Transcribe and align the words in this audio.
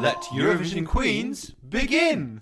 Let 0.00 0.22
Eurovision 0.32 0.86
Queens 0.86 1.50
begin! 1.68 2.38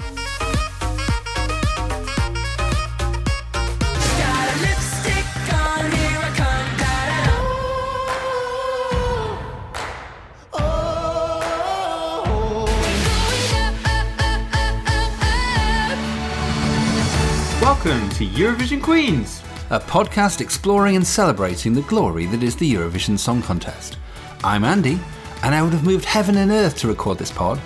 Welcome 17.61 18.09
to 18.11 18.25
Eurovision 18.25 18.81
Queens! 18.81 19.43
a 19.71 19.81
podcast 19.81 20.41
exploring 20.41 20.95
and 20.97 21.07
celebrating 21.07 21.75
the 21.75 21.83
glory 21.83 22.25
that 22.27 22.43
is 22.43 22.55
the 22.55 22.73
Eurovision 22.73 23.19
Song 23.19 23.43
Contest. 23.43 23.99
I'm 24.43 24.65
Andy, 24.65 24.99
and 25.43 25.55
I 25.55 25.63
would 25.63 25.73
have 25.73 25.85
moved 25.85 26.05
heaven 26.05 26.37
and 26.37 26.51
earth 26.51 26.77
to 26.79 26.89
record 26.89 27.19
this 27.19 27.31
pod. 27.31 27.61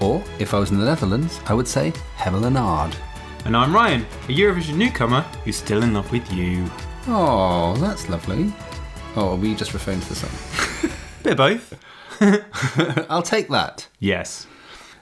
Or, 0.00 0.22
if 0.38 0.54
I 0.54 0.58
was 0.58 0.70
in 0.70 0.78
the 0.78 0.84
Netherlands, 0.84 1.40
I 1.46 1.54
would 1.54 1.68
say 1.68 1.92
Hemel 2.16 2.46
and 3.44 3.56
I'm 3.56 3.74
Ryan, 3.74 4.06
a 4.24 4.32
Eurovision 4.32 4.76
newcomer 4.76 5.22
who's 5.44 5.56
still 5.56 5.82
in 5.82 5.94
love 5.94 6.10
with 6.12 6.32
you. 6.32 6.70
Oh, 7.08 7.76
that's 7.76 8.08
lovely. 8.08 8.52
Oh, 9.16 9.30
are 9.30 9.36
we 9.36 9.54
just 9.54 9.74
referring 9.74 10.00
to 10.00 10.08
the 10.08 10.14
song? 10.14 10.90
Bit 11.22 11.36
both. 11.36 11.74
I'll 13.10 13.22
take 13.22 13.48
that. 13.48 13.88
Yes. 13.98 14.46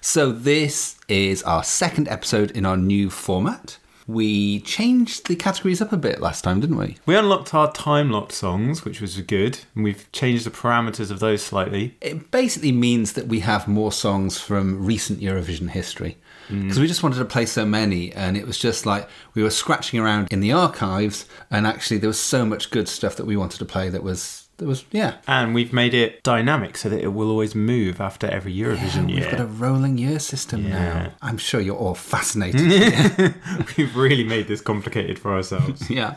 So, 0.01 0.33
this 0.33 0.97
is 1.09 1.43
our 1.43 1.63
second 1.63 2.09
episode 2.09 2.51
in 2.53 2.65
our 2.65 2.77
new 2.79 3.11
format. 3.11 3.79
We 4.11 4.61
changed 4.61 5.29
the 5.29 5.37
categories 5.37 5.81
up 5.81 5.93
a 5.93 5.97
bit 5.97 6.21
last 6.21 6.43
time, 6.43 6.61
didn't 6.61 6.79
we? 6.79 6.97
We 7.07 7.17
unlocked 7.17 7.55
our 7.55 7.73
time 7.73 8.11
locked 8.11 8.33
songs, 8.33 8.85
which 8.85 9.01
was 9.01 9.21
good, 9.21 9.61
and 9.75 9.85
we've 9.85 10.11
changed 10.13 10.45
the 10.45 10.51
parameters 10.51 11.11
of 11.11 11.21
those 11.21 11.43
slightly. 11.43 11.97
It 12.01 12.31
basically 12.31 12.73
means 12.73 13.13
that 13.13 13.29
we 13.29 13.41
have 13.41 13.69
more 13.69 13.93
songs 13.93 14.39
from 14.39 14.85
recent 14.85 15.21
Eurovision 15.21 15.71
history. 15.71 16.17
Mm. 16.49 16.63
Because 16.63 16.81
we 16.81 16.89
just 16.89 17.03
wanted 17.03 17.19
to 17.19 17.25
play 17.25 17.47
so 17.47 17.65
many, 17.65 18.13
and 18.13 18.37
it 18.37 18.47
was 18.47 18.59
just 18.59 18.85
like 18.85 19.09
we 19.35 19.43
were 19.43 19.51
scratching 19.51 20.01
around 20.01 20.33
in 20.33 20.41
the 20.41 20.53
archives, 20.53 21.27
and 21.51 21.67
actually 21.67 21.99
there 21.99 22.09
was 22.09 22.19
so 22.19 22.45
much 22.45 22.71
good 22.71 22.89
stuff 22.89 23.17
that 23.17 23.27
we 23.27 23.37
wanted 23.37 23.59
to 23.59 23.65
play 23.65 23.89
that 23.91 24.03
was, 24.03 24.40
that 24.61 24.67
was 24.67 24.85
yeah. 24.93 25.17
And 25.27 25.55
we've 25.55 25.73
made 25.73 25.93
it 25.95 26.23
dynamic 26.23 26.77
so 26.77 26.89
that 26.89 27.01
it 27.03 27.09
will 27.09 27.29
always 27.31 27.55
move 27.55 28.01
after 28.01 28.27
every 28.29 28.55
Eurovision 28.55 29.07
We've 29.07 29.19
year. 29.19 29.31
got 29.33 29.41
a 29.41 29.47
rolling 29.47 29.99
year 29.99 30.19
system 30.19 30.65
Yeah. 30.65 30.71
now. 30.71 31.13
I'm 31.23 31.39
sure 31.39 31.61
you're 31.61 31.77
all 31.77 31.95
fascinated. 31.95 33.35
We've 33.77 33.97
really 33.97 34.25
made 34.25 34.47
this 34.49 34.61
complicated 34.61 35.19
for 35.19 35.35
ourselves. 35.35 35.91
yeah. 36.01 36.15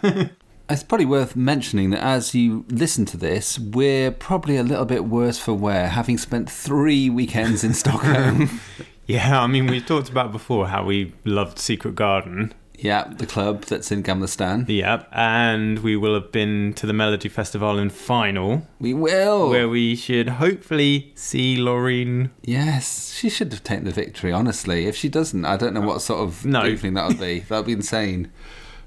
It's 0.69 0.83
probably 0.83 1.05
worth 1.05 1.35
mentioning 1.35 1.89
that 1.91 2.01
as 2.03 2.33
you 2.35 2.65
listen 2.69 3.05
to 3.07 3.17
this, 3.17 3.59
we're 3.59 4.11
probably 4.11 4.57
a 4.57 4.63
little 4.63 4.85
bit 4.85 5.05
worse 5.05 5.37
for 5.39 5.53
wear, 5.53 5.87
having 5.89 6.17
spent 6.17 6.49
three 6.49 7.09
weekends 7.09 7.63
in 7.63 7.73
Stockholm. 7.73 8.59
yeah, 9.07 9.41
I 9.41 9.47
mean, 9.47 9.67
we've 9.67 9.85
talked 9.85 10.09
about 10.09 10.31
before 10.31 10.67
how 10.67 10.85
we 10.85 11.13
loved 11.25 11.59
Secret 11.59 11.95
Garden. 11.95 12.53
Yeah, 12.83 13.05
the 13.07 13.25
club 13.25 13.63
that's 13.63 13.91
in 13.93 14.03
Gamla 14.03 14.27
stan. 14.27 14.65
Yep, 14.67 15.07
and 15.13 15.79
we 15.79 15.95
will 15.95 16.13
have 16.15 16.33
been 16.33 16.73
to 16.73 16.85
the 16.85 16.91
Melodifestivalen 16.91 17.89
final, 17.91 18.67
We 18.79 18.93
will. 18.93 19.49
where 19.49 19.69
we 19.69 19.95
should 19.95 20.27
hopefully 20.27 21.13
see 21.15 21.55
Loreen. 21.57 22.31
Yes, 22.43 23.13
she 23.13 23.29
should 23.29 23.53
have 23.53 23.63
taken 23.63 23.85
the 23.85 23.91
victory, 23.91 24.33
honestly. 24.33 24.85
If 24.85 24.97
she 24.97 25.07
doesn't, 25.07 25.45
I 25.45 25.55
don't 25.55 25.73
know 25.73 25.79
what 25.81 26.01
sort 26.01 26.19
of 26.27 26.45
No. 26.45 26.65
evening 26.65 26.95
that 26.95 27.07
would 27.07 27.19
be. 27.21 27.39
That 27.47 27.57
would 27.57 27.67
be 27.67 27.71
insane. 27.73 28.29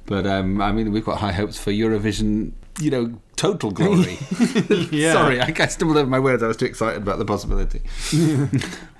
But, 0.04 0.26
um, 0.26 0.60
I 0.60 0.72
mean, 0.72 0.92
we've 0.92 1.04
got 1.04 1.18
high 1.20 1.32
hopes 1.32 1.58
for 1.58 1.70
Eurovision, 1.72 2.52
you 2.78 2.90
know, 2.90 3.18
total 3.36 3.70
glory. 3.70 4.18
Yeah. 4.92 5.12
Sorry, 5.18 5.40
I 5.40 5.52
I 5.58 5.66
stumbled 5.68 5.96
over 5.96 6.08
my 6.10 6.20
words. 6.20 6.42
I 6.42 6.48
was 6.48 6.58
too 6.58 6.66
excited 6.66 7.00
about 7.02 7.18
the 7.18 7.24
possibility. 7.24 7.80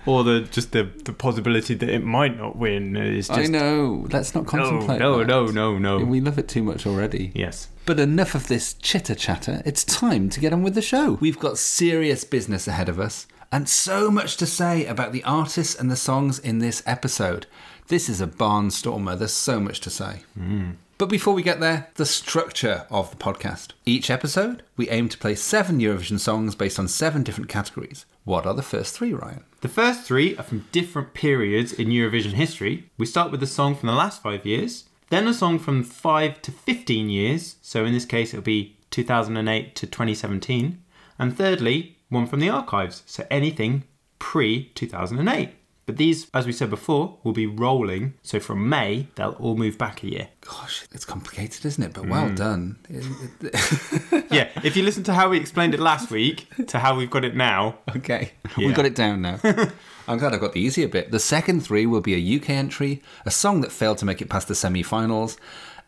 Or 0.07 0.23
the 0.25 0.41
just 0.43 0.73
the, 0.73 0.85
the 1.05 1.13
possibility 1.13 1.75
that 1.75 1.89
it 1.89 2.05
might 2.05 2.39
not 2.39 2.57
win 2.57 2.97
is 2.97 3.29
just 3.29 3.41
I 3.41 3.47
know. 3.47 4.07
Let's 4.11 4.35
not 4.35 4.45
no, 4.45 4.51
contemplate. 4.51 5.01
no, 5.01 5.19
that. 5.19 5.27
no, 5.27 5.47
no, 5.47 5.79
no. 5.79 6.05
We 6.05 6.21
love 6.21 6.39
it 6.39 6.49
too 6.49 6.63
much 6.63 6.87
already. 6.87 7.33
Yes. 7.35 7.69
But 7.85 8.01
enough 8.01 8.35
of 8.35 8.49
this 8.49 8.75
chitter 8.75 9.15
chatter. 9.15 9.63
It's 9.65 9.85
time 9.85 10.29
to 10.31 10.41
get 10.41 10.53
on 10.53 10.63
with 10.63 10.75
the 10.75 10.83
show. 10.83 11.19
We've 11.21 11.39
got 11.39 11.59
serious 11.59 12.25
business 12.25 12.67
ahead 12.67 12.89
of 12.89 12.99
us 13.01 13.27
and 13.53 13.69
so 13.69 14.11
much 14.11 14.37
to 14.39 14.47
say 14.47 14.87
about 14.87 15.13
the 15.13 15.25
artists 15.25 15.75
and 15.75 15.91
the 15.91 15.97
songs 15.97 16.39
in 16.39 16.59
this 16.59 16.83
episode. 16.87 17.47
This 17.89 18.09
is 18.09 18.21
a 18.21 18.27
barnstormer. 18.27 19.17
There's 19.19 19.33
so 19.33 19.61
much 19.61 19.81
to 19.81 19.91
say. 19.91 20.23
Mm. 20.39 20.77
But 20.99 21.11
before 21.11 21.35
we 21.35 21.43
get 21.43 21.61
there, 21.61 21.91
the 21.97 22.07
structure 22.07 22.87
of 22.89 23.11
the 23.11 23.19
podcast. 23.19 23.73
Each 23.85 24.09
episode, 24.09 24.63
we 24.79 24.89
aim 24.89 25.11
to 25.11 25.19
play 25.19 25.35
seven 25.35 25.79
Eurovision 25.79 26.19
songs 26.19 26.55
based 26.55 26.79
on 26.79 26.89
seven 26.89 27.23
different 27.23 27.51
categories. 27.51 28.07
What 28.25 28.47
are 28.47 28.55
the 28.55 28.63
first 28.63 28.97
three, 28.97 29.13
Ryan? 29.13 29.45
The 29.61 29.69
first 29.69 30.05
three 30.05 30.35
are 30.39 30.43
from 30.43 30.65
different 30.73 31.13
periods 31.13 31.75
in 31.75 31.89
Eurovision 31.89 32.33
history. 32.33 32.89
We 32.97 33.05
start 33.05 33.31
with 33.31 33.43
a 33.43 33.47
song 33.47 33.75
from 33.75 33.89
the 33.89 33.95
last 33.95 34.23
five 34.23 34.47
years, 34.47 34.85
then 35.11 35.29
a 35.29 35.35
song 35.35 35.59
from 35.59 35.85
5 35.85 36.41
to 36.41 36.51
15 36.51 37.11
years, 37.11 37.57
so 37.61 37.85
in 37.85 37.93
this 37.93 38.07
case 38.07 38.33
it'll 38.33 38.43
be 38.43 38.79
2008 38.91 39.77
to 39.77 39.87
2017, 39.87 40.83
and 41.19 41.37
thirdly, 41.37 41.99
one 42.09 42.27
from 42.27 42.41
the 42.41 42.49
archives, 42.49 43.03
so 43.05 43.27
anything 43.31 43.85
pre 44.19 44.71
2008. 44.75 45.51
But 45.87 45.99
these, 45.99 46.29
as 46.35 46.47
we 46.47 46.53
said 46.53 46.69
before, 46.69 47.17
will 47.23 47.33
be 47.33 47.47
rolling, 47.47 48.15
so 48.23 48.41
from 48.41 48.69
May 48.69 49.07
they'll 49.15 49.37
all 49.39 49.57
move 49.57 49.79
back 49.79 50.03
a 50.03 50.09
year. 50.11 50.29
Gosh, 50.41 50.85
it's 50.93 51.05
complicated, 51.05 51.65
isn't 51.65 51.83
it? 51.83 51.93
But 51.95 52.05
mm. 52.05 52.11
well 52.11 52.35
done. 52.35 52.79
Yeah, 54.29 54.49
if 54.65 54.77
you 54.77 54.83
listen 54.83 55.05
to 55.05 55.15
how 55.15 55.29
we 55.31 55.39
explained 55.39 55.73
it 55.73 55.81
last 55.81 56.11
week 56.11 56.49
to 56.67 56.81
how 56.81 56.97
we've 56.97 57.09
got 57.11 57.25
it 57.25 57.37
now, 57.37 57.79
Okay, 57.97 58.33
Yeah. 58.57 58.67
we've 58.67 58.75
got 58.75 58.85
it 58.85 58.97
down 58.97 59.23
now. 59.23 59.39
I'm 60.09 60.19
glad 60.19 60.35
I 60.35 60.39
got 60.39 60.53
the 60.53 60.61
easier 60.61 60.89
bit. 60.89 61.11
The 61.13 61.21
second 61.21 61.61
three 61.61 61.87
will 61.87 62.01
be 62.01 62.15
a 62.15 62.37
UK 62.37 62.51
entry, 62.51 63.03
a 63.25 63.31
song 63.31 63.61
that 63.61 63.71
failed 63.73 63.99
to 63.99 64.05
make 64.05 64.21
it 64.21 64.29
past 64.29 64.49
the 64.49 64.55
semi 64.57 64.83
finals, 64.83 65.37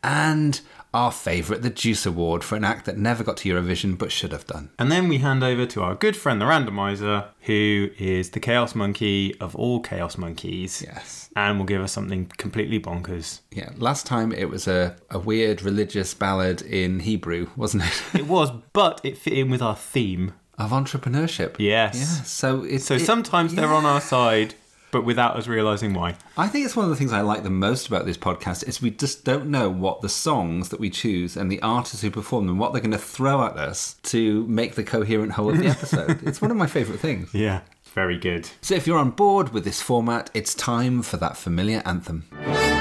and 0.03 0.61
our 0.95 1.13
favourite, 1.13 1.63
the 1.63 1.71
Deuce 1.71 2.07
Award, 2.07 2.43
for 2.43 2.57
an 2.57 2.65
act 2.65 2.87
that 2.87 2.97
never 2.97 3.23
got 3.23 3.37
to 3.39 3.49
Eurovision 3.49 3.97
but 3.99 4.11
should 4.11 4.33
have 4.33 4.47
done. 4.47 4.71
And 4.79 4.91
then 4.91 5.09
we 5.09 5.19
hand 5.19 5.45
over 5.45 5.67
to 5.67 5.83
our 5.83 5.95
good 5.95 6.17
friend, 6.17 6.41
the 6.41 6.47
randomizer, 6.47 7.27
who 7.43 7.91
is 7.99 8.31
the 8.31 8.41
chaos 8.41 8.75
monkey 8.75 9.35
of 9.41 9.55
all 9.55 9.81
chaos 9.81 10.17
monkeys. 10.17 10.83
Yes. 10.87 11.31
And 11.37 11.59
will 11.59 11.67
give 11.67 11.83
us 11.83 11.93
something 11.93 12.27
completely 12.39 12.81
bonkers. 12.81 13.41
Yeah, 13.51 13.71
last 13.77 14.07
time 14.07 14.33
it 14.33 14.49
was 14.49 14.67
a, 14.67 14.97
a 15.11 15.19
weird 15.19 15.63
religious 15.63 16.15
ballad 16.15 16.63
in 16.63 17.01
Hebrew, 17.01 17.49
wasn't 17.57 17.85
it? 17.85 18.21
It 18.21 18.27
was, 18.27 18.51
but 18.73 19.01
it 19.05 19.19
fit 19.19 19.35
in 19.35 19.51
with 19.51 19.63
our 19.63 19.77
theme. 19.77 20.33
of 20.59 20.71
entrepreneurship. 20.71 21.57
Yes. 21.59 21.95
Yeah, 21.97 22.23
so 22.25 22.65
it's. 22.65 22.87
So 22.87 22.95
it- 22.95 23.01
sometimes 23.07 23.55
they're 23.55 23.73
on 23.73 23.85
our 23.87 24.01
side, 24.01 24.55
but 24.91 25.05
without 25.05 25.37
us 25.37 25.47
realizing 25.47 25.95
why. 25.95 26.17
I 26.37 26.49
think 26.49 26.65
it's 26.65 26.77
one 26.77 26.85
of 26.85 26.91
the 26.91 26.97
things 26.97 27.13
I 27.13 27.21
like 27.21 27.43
the 27.43 27.51
most 27.51 27.87
about 27.89 28.07
this 28.07 28.17
podcast 28.17 28.67
is 28.67 28.81
we 28.81 28.91
just 28.91 29.25
don't 29.25 29.47
know 29.47 29.69
what 29.69 30.01
the 30.01 30.09
songs 30.09 30.71
that 30.71 30.81
we 30.81 30.91
choose 30.91 31.37
and 31.37 31.51
the 31.51 31.61
artists 31.63 32.03
who 32.03 32.11
perform 32.11 32.47
them, 32.47 32.59
what 32.59 32.73
they're 32.73 32.81
going 32.83 32.91
to 32.93 32.99
throw 32.99 33.45
at 33.45 33.57
us 33.57 33.95
to 34.05 34.47
make 34.47 34.75
the 34.75 34.85
coherent 34.85 35.33
whole 35.33 35.51
of 35.51 35.59
the 35.59 35.67
episode. 35.77 36.27
it's 36.27 36.41
one 36.41 36.51
of 36.51 36.57
my 36.57 36.67
favourite 36.67 37.01
things. 37.01 37.33
Yeah. 37.35 37.61
Very 37.95 38.19
good. 38.19 38.49
So 38.61 38.75
if 38.75 38.87
you're 38.87 38.99
on 38.99 39.11
board 39.11 39.51
with 39.51 39.65
this 39.65 39.83
format, 39.83 40.31
it's 40.35 40.55
time 40.55 41.03
for 41.03 41.17
that 41.17 41.37
familiar 41.37 41.83
anthem. 41.85 42.78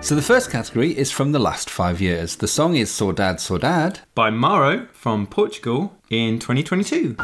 So 0.00 0.14
the 0.14 0.22
first 0.22 0.50
category 0.50 0.96
is 0.96 1.10
from 1.10 1.32
the 1.32 1.38
last 1.38 1.68
five 1.68 2.00
years. 2.00 2.36
The 2.36 2.48
song 2.48 2.76
is 2.76 2.88
Saudade 2.90 3.38
Saudade. 3.40 3.98
By 4.14 4.30
Maro 4.30 4.86
from 4.92 5.26
Portugal 5.26 5.92
in 6.08 6.38
2022. 6.38 7.16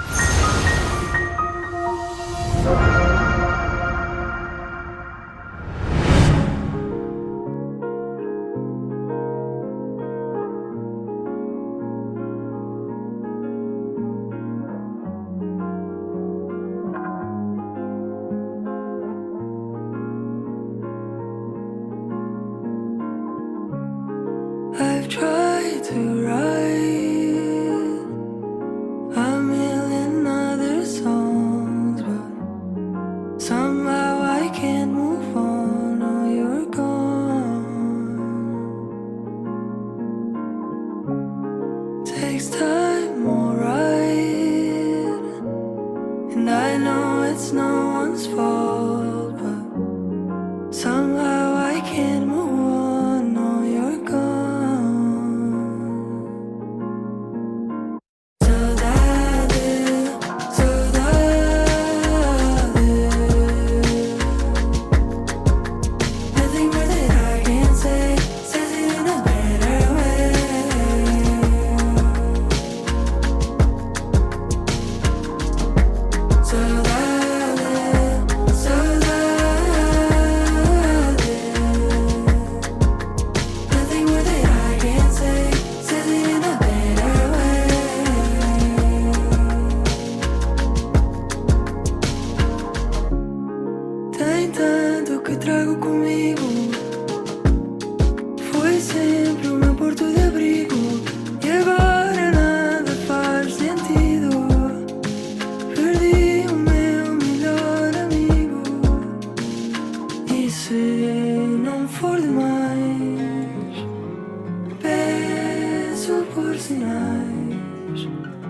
mais. 116.94 118.08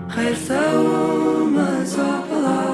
Resta 0.09 0.53
uma 0.53 1.85
só 1.85 2.21
palavra. 2.29 2.64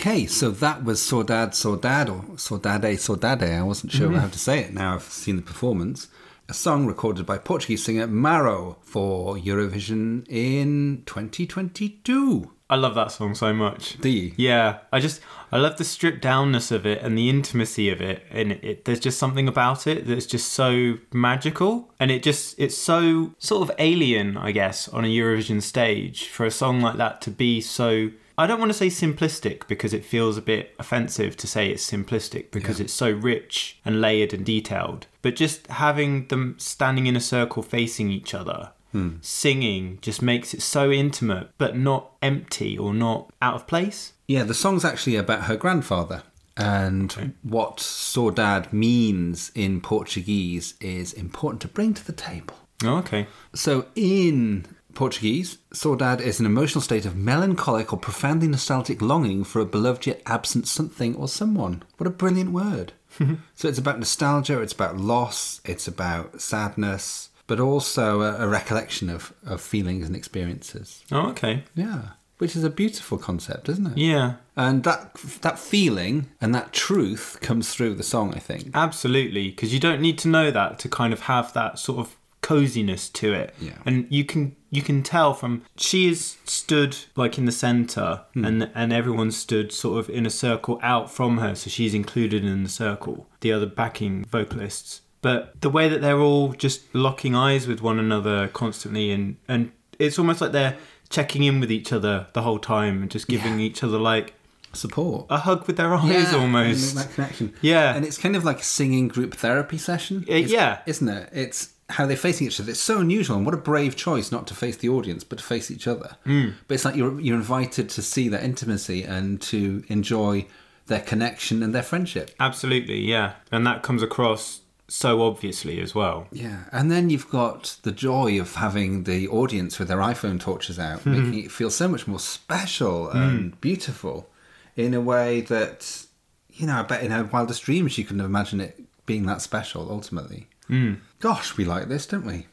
Okay, 0.00 0.24
so 0.24 0.50
that 0.50 0.82
was 0.82 0.98
Saudade 0.98 1.50
Saudade 1.50 2.08
or 2.08 2.22
Saudade 2.36 2.96
Saudade. 2.96 3.58
I 3.58 3.62
wasn't 3.62 3.92
sure 3.92 4.08
mm-hmm. 4.08 4.20
how 4.20 4.28
to 4.28 4.38
say 4.38 4.60
it 4.60 4.72
now 4.72 4.94
I've 4.94 5.02
seen 5.02 5.36
the 5.36 5.42
performance. 5.42 6.08
A 6.48 6.54
song 6.54 6.86
recorded 6.86 7.26
by 7.26 7.36
Portuguese 7.36 7.84
singer 7.84 8.06
Maro 8.06 8.78
for 8.80 9.36
Eurovision 9.36 10.26
in 10.26 11.02
2022. 11.04 12.50
I 12.70 12.76
love 12.76 12.94
that 12.94 13.12
song 13.12 13.34
so 13.34 13.52
much. 13.52 13.98
Do 13.98 14.08
you? 14.08 14.32
Yeah, 14.38 14.78
I 14.90 15.00
just 15.00 15.20
I 15.52 15.58
love 15.58 15.76
the 15.76 15.84
stripped 15.84 16.24
downness 16.24 16.72
of 16.72 16.86
it 16.86 17.02
and 17.02 17.18
the 17.18 17.28
intimacy 17.28 17.90
of 17.90 18.00
it, 18.00 18.22
and 18.30 18.52
it, 18.52 18.64
it, 18.64 18.84
there's 18.86 19.00
just 19.00 19.18
something 19.18 19.48
about 19.48 19.86
it 19.86 20.06
that's 20.06 20.24
just 20.24 20.50
so 20.50 20.94
magical, 21.12 21.92
and 22.00 22.10
it 22.10 22.22
just 22.22 22.54
it's 22.58 22.78
so 22.78 23.34
sort 23.36 23.68
of 23.68 23.76
alien, 23.78 24.38
I 24.38 24.52
guess, 24.52 24.88
on 24.88 25.04
a 25.04 25.08
Eurovision 25.08 25.60
stage 25.60 26.28
for 26.28 26.46
a 26.46 26.50
song 26.50 26.80
like 26.80 26.96
that 26.96 27.20
to 27.20 27.30
be 27.30 27.60
so. 27.60 28.12
I 28.40 28.46
don't 28.46 28.58
want 28.58 28.72
to 28.72 28.78
say 28.78 28.86
simplistic 28.86 29.68
because 29.68 29.92
it 29.92 30.02
feels 30.02 30.38
a 30.38 30.42
bit 30.42 30.74
offensive 30.78 31.36
to 31.36 31.46
say 31.46 31.68
it's 31.68 31.90
simplistic 31.90 32.50
because 32.50 32.80
it's 32.80 32.92
so 32.92 33.10
rich 33.10 33.78
and 33.84 34.00
layered 34.00 34.32
and 34.32 34.46
detailed. 34.46 35.06
But 35.20 35.36
just 35.36 35.66
having 35.66 36.26
them 36.28 36.54
standing 36.56 37.06
in 37.06 37.16
a 37.16 37.20
circle 37.20 37.62
facing 37.62 38.10
each 38.10 38.32
other 38.32 38.70
hmm. 38.92 39.16
singing 39.20 39.98
just 40.00 40.22
makes 40.22 40.54
it 40.54 40.62
so 40.62 40.90
intimate 40.90 41.50
but 41.58 41.76
not 41.76 42.12
empty 42.22 42.78
or 42.78 42.94
not 42.94 43.30
out 43.42 43.56
of 43.56 43.66
place. 43.66 44.14
Yeah, 44.26 44.44
the 44.44 44.54
song's 44.54 44.86
actually 44.86 45.16
about 45.16 45.44
her 45.44 45.56
grandfather. 45.56 46.22
And 46.56 47.34
what 47.42 47.76
Saudade 47.76 48.72
means 48.72 49.52
in 49.54 49.82
Portuguese 49.82 50.74
is 50.80 51.12
important 51.12 51.60
to 51.60 51.68
bring 51.68 51.92
to 51.92 52.06
the 52.06 52.12
table. 52.12 52.54
Oh, 52.84 52.96
okay. 52.98 53.26
So, 53.54 53.86
in 53.94 54.66
Portuguese, 54.94 55.58
saudade 55.72 56.20
is 56.20 56.40
an 56.40 56.46
emotional 56.46 56.82
state 56.82 57.06
of 57.06 57.16
melancholic 57.16 57.92
or 57.92 57.98
profoundly 57.98 58.48
nostalgic 58.48 59.00
longing 59.00 59.44
for 59.44 59.60
a 59.60 59.66
beloved 59.66 60.06
yet 60.06 60.22
absent 60.26 60.66
something 60.68 61.14
or 61.16 61.28
someone. 61.28 61.82
What 61.96 62.06
a 62.06 62.10
brilliant 62.10 62.52
word. 62.52 62.92
so, 63.54 63.68
it's 63.68 63.78
about 63.78 63.98
nostalgia, 63.98 64.60
it's 64.60 64.72
about 64.72 64.96
loss, 64.96 65.60
it's 65.64 65.88
about 65.88 66.40
sadness, 66.40 67.30
but 67.46 67.58
also 67.60 68.20
a, 68.22 68.44
a 68.44 68.48
recollection 68.48 69.10
of, 69.10 69.32
of 69.44 69.60
feelings 69.60 70.06
and 70.06 70.14
experiences. 70.14 71.02
Oh, 71.10 71.28
okay. 71.30 71.64
Yeah. 71.74 72.10
Which 72.38 72.56
is 72.56 72.64
a 72.64 72.70
beautiful 72.70 73.18
concept, 73.18 73.68
isn't 73.68 73.86
it? 73.86 73.98
Yeah, 73.98 74.34
And 74.56 74.82
that 74.84 75.14
that 75.42 75.58
feeling 75.58 76.30
and 76.40 76.54
that 76.54 76.72
truth 76.72 77.36
comes 77.42 77.74
through 77.74 77.96
the 77.96 78.02
song, 78.02 78.32
I 78.34 78.38
think. 78.38 78.70
absolutely. 78.72 79.50
Because 79.50 79.74
you 79.74 79.80
don't 79.80 80.00
need 80.00 80.16
to 80.20 80.28
know 80.28 80.50
that 80.50 80.78
to 80.78 80.88
kind 80.88 81.12
of 81.12 81.20
have 81.22 81.52
that 81.52 81.78
sort 81.78 81.98
of 81.98 82.16
coziness 82.40 83.08
to 83.10 83.32
it. 83.32 83.54
Yeah. 83.60 83.72
And 83.86 84.06
you 84.10 84.24
can 84.24 84.56
you 84.70 84.82
can 84.82 85.02
tell 85.02 85.34
from 85.34 85.62
she 85.76 86.08
is 86.08 86.36
stood 86.44 86.96
like 87.16 87.38
in 87.38 87.44
the 87.44 87.52
center, 87.52 88.22
and 88.34 88.70
and 88.74 88.92
everyone 88.92 89.30
stood 89.30 89.72
sort 89.72 89.98
of 90.00 90.10
in 90.10 90.26
a 90.26 90.30
circle 90.30 90.78
out 90.82 91.10
from 91.10 91.38
her, 91.38 91.54
so 91.54 91.70
she's 91.70 91.94
included 91.94 92.44
in 92.44 92.62
the 92.62 92.68
circle. 92.70 93.26
The 93.40 93.52
other 93.52 93.66
backing 93.66 94.24
vocalists. 94.24 95.02
But 95.22 95.60
the 95.60 95.68
way 95.68 95.88
that 95.88 96.00
they're 96.00 96.18
all 96.20 96.52
just 96.52 96.94
locking 96.94 97.34
eyes 97.34 97.66
with 97.66 97.82
one 97.82 97.98
another 97.98 98.48
constantly, 98.48 99.10
and 99.10 99.36
and 99.48 99.72
it's 99.98 100.18
almost 100.18 100.40
like 100.40 100.52
they're 100.52 100.76
checking 101.10 101.42
in 101.42 101.60
with 101.60 101.70
each 101.72 101.92
other 101.92 102.28
the 102.32 102.42
whole 102.42 102.58
time 102.58 103.02
and 103.02 103.10
just 103.10 103.26
giving 103.28 103.58
Yeah. 103.58 103.66
each 103.66 103.82
other 103.82 103.98
like 103.98 104.32
Support. 104.72 105.26
a 105.28 105.38
hug 105.38 105.66
with 105.66 105.76
their 105.76 105.92
eyes 105.94 106.32
almost. 106.32 106.90
and 106.96 107.00
that 107.00 107.12
connection. 107.14 107.52
Yeah. 107.60 107.94
and 107.94 108.04
it's 108.06 108.16
kind 108.16 108.36
of 108.36 108.44
like 108.44 108.60
a 108.60 108.64
singing 108.64 109.08
group 109.08 109.34
therapy 109.34 109.76
session. 109.76 110.24
Uh, 110.30 110.34
yeah. 110.36 110.78
isn't 110.86 111.08
it? 111.08 111.28
It's 111.32 111.70
how 111.90 112.06
they're 112.06 112.16
facing 112.16 112.46
each 112.46 112.60
other. 112.60 112.70
It's 112.70 112.80
so 112.80 113.00
unusual, 113.00 113.36
and 113.36 113.44
what 113.44 113.54
a 113.54 113.58
brave 113.58 113.96
choice 113.96 114.32
not 114.32 114.46
to 114.48 114.54
face 114.54 114.76
the 114.76 114.88
audience, 114.88 115.24
but 115.24 115.38
to 115.38 115.44
face 115.44 115.70
each 115.70 115.86
other. 115.86 116.16
Hmm. 116.24 116.50
But 116.66 116.74
it's 116.74 116.84
like 116.84 116.96
you're 116.96 117.20
you're 117.20 117.36
invited 117.36 117.88
to 117.90 118.02
see 118.02 118.28
their 118.28 118.40
intimacy 118.40 119.02
and 119.02 119.40
to 119.42 119.84
enjoy 119.88 120.46
their 120.86 121.00
connection 121.00 121.62
and 121.62 121.74
their 121.74 121.82
friendship. 121.82 122.34
Absolutely, 122.40 123.00
yeah. 123.00 123.34
And 123.52 123.66
that 123.66 123.82
comes 123.82 124.02
across 124.02 124.60
so 124.88 125.22
obviously 125.22 125.80
as 125.80 125.94
well. 125.94 126.26
Yeah, 126.32 126.64
and 126.72 126.90
then 126.90 127.10
you've 127.10 127.30
got 127.30 127.76
the 127.82 127.92
joy 127.92 128.40
of 128.40 128.56
having 128.56 129.04
the 129.04 129.28
audience 129.28 129.78
with 129.78 129.88
their 129.88 129.98
iPhone 129.98 130.40
torches 130.40 130.78
out, 130.78 131.00
hmm. 131.00 131.12
making 131.12 131.44
it 131.44 131.52
feel 131.52 131.70
so 131.70 131.88
much 131.88 132.06
more 132.06 132.18
special 132.18 133.08
and 133.08 133.52
hmm. 133.52 133.60
beautiful 133.60 134.28
in 134.76 134.94
a 134.94 135.00
way 135.00 135.40
that, 135.42 136.06
you 136.50 136.66
know, 136.66 136.74
I 136.74 136.82
bet 136.82 137.02
in 137.02 137.10
her 137.10 137.24
wildest 137.24 137.62
dreams 137.62 137.92
she 137.92 138.04
couldn't 138.04 138.20
have 138.20 138.28
imagined 138.28 138.62
it 138.62 138.80
being 139.06 139.26
that 139.26 139.42
special 139.42 139.90
ultimately. 139.90 140.48
Hmm. 140.66 140.94
Gosh, 141.20 141.56
we 141.56 141.66
like 141.66 141.88
this, 141.88 142.06
don't 142.06 142.24
we? 142.24 142.46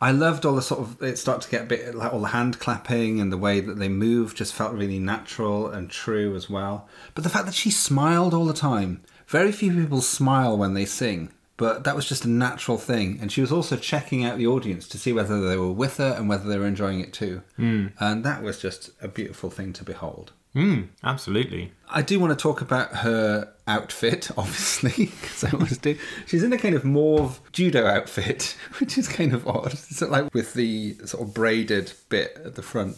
I 0.00 0.12
loved 0.12 0.44
all 0.44 0.54
the 0.54 0.62
sort 0.62 0.80
of, 0.80 1.02
it 1.02 1.16
started 1.16 1.42
to 1.46 1.50
get 1.50 1.62
a 1.62 1.66
bit 1.66 1.94
like 1.94 2.12
all 2.12 2.20
the 2.20 2.28
hand 2.28 2.58
clapping 2.58 3.18
and 3.18 3.32
the 3.32 3.38
way 3.38 3.60
that 3.60 3.78
they 3.78 3.88
moved 3.88 4.36
just 4.36 4.52
felt 4.52 4.74
really 4.74 4.98
natural 4.98 5.68
and 5.68 5.90
true 5.90 6.36
as 6.36 6.50
well. 6.50 6.86
But 7.14 7.24
the 7.24 7.30
fact 7.30 7.46
that 7.46 7.54
she 7.54 7.70
smiled 7.70 8.34
all 8.34 8.44
the 8.44 8.52
time, 8.52 9.02
very 9.26 9.52
few 9.52 9.72
people 9.72 10.02
smile 10.02 10.56
when 10.56 10.74
they 10.74 10.84
sing. 10.84 11.30
But 11.56 11.84
that 11.84 11.96
was 11.96 12.06
just 12.06 12.24
a 12.24 12.28
natural 12.28 12.78
thing. 12.78 13.18
And 13.20 13.30
she 13.32 13.40
was 13.40 13.52
also 13.52 13.76
checking 13.76 14.24
out 14.24 14.38
the 14.38 14.46
audience 14.48 14.86
to 14.88 14.98
see 14.98 15.12
whether 15.12 15.40
they 15.40 15.56
were 15.56 15.72
with 15.72 15.96
her 15.96 16.14
and 16.18 16.28
whether 16.28 16.48
they 16.48 16.58
were 16.58 16.66
enjoying 16.66 17.00
it 17.00 17.12
too. 17.12 17.42
Mm. 17.58 17.92
And 18.00 18.24
that 18.24 18.42
was 18.42 18.60
just 18.60 18.90
a 19.00 19.08
beautiful 19.08 19.50
thing 19.50 19.72
to 19.74 19.84
behold. 19.84 20.32
Mm, 20.54 20.88
absolutely. 21.02 21.72
I 21.88 22.02
do 22.02 22.18
want 22.20 22.36
to 22.36 22.40
talk 22.42 22.60
about 22.60 22.94
her 22.96 23.52
outfit, 23.66 24.30
obviously, 24.36 25.06
because 25.06 25.44
I 25.44 25.50
always 25.50 25.78
do. 25.78 25.96
She's 26.26 26.42
in 26.42 26.52
a 26.52 26.58
kind 26.58 26.74
of 26.74 26.84
mauve 26.84 27.40
judo 27.52 27.86
outfit, 27.86 28.56
which 28.80 28.96
is 28.98 29.08
kind 29.08 29.32
of 29.32 29.46
odd. 29.48 29.72
It's 29.72 30.00
like 30.02 30.32
with 30.34 30.54
the 30.54 30.94
sort 31.04 31.26
of 31.26 31.34
braided 31.34 31.92
bit 32.08 32.40
at 32.44 32.54
the 32.54 32.62
front. 32.62 32.96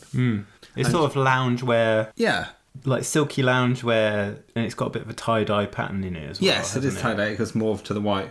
It's 0.77 0.91
sort 0.91 1.11
of 1.11 1.17
lounge 1.17 1.63
wear, 1.63 2.13
Yeah. 2.17 2.49
like 2.85 3.05
silky 3.05 3.43
lounge 3.43 3.83
wear, 3.83 4.39
and 4.55 4.65
it's 4.67 4.75
got 4.75 4.87
a 4.89 4.91
bit 4.91 5.03
of 5.03 5.09
a 5.11 5.15
tie 5.15 5.45
dye 5.45 5.67
pattern 5.67 6.05
in 6.05 6.15
it 6.17 6.29
as 6.31 6.41
well. 6.41 6.47
Yes, 6.47 6.77
it 6.77 6.85
is 6.85 7.01
tie 7.01 7.15
dye 7.15 7.31
because 7.31 7.55
mauve 7.55 7.83
to 7.85 7.95
the 7.95 8.01
white. 8.03 8.31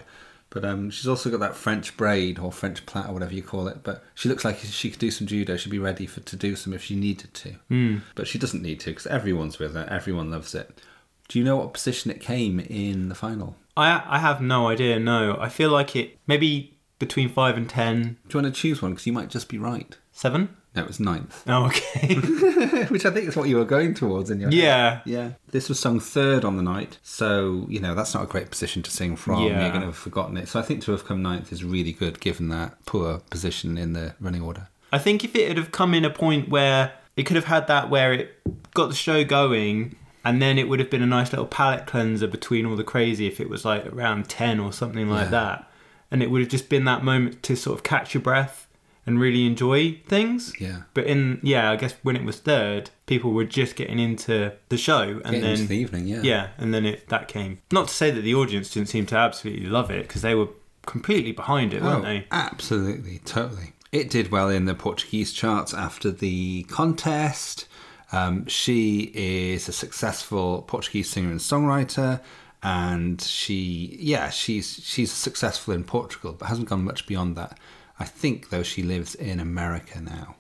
But 0.56 0.64
um, 0.64 0.90
she's 0.90 1.06
also 1.06 1.30
got 1.30 1.42
that 1.42 1.54
French 1.54 1.98
braid 1.98 2.40
or 2.40 2.50
French 2.50 2.86
plait 2.86 3.08
or 3.10 3.12
whatever 3.12 3.34
you 3.34 3.44
call 3.44 3.68
it. 3.68 3.84
But 3.84 4.06
she 4.14 4.30
looks 4.30 4.46
like 4.46 4.58
she 4.60 4.90
could 4.90 5.00
do 5.00 5.12
some 5.12 5.28
judo. 5.28 5.58
She'd 5.58 5.70
be 5.70 5.80
ready 5.80 6.06
for 6.06 6.22
to 6.22 6.36
do 6.38 6.56
some 6.56 6.72
if 6.72 6.82
she 6.82 6.96
needed 6.96 7.34
to. 7.34 7.56
Mm. 7.70 8.04
But 8.16 8.26
she 8.26 8.40
doesn't 8.40 8.64
need 8.64 8.80
to 8.80 8.92
because 8.92 9.06
everyone's 9.06 9.60
with 9.60 9.74
her. 9.74 9.86
Everyone 9.92 10.32
loves 10.32 10.56
it. 10.56 10.80
Do 11.28 11.40
you 11.40 11.44
know 11.44 11.58
what 11.58 11.74
position 11.74 12.10
it 12.10 12.22
came 12.22 12.62
in 12.62 13.10
the 13.10 13.16
final? 13.16 13.58
I 13.76 14.02
I 14.08 14.20
have 14.20 14.40
no 14.40 14.70
idea. 14.70 14.98
No, 14.98 15.38
I 15.42 15.50
feel 15.50 15.72
like 15.72 15.94
it 15.94 16.18
maybe 16.26 16.78
between 17.00 17.28
five 17.28 17.58
and 17.58 17.70
ten, 17.70 18.18
Do 18.30 18.38
you 18.38 18.44
want 18.44 18.56
to 18.56 18.62
choose 18.62 18.82
one? 18.82 18.92
Because 18.92 19.06
you 19.06 19.12
might 19.12 19.28
just 19.30 19.50
be 19.50 19.58
right. 19.58 19.98
seven. 20.14 20.56
It 20.76 20.88
was 20.88 21.00
ninth. 21.00 21.44
Oh, 21.48 21.66
okay. 21.68 22.16
Which 22.90 23.06
I 23.06 23.12
think 23.12 23.28
is 23.30 23.36
what 23.36 23.48
you 23.48 23.58
were 23.58 23.66
going 23.66 23.94
towards 23.94 24.30
in 24.30 24.40
your 24.40 24.52
yeah. 24.52 25.02
Yeah. 25.06 25.32
This 25.52 25.70
was 25.70 25.80
sung 25.80 26.00
third 26.00 26.44
on 26.44 26.58
the 26.58 26.64
night, 26.64 26.98
so, 27.04 27.66
you 27.70 27.80
know, 27.80 27.96
that's 27.96 28.14
not 28.14 28.24
a 28.24 28.28
great 28.28 28.50
position 28.50 28.84
to 28.84 28.92
sing 28.92 29.16
from. 29.16 29.44
Yeah. 29.44 29.62
You're 29.62 29.70
going 29.70 29.82
to 29.82 29.88
have 29.88 29.98
forgotten 29.98 30.36
it. 30.38 30.48
So 30.50 30.60
I 30.60 30.64
think 30.64 30.82
to 30.84 30.92
have 30.92 31.06
come 31.06 31.22
ninth 31.22 31.52
is 31.54 31.64
really 31.64 31.92
good 31.94 32.20
given 32.20 32.50
that 32.50 32.84
poor 32.86 33.20
position 33.30 33.78
in 33.78 33.94
the 33.94 34.16
running 34.20 34.42
order. 34.42 34.68
I 34.92 34.98
think 34.98 35.24
if 35.24 35.36
it 35.36 35.48
had 35.48 35.58
have 35.58 35.72
come 35.72 35.94
in 35.94 36.06
a 36.06 36.10
point 36.10 36.50
where 36.50 36.94
it 37.18 37.24
could 37.24 37.36
have 37.36 37.46
had 37.46 37.68
that 37.68 37.90
where 37.90 38.14
it 38.14 38.32
got 38.74 38.88
the 38.90 38.96
show 38.96 39.24
going 39.24 39.96
and 40.24 40.42
then 40.42 40.58
it 40.58 40.68
would 40.68 40.80
have 40.80 40.90
been 40.90 41.02
a 41.02 41.06
nice 41.08 41.32
little 41.32 41.46
palate 41.48 41.86
cleanser 41.86 42.28
between 42.28 42.66
all 42.66 42.76
the 42.76 42.84
crazy 42.84 43.28
if 43.28 43.40
it 43.40 43.50
was 43.50 43.64
like 43.64 43.86
around 43.88 44.28
10 44.28 44.60
or 44.60 44.74
something 44.74 45.08
like 45.10 45.26
Yeah. 45.26 45.30
that 45.32 45.72
and 46.12 46.22
it 46.22 46.30
would 46.32 46.42
have 46.42 46.50
just 46.50 46.68
been 46.70 46.84
that 46.86 47.04
moment 47.04 47.42
to 47.44 47.56
sort 47.56 47.78
of 47.78 47.84
catch 47.84 48.14
your 48.14 48.22
breath 48.22 48.65
and 49.06 49.20
really 49.20 49.46
enjoy 49.46 50.00
things 50.08 50.54
Yeah. 50.60 50.82
but 50.94 51.06
in 51.06 51.40
yeah 51.44 51.70
i 51.72 51.76
guess 51.76 51.94
when 52.04 52.16
it 52.16 52.24
was 52.24 52.40
third 52.40 52.90
people 53.06 53.32
were 53.32 53.44
just 53.46 53.76
getting 53.76 54.00
into 54.00 54.52
the 54.70 54.78
show 54.78 55.22
and 55.24 55.36
Getting 55.36 55.42
then 55.42 55.68
the 55.68 55.78
evening, 55.78 56.08
yeah. 56.08 56.22
yeah 56.24 56.48
and 56.58 56.74
then 56.74 56.86
it 56.86 57.08
that 57.10 57.28
came 57.28 57.60
not 57.72 57.88
to 57.90 57.94
say 57.94 58.10
that 58.12 58.22
the 58.22 58.34
audience 58.36 58.70
didn't 58.72 58.90
seem 58.90 59.06
to 59.08 59.16
absolutely 59.16 59.68
love 59.68 59.92
it 59.92 60.08
because 60.08 60.22
they 60.22 60.34
were 60.36 60.50
completely 60.86 61.32
behind 61.32 61.74
it 61.74 61.82
weren't 61.82 62.00
Oh, 62.00 62.08
they 62.08 62.28
absolutely, 62.32 63.20
totally. 63.26 63.74
It 63.92 64.10
did 64.10 64.30
well 64.32 64.50
in 64.50 64.66
the 64.66 64.76
Portuguese 64.76 65.32
charts 65.34 65.74
after 65.74 66.12
the 66.12 66.64
contest. 66.64 67.68
Um, 68.12 68.46
she 68.48 69.12
is 69.16 69.68
a 69.68 69.72
successful 69.72 70.62
Portuguese 70.64 71.10
singer 71.10 71.32
and 71.32 71.40
songwriter, 71.40 72.22
and 72.62 73.20
she, 73.22 73.98
yeah, 74.00 74.30
she's 74.30 74.80
she's 74.84 75.12
successful 75.12 75.74
in 75.74 75.84
Portugal, 75.84 76.36
but 76.38 76.48
hasn't 76.50 76.70
gone 76.70 76.84
much 76.84 77.08
beyond 77.08 77.36
that. 77.38 77.58
I 78.00 78.06
think 78.06 78.50
though 78.50 78.64
she 78.64 78.84
lives 78.84 79.16
in 79.16 79.40
America 79.40 80.02
now, 80.02 80.36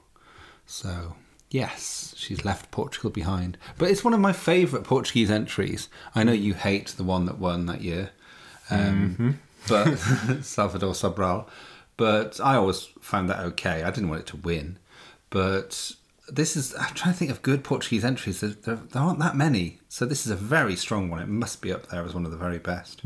so 0.65 1.15
yes, 1.49 2.13
she's 2.17 2.43
left 2.43 2.71
Portugal 2.71 3.09
behind. 3.09 3.57
But 3.77 3.89
it's 3.89 4.03
one 4.03 4.13
of 4.13 4.19
my 4.19 4.33
favourite 4.33 4.85
Portuguese 4.85 5.31
entries. 5.31 5.89
I 6.13 6.23
know 6.23 6.33
you 6.33 6.53
hate 6.53 6.87
the 6.89 7.03
one 7.03 7.25
that 7.25 7.37
won 7.37 7.65
that 7.67 7.81
year, 7.81 8.11
um, 8.69 9.39
but 9.67 9.95
Salvador 10.41 10.93
Sobral. 10.93 11.47
But 11.97 12.39
I 12.41 12.55
always 12.55 12.89
found 12.99 13.29
that 13.29 13.39
okay. 13.39 13.83
I 13.83 13.91
didn't 13.91 14.09
want 14.09 14.21
it 14.21 14.27
to 14.27 14.37
win, 14.37 14.77
but 15.29 15.93
this 16.27 16.57
is. 16.57 16.75
I'm 16.75 16.93
trying 16.93 17.13
to 17.13 17.17
think 17.17 17.31
of 17.31 17.41
good 17.41 17.63
Portuguese 17.63 18.03
entries. 18.03 18.41
There, 18.41 18.49
there, 18.49 18.75
there 18.75 19.01
aren't 19.01 19.19
that 19.19 19.35
many, 19.37 19.79
so 19.87 20.05
this 20.05 20.25
is 20.25 20.31
a 20.31 20.35
very 20.35 20.75
strong 20.75 21.09
one. 21.09 21.21
It 21.21 21.29
must 21.29 21.61
be 21.61 21.71
up 21.71 21.87
there 21.87 22.03
as 22.03 22.13
one 22.13 22.25
of 22.25 22.31
the 22.31 22.37
very 22.37 22.59
best. 22.59 23.01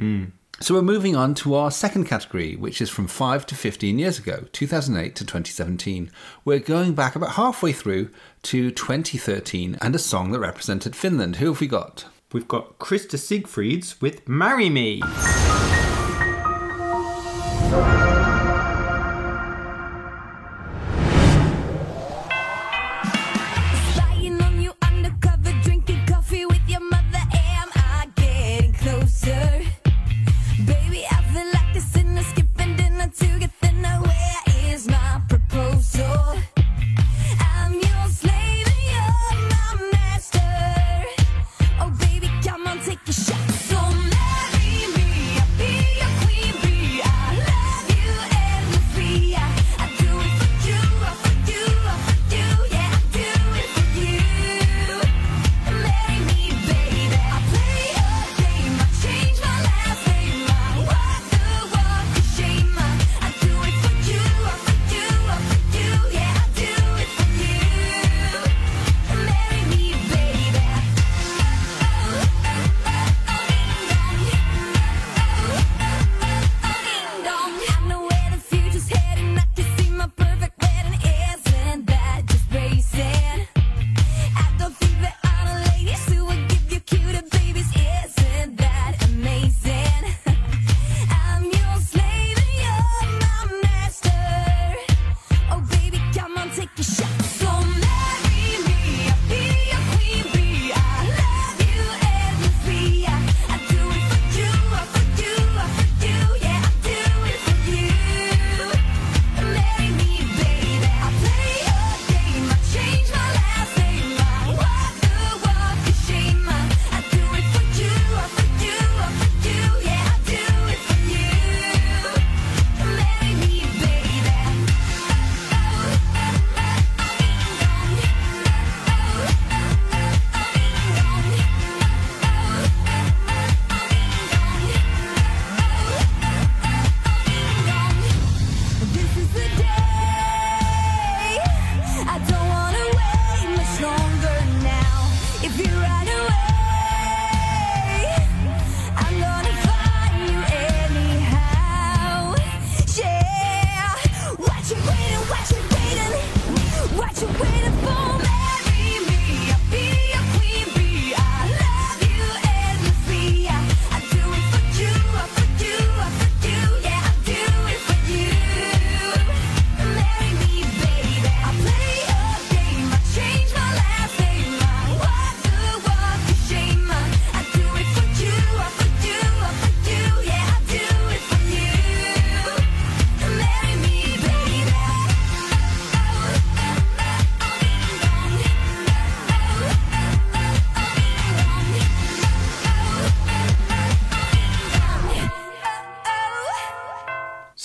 So 0.62 0.76
we're 0.76 0.82
moving 0.82 1.16
on 1.16 1.36
to 1.36 1.56
our 1.56 1.72
second 1.72 2.04
category, 2.04 2.58
which 2.58 2.82
is 2.82 2.90
from 2.90 3.08
5 3.08 3.46
to 3.46 3.56
15 3.56 3.98
years 3.98 4.20
ago, 4.20 4.46
2008 4.52 5.16
to 5.16 5.26
2017. 5.26 6.12
We're 6.44 6.60
going 6.60 6.96
back 6.96 7.16
about 7.16 7.32
halfway 7.32 7.72
through 7.72 8.10
to 8.44 8.70
2013 8.70 9.78
and 9.82 9.96
a 9.96 10.00
song 10.00 10.32
that 10.32 10.40
represented 10.40 10.98
Finland. 10.98 11.38
Who 11.38 11.48
have 11.48 11.62
we 11.62 11.68
got? 11.68 12.06
We've 12.34 12.48
got 12.48 12.78
Krista 12.78 13.18
Siegfrids 13.18 14.02
with 14.02 14.28
Marry 14.28 14.70
Me. 14.70 15.02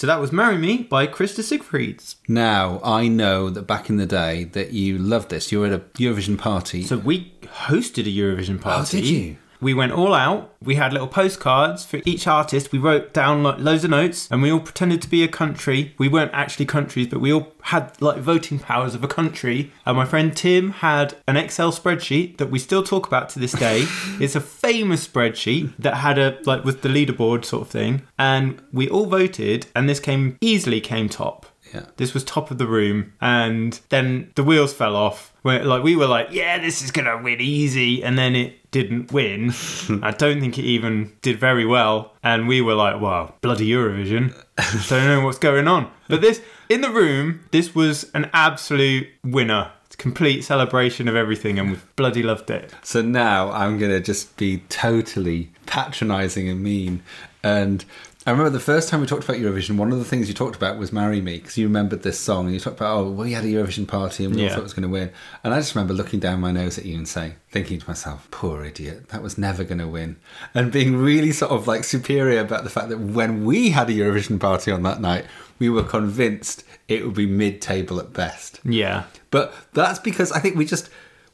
So 0.05 0.09
that 0.09 0.21
was 0.21 0.33
Marry 0.33 0.59
Me 0.59 0.83
by 0.83 1.07
Krista 1.07 1.43
Siegfrids. 1.43 2.17
Now, 2.29 2.79
I 2.85 3.09
know 3.09 3.49
that 3.49 3.63
back 3.63 3.89
in 3.89 3.97
the 3.97 4.05
day 4.05 4.45
that 4.45 4.75
you 4.75 4.99
loved 4.99 5.31
this. 5.31 5.51
You 5.51 5.61
were 5.61 5.67
at 5.69 5.73
a 5.73 5.79
Eurovision 5.79 6.37
party. 6.37 6.83
So 6.83 6.99
we 6.99 7.33
hosted 7.45 8.03
a 8.07 8.15
Eurovision 8.15 8.61
party. 8.61 8.99
Oh, 8.99 9.01
did 9.01 9.09
you? 9.09 9.39
We 9.65 9.73
went 9.73 9.93
all 9.93 10.13
out. 10.13 10.55
We 10.63 10.75
had 10.75 10.93
little 10.93 11.09
postcards 11.09 11.87
for 11.87 12.03
each 12.05 12.27
artist. 12.27 12.71
We 12.71 12.79
wrote 12.79 13.15
down 13.15 13.43
like 13.43 13.59
loads 13.59 13.83
of 13.83 13.93
notes, 13.93 14.29
and 14.31 14.43
we 14.43 14.53
all 14.53 14.61
pretended 14.61 15.01
to 15.01 15.09
be 15.09 15.25
a 15.25 15.29
country. 15.29 15.95
We 15.97 16.07
weren't 16.07 16.35
actually 16.35 16.67
countries, 16.67 17.07
but 17.07 17.23
we 17.23 17.33
all 17.33 17.55
had 17.63 17.91
like 18.03 18.19
voting 18.19 18.59
powers 18.59 18.95
of 18.95 19.03
a 19.03 19.09
country. 19.09 19.73
And 19.87 19.97
my 19.97 20.05
friend 20.05 20.37
Tim 20.37 20.71
had 20.71 21.17
an 21.27 21.39
Excel 21.39 21.73
spreadsheet 21.73 22.37
that 22.37 22.51
we 22.51 22.59
still 22.59 22.83
talk 22.83 23.07
about 23.07 23.31
to 23.31 23.39
this 23.39 23.53
day. 23.53 23.87
it's 24.21 24.37
a 24.37 24.41
famous 24.43 25.09
spreadsheet 25.09 25.73
that 25.79 25.95
had 25.95 26.19
a 26.19 26.39
like 26.45 26.63
with 26.65 26.83
the 26.83 26.91
leaderboard 26.91 27.47
sort 27.47 27.63
of 27.63 27.69
thing, 27.71 28.03
and 28.19 28.61
we 28.71 28.87
all 28.91 29.07
voted, 29.07 29.69
and 29.75 29.89
this 29.89 29.99
came 29.99 30.37
easily 30.43 30.83
came 30.83 31.09
top. 31.09 31.47
Yeah. 31.73 31.87
This 31.97 32.15
was 32.15 32.23
top 32.23 32.51
of 32.51 32.59
the 32.59 32.67
room, 32.67 33.15
and 33.21 33.81
then 33.89 34.31
the 34.35 34.45
wheels 34.45 34.73
fell 34.73 34.95
off. 34.95 35.33
Where 35.43 35.65
like 35.65 35.83
we 35.83 35.97
were 35.97 36.07
like, 36.07 36.29
yeah, 36.31 36.59
this 36.59 36.83
is 36.83 36.91
gonna 36.91 37.21
win 37.23 37.41
easy, 37.41 38.05
and 38.05 38.19
then 38.19 38.37
it 38.37 38.64
didn't 38.75 39.13
win. 39.13 39.55
I 40.03 40.11
don't 40.11 40.41
think 40.41 40.59
it 40.59 40.65
even 40.65 41.13
did 41.23 41.39
very 41.39 41.65
well, 41.65 42.13
and 42.25 42.49
we 42.49 42.61
were 42.61 42.75
like, 42.75 43.01
wow, 43.01 43.33
bloody 43.41 43.69
Eurovision. 43.71 44.35
don't 44.89 45.07
know 45.07 45.25
what's 45.25 45.39
going 45.39 45.69
on. 45.69 45.89
But 46.09 46.23
this 46.23 46.43
in 46.69 46.81
the 46.81 46.91
room, 46.91 47.45
this 47.53 47.73
was 47.73 48.11
an 48.15 48.29
absolute 48.33 49.07
winner. 49.23 49.71
It's 49.87 49.95
a 49.95 49.99
complete 49.99 50.43
celebration 50.43 51.07
of 51.07 51.15
everything, 51.15 51.61
and 51.61 51.71
we 51.71 51.79
bloody 51.95 52.25
loved 52.25 52.51
it. 52.51 52.75
So 52.83 53.01
now 53.01 53.53
I'm 53.53 53.79
going 53.79 53.93
to 53.93 54.01
just 54.01 54.37
be 54.37 54.59
totally 54.69 55.53
patronizing 55.67 56.49
and 56.49 56.61
mean. 56.61 57.05
And 57.45 57.85
I 58.27 58.31
remember 58.31 58.51
the 58.51 58.61
first 58.61 58.89
time 58.89 59.03
we 59.03 59.07
talked 59.07 59.25
about 59.25 59.37
Eurovision, 59.37 59.77
one 59.77 59.93
of 59.93 59.99
the 59.99 60.05
things 60.05 60.29
you 60.29 60.35
talked 60.35 60.57
about 60.57 60.79
was 60.79 60.93
Marry 60.93 61.21
Me, 61.21 61.37
because 61.37 61.59
you 61.59 61.67
remembered 61.67 62.03
this 62.03 62.19
song 62.19 62.47
and 62.47 62.55
you 62.55 62.61
talked 62.61 62.79
about, 62.79 62.97
oh, 62.97 63.11
we 63.11 63.33
had 63.33 63.45
a 63.45 63.49
Eurovision 63.49 63.87
party 63.87 64.25
and 64.25 64.35
we 64.35 64.45
all 64.45 64.49
thought 64.49 64.61
it 64.61 64.63
was 64.63 64.73
going 64.73 64.85
to 64.85 64.89
win. 64.89 65.11
And 65.43 65.53
I 65.53 65.59
just 65.59 65.75
remember 65.75 65.93
looking 65.93 66.21
down 66.21 66.41
my 66.41 66.51
nose 66.51 66.79
at 66.79 66.87
you 66.87 66.97
and 66.97 67.07
saying, 67.07 67.35
thinking 67.51 67.81
to 67.81 67.87
myself, 67.87 68.27
poor 68.31 68.65
idiot, 68.65 69.11
that 69.11 69.23
was 69.23 69.37
never 69.37 69.63
going 69.63 69.79
to 69.79 69.87
win. 69.87 70.17
And 70.55 70.73
being 70.73 70.97
really 70.97 71.33
sort 71.33 71.53
of 71.53 71.69
like 71.69 71.85
superior 71.85 72.41
about 72.41 72.65
the 72.65 72.71
fact 72.71 72.89
that 72.89 72.99
when 72.99 73.45
we 73.45 73.71
had 73.71 73.91
a 73.91 73.93
Eurovision 73.93 74.41
party 74.41 74.71
on 74.71 74.83
that 74.85 75.03
night, 75.03 75.27
we 75.59 75.69
were 75.69 75.83
convinced 75.83 76.65
it 76.89 77.05
would 77.05 77.15
be 77.15 77.27
mid 77.27 77.61
table 77.61 78.01
at 78.01 78.15
best. 78.15 78.59
Yeah. 78.65 79.05
But 79.31 79.53
that's 79.75 79.99
because 79.99 80.33
I 80.33 80.41
think 80.41 80.57
we 80.57 80.65
just 80.65 80.89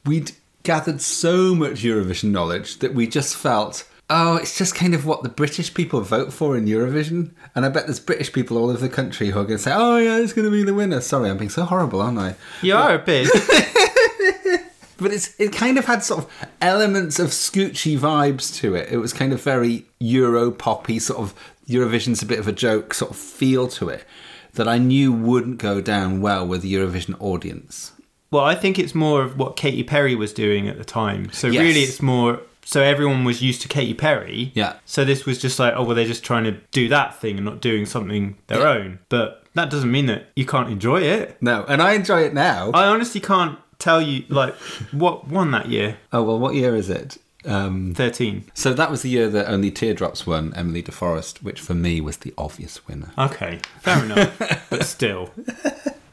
we'd 0.04 0.32
gathered 0.64 1.00
so 1.00 1.54
much 1.54 1.82
Eurovision 1.82 2.32
knowledge 2.32 2.80
that 2.80 2.94
we 2.94 3.06
just 3.06 3.36
felt, 3.36 3.88
oh, 4.10 4.36
it's 4.36 4.58
just 4.58 4.74
kind 4.74 4.92
of 4.94 5.06
what 5.06 5.22
the 5.22 5.28
British 5.28 5.72
people 5.72 6.00
vote 6.02 6.32
for 6.32 6.56
in 6.56 6.66
Eurovision. 6.66 7.30
And 7.54 7.64
I 7.64 7.68
bet 7.70 7.86
there's 7.86 8.00
British 8.00 8.32
people 8.32 8.58
all 8.58 8.68
over 8.68 8.78
the 8.80 8.88
country 8.88 9.30
who 9.30 9.38
are 9.38 9.44
going 9.44 9.56
to 9.56 9.62
say, 9.62 9.72
oh 9.74 9.96
yeah, 9.96 10.18
it's 10.18 10.32
going 10.32 10.44
to 10.44 10.50
be 10.50 10.62
the 10.64 10.74
winner. 10.74 11.00
Sorry, 11.00 11.30
I'm 11.30 11.38
being 11.38 11.48
so 11.50 11.64
horrible, 11.64 12.02
aren't 12.02 12.18
I? 12.18 12.34
You 12.60 12.74
are 12.74 12.94
a 12.94 12.98
bit. 12.98 13.28
But 15.00 15.12
it's 15.14 15.34
it 15.40 15.52
kind 15.54 15.78
of 15.78 15.86
had 15.86 16.04
sort 16.04 16.24
of 16.24 16.30
elements 16.60 17.18
of 17.18 17.28
Scoochie 17.30 17.98
vibes 17.98 18.54
to 18.56 18.74
it. 18.74 18.92
It 18.92 18.98
was 18.98 19.14
kind 19.14 19.32
of 19.32 19.42
very 19.42 19.86
Euro 19.98 20.50
poppy, 20.50 20.98
sort 20.98 21.20
of 21.20 21.32
Eurovision's 21.66 22.22
a 22.22 22.26
bit 22.26 22.38
of 22.38 22.46
a 22.46 22.52
joke 22.52 22.92
sort 22.92 23.12
of 23.12 23.16
feel 23.16 23.66
to 23.68 23.88
it 23.88 24.04
that 24.52 24.68
I 24.68 24.76
knew 24.76 25.10
wouldn't 25.10 25.56
go 25.56 25.80
down 25.80 26.20
well 26.20 26.46
with 26.46 26.60
the 26.60 26.74
Eurovision 26.74 27.16
audience. 27.18 27.92
Well, 28.30 28.44
I 28.44 28.54
think 28.54 28.78
it's 28.78 28.94
more 28.94 29.22
of 29.22 29.38
what 29.38 29.56
Katy 29.56 29.84
Perry 29.84 30.14
was 30.14 30.34
doing 30.34 30.68
at 30.68 30.76
the 30.76 30.84
time. 30.84 31.32
So 31.32 31.48
Yes. 31.48 31.62
really, 31.62 31.80
it's 31.80 32.02
more. 32.02 32.40
So 32.64 32.82
everyone 32.82 33.24
was 33.24 33.42
used 33.42 33.62
to 33.62 33.68
Katy 33.68 33.94
Perry. 33.94 34.52
Yeah. 34.54 34.74
So 34.84 35.04
this 35.04 35.26
was 35.26 35.38
just 35.38 35.58
like, 35.58 35.74
oh 35.76 35.82
well, 35.84 35.94
they're 35.96 36.04
just 36.06 36.24
trying 36.24 36.44
to 36.44 36.52
do 36.72 36.88
that 36.88 37.18
thing 37.20 37.36
and 37.36 37.44
not 37.44 37.60
doing 37.60 37.86
something 37.86 38.36
their 38.46 38.60
Yeah. 38.60 38.68
own. 38.68 38.98
But 39.08 39.44
that 39.54 39.70
doesn't 39.70 39.90
mean 39.90 40.06
that 40.06 40.26
you 40.36 40.46
can't 40.46 40.70
enjoy 40.70 41.00
it. 41.02 41.36
No, 41.40 41.64
and 41.68 41.82
I 41.82 41.92
enjoy 41.92 42.22
it 42.22 42.34
now. 42.34 42.70
I 42.72 42.86
honestly 42.86 43.20
can't 43.20 43.58
tell 43.78 44.00
you 44.00 44.24
like 44.28 44.54
what 44.92 45.26
won 45.28 45.50
that 45.52 45.68
year. 45.68 45.98
Oh 46.12 46.22
well, 46.22 46.38
what 46.38 46.54
year 46.54 46.76
is 46.76 46.88
it? 46.90 47.18
Um, 47.46 47.94
Thirteen. 47.94 48.44
so 48.52 48.74
that 48.74 48.90
was 48.90 49.00
the 49.00 49.08
year 49.08 49.30
that 49.30 49.48
only 49.48 49.70
Teardrops 49.70 50.26
won 50.26 50.52
Emmelie 50.52 50.82
de 50.84 50.92
Forest, 50.92 51.42
which 51.42 51.58
for 51.58 51.72
me 51.72 51.98
was 52.02 52.18
the 52.18 52.34
obvious 52.36 52.86
winner. 52.86 53.12
Okay, 53.16 53.60
fair 53.80 54.04
enough. 54.04 54.66
but 54.70 54.84
still, 54.84 55.30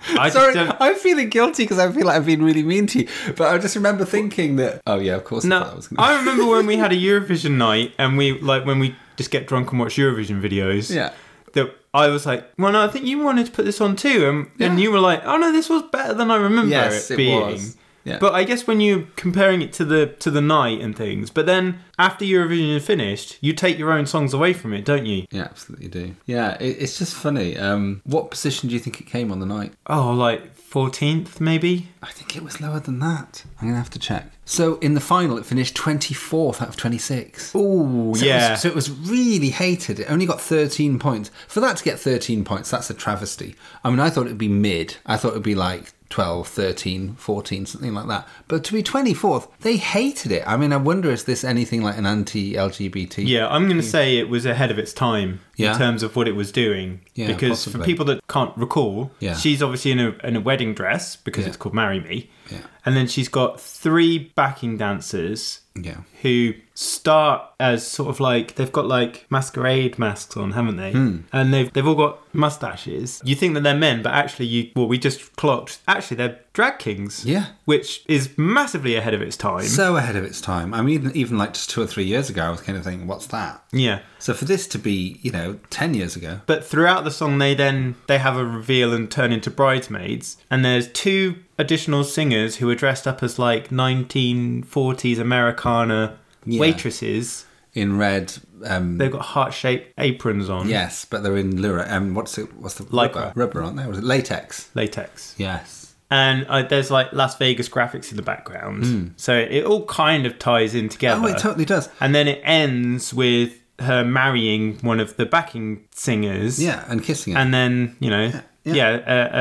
I 0.10 0.30
Sorry. 0.30 0.56
I'm 0.58 0.96
feeling 0.96 1.30
guilty 1.30 1.64
because 1.64 1.80
I 1.80 1.92
feel 1.92 2.06
like 2.06 2.16
I've 2.18 2.26
been 2.26 2.44
really 2.44 2.64
mean 2.64 2.88
to 2.88 3.00
you. 3.00 3.08
But 3.36 3.54
I 3.54 3.58
just 3.58 3.76
remember 3.76 4.06
thinking 4.06 4.56
that. 4.58 4.82
Oh 4.88 5.00
yeah, 5.00 5.16
of 5.16 5.24
course. 5.24 5.46
I 5.46 5.50
No, 5.50 5.74
was 5.76 5.88
gonna... 5.88 6.02
I 6.08 6.18
remember 6.20 6.46
when 6.46 6.66
we 6.66 6.78
had 6.78 6.92
a 6.92 6.96
Eurovision 6.96 7.52
night 7.58 7.94
and 7.98 8.18
we 8.18 8.40
like 8.40 8.66
when 8.66 8.80
we 8.80 8.96
just 9.18 9.32
get 9.32 9.48
drunk 9.48 9.72
and 9.72 9.80
watch 9.80 9.96
Eurovision 9.96 10.42
videos. 10.42 10.94
Yeah. 10.94 11.14
That 11.54 11.74
I 11.94 12.08
was 12.10 12.26
like, 12.26 12.48
well, 12.58 12.72
no, 12.72 12.84
I 12.84 12.88
think 12.90 13.06
you 13.06 13.20
wanted 13.20 13.46
to 13.48 13.52
put 13.52 13.66
this 13.66 13.82
on 13.82 13.96
too, 13.96 14.30
and, 14.30 14.62
and 14.62 14.80
you 14.80 14.92
were 14.92 15.00
like, 15.00 15.26
oh 15.26 15.38
no, 15.38 15.52
this 15.52 15.70
was 15.70 15.82
better 15.92 16.14
than 16.14 16.30
I 16.30 16.36
remember 16.36 16.70
Yes, 16.70 17.10
it 17.10 17.16
it 17.16 17.18
being. 17.18 17.42
was. 17.42 17.78
Yeah. 18.08 18.20
But 18.20 18.34
I 18.34 18.44
guess 18.46 18.66
when 18.68 18.80
you're 18.82 19.04
comparing 19.18 19.62
it 19.62 19.74
to 19.74 19.86
the 19.86 20.08
to 20.24 20.32
the 20.32 20.42
night 20.42 20.80
and 20.82 20.96
things, 20.96 21.30
but 21.30 21.46
then 21.46 21.80
after 22.00 22.24
Eurovision 22.26 22.76
is 22.78 22.86
finished, 22.86 23.38
you 23.42 23.54
take 23.54 23.78
your 23.78 23.92
own 23.92 24.06
songs 24.06 24.34
away 24.34 24.54
from 24.54 24.74
it, 24.74 24.86
don't 24.86 25.06
you? 25.06 25.26
Yeah, 25.32 25.44
absolutely 25.44 25.88
do. 25.90 26.16
Yeah, 26.26 26.56
it, 26.60 26.78
it's 26.84 26.98
just 26.98 27.14
funny. 27.16 27.58
Um, 27.58 28.02
what 28.06 28.32
position 28.32 28.70
do 28.70 28.74
you 28.76 28.80
think 28.80 29.02
it 29.02 29.08
came 29.08 29.32
on 29.32 29.40
the 29.40 29.46
night? 29.46 29.74
Oh, 29.88 30.12
like 30.12 30.54
fourteenth 30.56 31.42
maybe. 31.42 31.90
I 32.04 32.12
think 32.12 32.36
it 32.38 32.44
was 32.44 32.62
lower 32.62 32.80
than 32.80 33.00
that. 33.00 33.44
I'm 33.60 33.68
gonna 33.68 33.78
have 33.80 33.90
to 33.92 34.00
check. 34.00 34.32
So 34.46 34.76
in 34.80 34.94
the 34.94 35.02
final, 35.02 35.38
it 35.38 35.46
finished 35.46 35.76
24th 35.76 36.62
out 36.62 36.70
of 36.70 36.78
26. 36.78 37.52
Oh 37.54 38.14
So 38.14 38.22
It 38.24 38.28
yeah. 38.28 38.52
was, 38.52 38.62
so 38.62 38.70
it 38.70 38.76
was 38.76 38.90
really 38.90 39.50
hated. 39.50 40.00
It 40.00 40.10
only 40.10 40.26
got 40.26 40.40
13 40.40 41.00
points. 41.00 41.32
For 41.50 41.60
that 41.60 41.76
to 41.78 41.84
get 41.84 42.00
13 42.00 42.46
points, 42.46 42.72
that's 42.72 42.90
a 42.90 42.94
travesty. 42.94 43.56
I 43.84 43.90
mean, 43.90 44.00
I 44.00 44.10
thought 44.10 44.28
it 44.28 44.30
would 44.30 44.38
be 44.38 44.48
mid. 44.48 44.96
I 45.06 45.18
thought 45.18 45.30
it 45.30 45.34
would 45.34 45.44
be 45.44 45.56
like 45.56 45.92
12, 46.10 46.48
13, 46.48 47.16
14, 47.16 47.66
something 47.66 47.94
like 47.94 48.08
that. 48.08 48.28
But 48.48 48.64
to 48.66 48.74
be 48.74 48.82
24th, 48.82 49.50
they 49.60 49.76
hated 49.78 50.32
it. 50.32 50.44
I 50.48 50.56
mean, 50.56 50.72
I 50.72 50.78
wonder 50.78 51.12
is 51.12 51.26
this 51.26 51.44
anything 51.44 51.82
like 51.84 51.98
an 51.98 52.06
anti 52.06 52.54
LGBT? 52.54 53.28
Yeah, 53.28 53.48
I'm 53.50 53.66
going 53.66 53.78
to 53.78 53.84
say 53.84 54.18
it 54.18 54.30
was 54.30 54.46
ahead 54.46 54.72
of 54.72 54.80
its 54.80 54.94
time 54.94 55.42
Yeah. 55.58 55.74
in 55.74 55.78
terms 55.78 56.04
of 56.04 56.16
what 56.16 56.28
it 56.28 56.32
was 56.36 56.52
doing. 56.52 57.02
Yeah, 57.16 57.28
because 57.28 57.66
for 57.66 57.80
people 57.80 58.06
that 58.06 58.26
can't 58.28 58.56
recall, 58.58 59.12
Yeah. 59.20 59.36
she's 59.36 59.62
obviously 59.62 59.92
in 59.92 60.00
a, 60.00 60.16
in 60.24 60.36
a 60.38 60.42
wedding 60.42 60.74
dress 60.74 61.16
because 61.18 61.44
Yeah. 61.44 61.50
it's 61.50 61.58
called 61.58 61.76
Marry 61.76 62.00
Me. 62.00 62.30
Yeah. 62.50 62.60
And 62.88 62.96
then 62.96 63.06
she's 63.08 63.28
got 63.28 63.60
three 63.60 64.32
backing 64.34 64.78
dancers 64.78 65.60
Yeah. 65.76 65.98
who 66.22 66.54
start 66.74 67.42
as 67.60 67.86
sort 67.86 68.08
of 68.10 68.20
like 68.22 68.56
they've 68.56 68.72
got 68.72 68.88
like 68.88 69.26
masquerade 69.30 70.00
masks 70.00 70.38
on, 70.38 70.52
haven't 70.54 70.78
they? 70.78 70.94
Hmm. 70.94 71.18
And 71.34 71.54
they've 71.54 71.72
they've 71.74 71.86
all 71.86 71.96
got 71.96 72.20
mustaches. 72.34 73.22
You 73.26 73.36
think 73.36 73.56
that 73.56 73.64
they're 73.64 73.76
men, 73.76 74.02
but 74.02 74.14
actually 74.14 74.46
you 74.46 74.72
well 74.76 74.88
we 74.88 74.98
just 74.98 75.36
clocked 75.36 75.80
actually 75.88 76.18
they're 76.18 76.40
drag 76.58 76.80
kings. 76.80 77.24
Yeah. 77.24 77.46
Which 77.66 78.04
is 78.08 78.36
massively 78.36 78.96
ahead 78.96 79.14
of 79.14 79.22
its 79.22 79.38
time. 79.38 79.62
So 79.64 79.96
ahead 79.96 80.16
of 80.16 80.24
its 80.24 80.42
time. 80.42 80.74
I 80.74 80.82
mean, 80.82 80.96
even, 80.96 81.16
even 81.16 81.38
like 81.38 81.54
just 81.54 81.70
two 81.70 81.82
or 81.84 81.86
three 81.88 82.04
years 82.06 82.32
ago, 82.32 82.42
I 82.44 82.50
was 82.50 82.62
kind 82.62 82.76
of 82.78 82.84
thinking, 82.84 83.06
what's 83.06 83.28
that? 83.28 83.64
yeah. 83.72 84.00
So 84.18 84.34
for 84.34 84.46
this 84.46 84.68
to 84.70 84.80
be, 84.80 85.20
you 85.22 85.30
know, 85.32 85.60
10 85.70 85.94
years 85.94 86.16
ago. 86.16 86.42
But 86.48 86.66
throughout 86.66 87.04
the 87.04 87.12
song, 87.12 87.38
they 87.38 87.54
then 87.54 87.96
they 88.08 88.18
have 88.18 88.36
a 88.36 88.44
reveal 88.44 88.92
and 88.92 89.10
turn 89.12 89.32
into 89.32 89.52
bridesmaids. 89.52 90.38
And 90.50 90.66
there's 90.66 90.92
two 90.92 91.36
additional 91.60 92.04
singers 92.04 92.56
who 92.58 92.68
are 92.72 92.76
dressed 92.76 93.08
up 93.08 93.22
as 93.22 93.38
like 93.38 93.70
1940s 93.70 95.20
Americana 95.20 96.18
Yeah. 96.46 96.60
waitresses. 96.60 97.46
In 97.76 98.00
red, 98.00 98.34
um, 98.66 98.98
They've 98.98 99.12
got 99.12 99.22
heart-shaped 99.22 99.94
aprons 100.00 100.50
on, 100.50 100.68
yes, 100.68 101.06
but 101.06 101.22
they're 101.22 101.38
in 101.38 101.62
lura. 101.62 101.86
Um, 101.88 102.16
what's 102.16 102.36
it? 102.40 102.52
What's 102.56 102.74
the 102.76 102.86
Lycra. 102.86 103.16
rubber? 103.16 103.32
Rubber, 103.36 103.64
aren't 103.64 103.78
they? 103.78 103.84
Is 103.84 104.00
it 104.00 104.04
latex? 104.04 104.70
latex. 104.74 105.36
Yes. 105.38 105.87
And 106.10 106.46
uh, 106.48 106.62
there's 106.64 106.90
like 106.90 107.12
Las 107.12 107.38
Vegas 107.38 107.68
graphics 107.68 108.12
in 108.12 108.16
the 108.18 108.24
background, 108.24 109.14
so 109.18 109.36
it 109.38 109.66
all 109.66 109.86
kind 109.88 110.26
of 110.26 110.40
ties 110.40 110.74
in 110.74 110.88
together. 110.90 111.22
Oh, 111.24 111.28
it 111.28 111.38
totally 111.38 111.66
does. 111.66 111.90
and 112.00 112.16
then 112.16 112.28
it 112.30 112.40
ends 112.44 113.14
with 113.14 113.60
her 113.80 114.04
marrying 114.06 114.78
one 114.80 115.00
of 115.02 115.18
the 115.18 115.26
backing 115.26 115.86
singers. 115.92 116.64
Yeah, 116.64 116.86
and 116.88 117.04
kissing 117.04 117.34
it. 117.34 117.38
and 117.38 117.54
then 117.54 117.96
you 118.00 118.10
know 118.10 118.32
yeah. 118.64 118.74
yeah, 118.74 118.90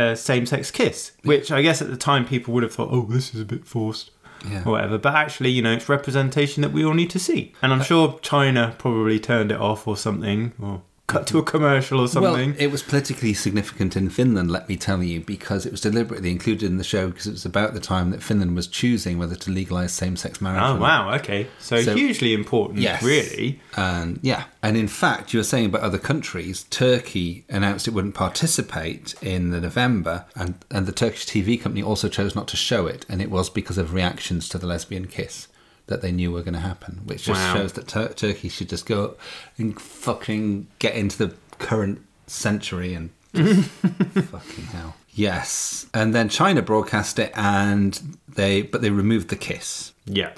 a, 0.09 0.11
a 0.13 0.17
same-sex 0.17 0.71
kiss 0.71 1.11
which 1.25 1.51
i 1.51 1.61
guess 1.61 1.83
at 1.83 1.89
the 1.91 1.97
time 1.97 2.25
people 2.25 2.55
would 2.55 2.63
have 2.63 2.73
thought 2.73 2.91
oh 2.93 3.07
this 3.11 3.35
is 3.35 3.41
a 3.41 3.45
bit 3.45 3.67
forced 3.67 4.13
Yeah. 4.49 4.63
or 4.65 4.73
whatever 4.73 4.99
but 4.99 5.15
actually 5.17 5.51
you 5.51 5.63
know 5.63 5.73
it's 5.73 5.89
representation 5.89 6.63
that 6.63 6.71
we 6.71 6.85
all 6.85 6.95
need 6.95 7.11
to 7.11 7.19
see 7.19 7.53
and 7.61 7.73
i'm 7.73 7.83
sure 7.83 8.21
china 8.23 8.77
probably 8.79 9.19
turned 9.19 9.51
it 9.51 9.59
off 9.61 9.89
or 9.89 9.97
something 9.97 10.53
or 10.63 10.83
cut 11.07 11.27
to 11.29 11.39
a 11.39 11.43
commercial 11.43 12.01
or 12.01 12.09
something 12.09 12.51
Well, 12.51 12.55
it 12.59 12.67
was 12.73 12.83
politically 12.83 13.33
significant 13.33 13.97
in 13.97 14.11
Finland, 14.11 14.51
let 14.51 14.69
me 14.69 14.77
tell 14.77 15.03
you, 15.03 15.21
because 15.21 15.65
it 15.65 15.71
was 15.71 15.81
deliberately 15.81 16.31
included 16.33 16.65
in 16.65 16.79
the 16.79 16.85
show 16.85 17.09
because 17.11 17.27
it 17.29 17.33
was 17.33 17.45
about 17.45 17.75
the 17.75 17.81
time 17.81 18.11
that 18.11 18.23
Finland 18.23 18.57
was 18.57 18.67
choosing 18.67 19.17
whether 19.19 19.37
to 19.37 19.51
legalise 19.51 19.93
same-sex 19.93 20.41
marriage. 20.41 20.63
oh 20.65 20.77
wow 20.77 21.15
okay 21.15 21.47
so, 21.59 21.81
So- 21.81 21.95
hugely 21.95 22.35
important 22.35 22.81
Yes. 22.81 23.03
really 23.03 23.61
And 23.77 24.19
yeah, 24.23 24.45
and 24.63 24.77
in 24.77 24.89
fact, 24.89 25.33
you 25.33 25.39
were 25.39 25.45
saying 25.45 25.67
about 25.67 25.83
other 25.83 25.99
countries. 25.99 26.65
Turkey 26.71 27.45
announced 27.49 27.87
it 27.87 27.95
wouldn't 27.95 28.15
participate 28.15 29.15
in 29.23 29.51
the 29.51 29.61
November, 29.61 30.25
and 30.35 30.55
and 30.71 30.87
the 30.87 30.93
Turkish 30.93 31.27
TV 31.27 31.61
company 31.61 31.83
also 31.83 32.09
chose 32.09 32.35
not 32.35 32.49
to 32.49 32.57
show 32.57 32.87
it, 32.87 33.07
and 33.09 33.21
it 33.23 33.31
was 33.31 33.49
because 33.51 33.79
of 33.79 33.93
reactions 33.95 34.49
to 34.49 34.59
the 34.59 34.67
lesbian 34.67 35.07
kiss 35.07 35.47
that 35.89 36.03
they 36.03 36.11
knew 36.13 36.33
were 36.33 36.43
going 36.43 36.55
to 36.55 36.61
happen, 36.61 37.01
which 37.05 37.25
just 37.25 37.41
Wow. 37.41 37.55
shows 37.55 37.73
that 37.75 37.87
Tur- 37.89 38.13
Turkey 38.15 38.49
should 38.49 38.69
just 38.69 38.87
go 38.87 39.17
and 39.59 39.81
fucking 39.81 40.67
get 40.79 40.95
into 40.95 41.17
the 41.19 41.35
current 41.59 42.01
century 42.27 42.93
and 42.95 43.11
fucking 43.35 44.65
hell. 44.67 44.97
Yes, 45.15 45.87
and 45.95 46.15
then 46.15 46.29
China 46.29 46.61
broadcast 46.61 47.19
it, 47.19 47.33
and 47.35 48.19
they 48.29 48.63
but 48.63 48.83
they 48.83 48.91
removed 48.91 49.29
the 49.29 49.37
kiss, 49.37 49.93
Yeah. 50.05 50.33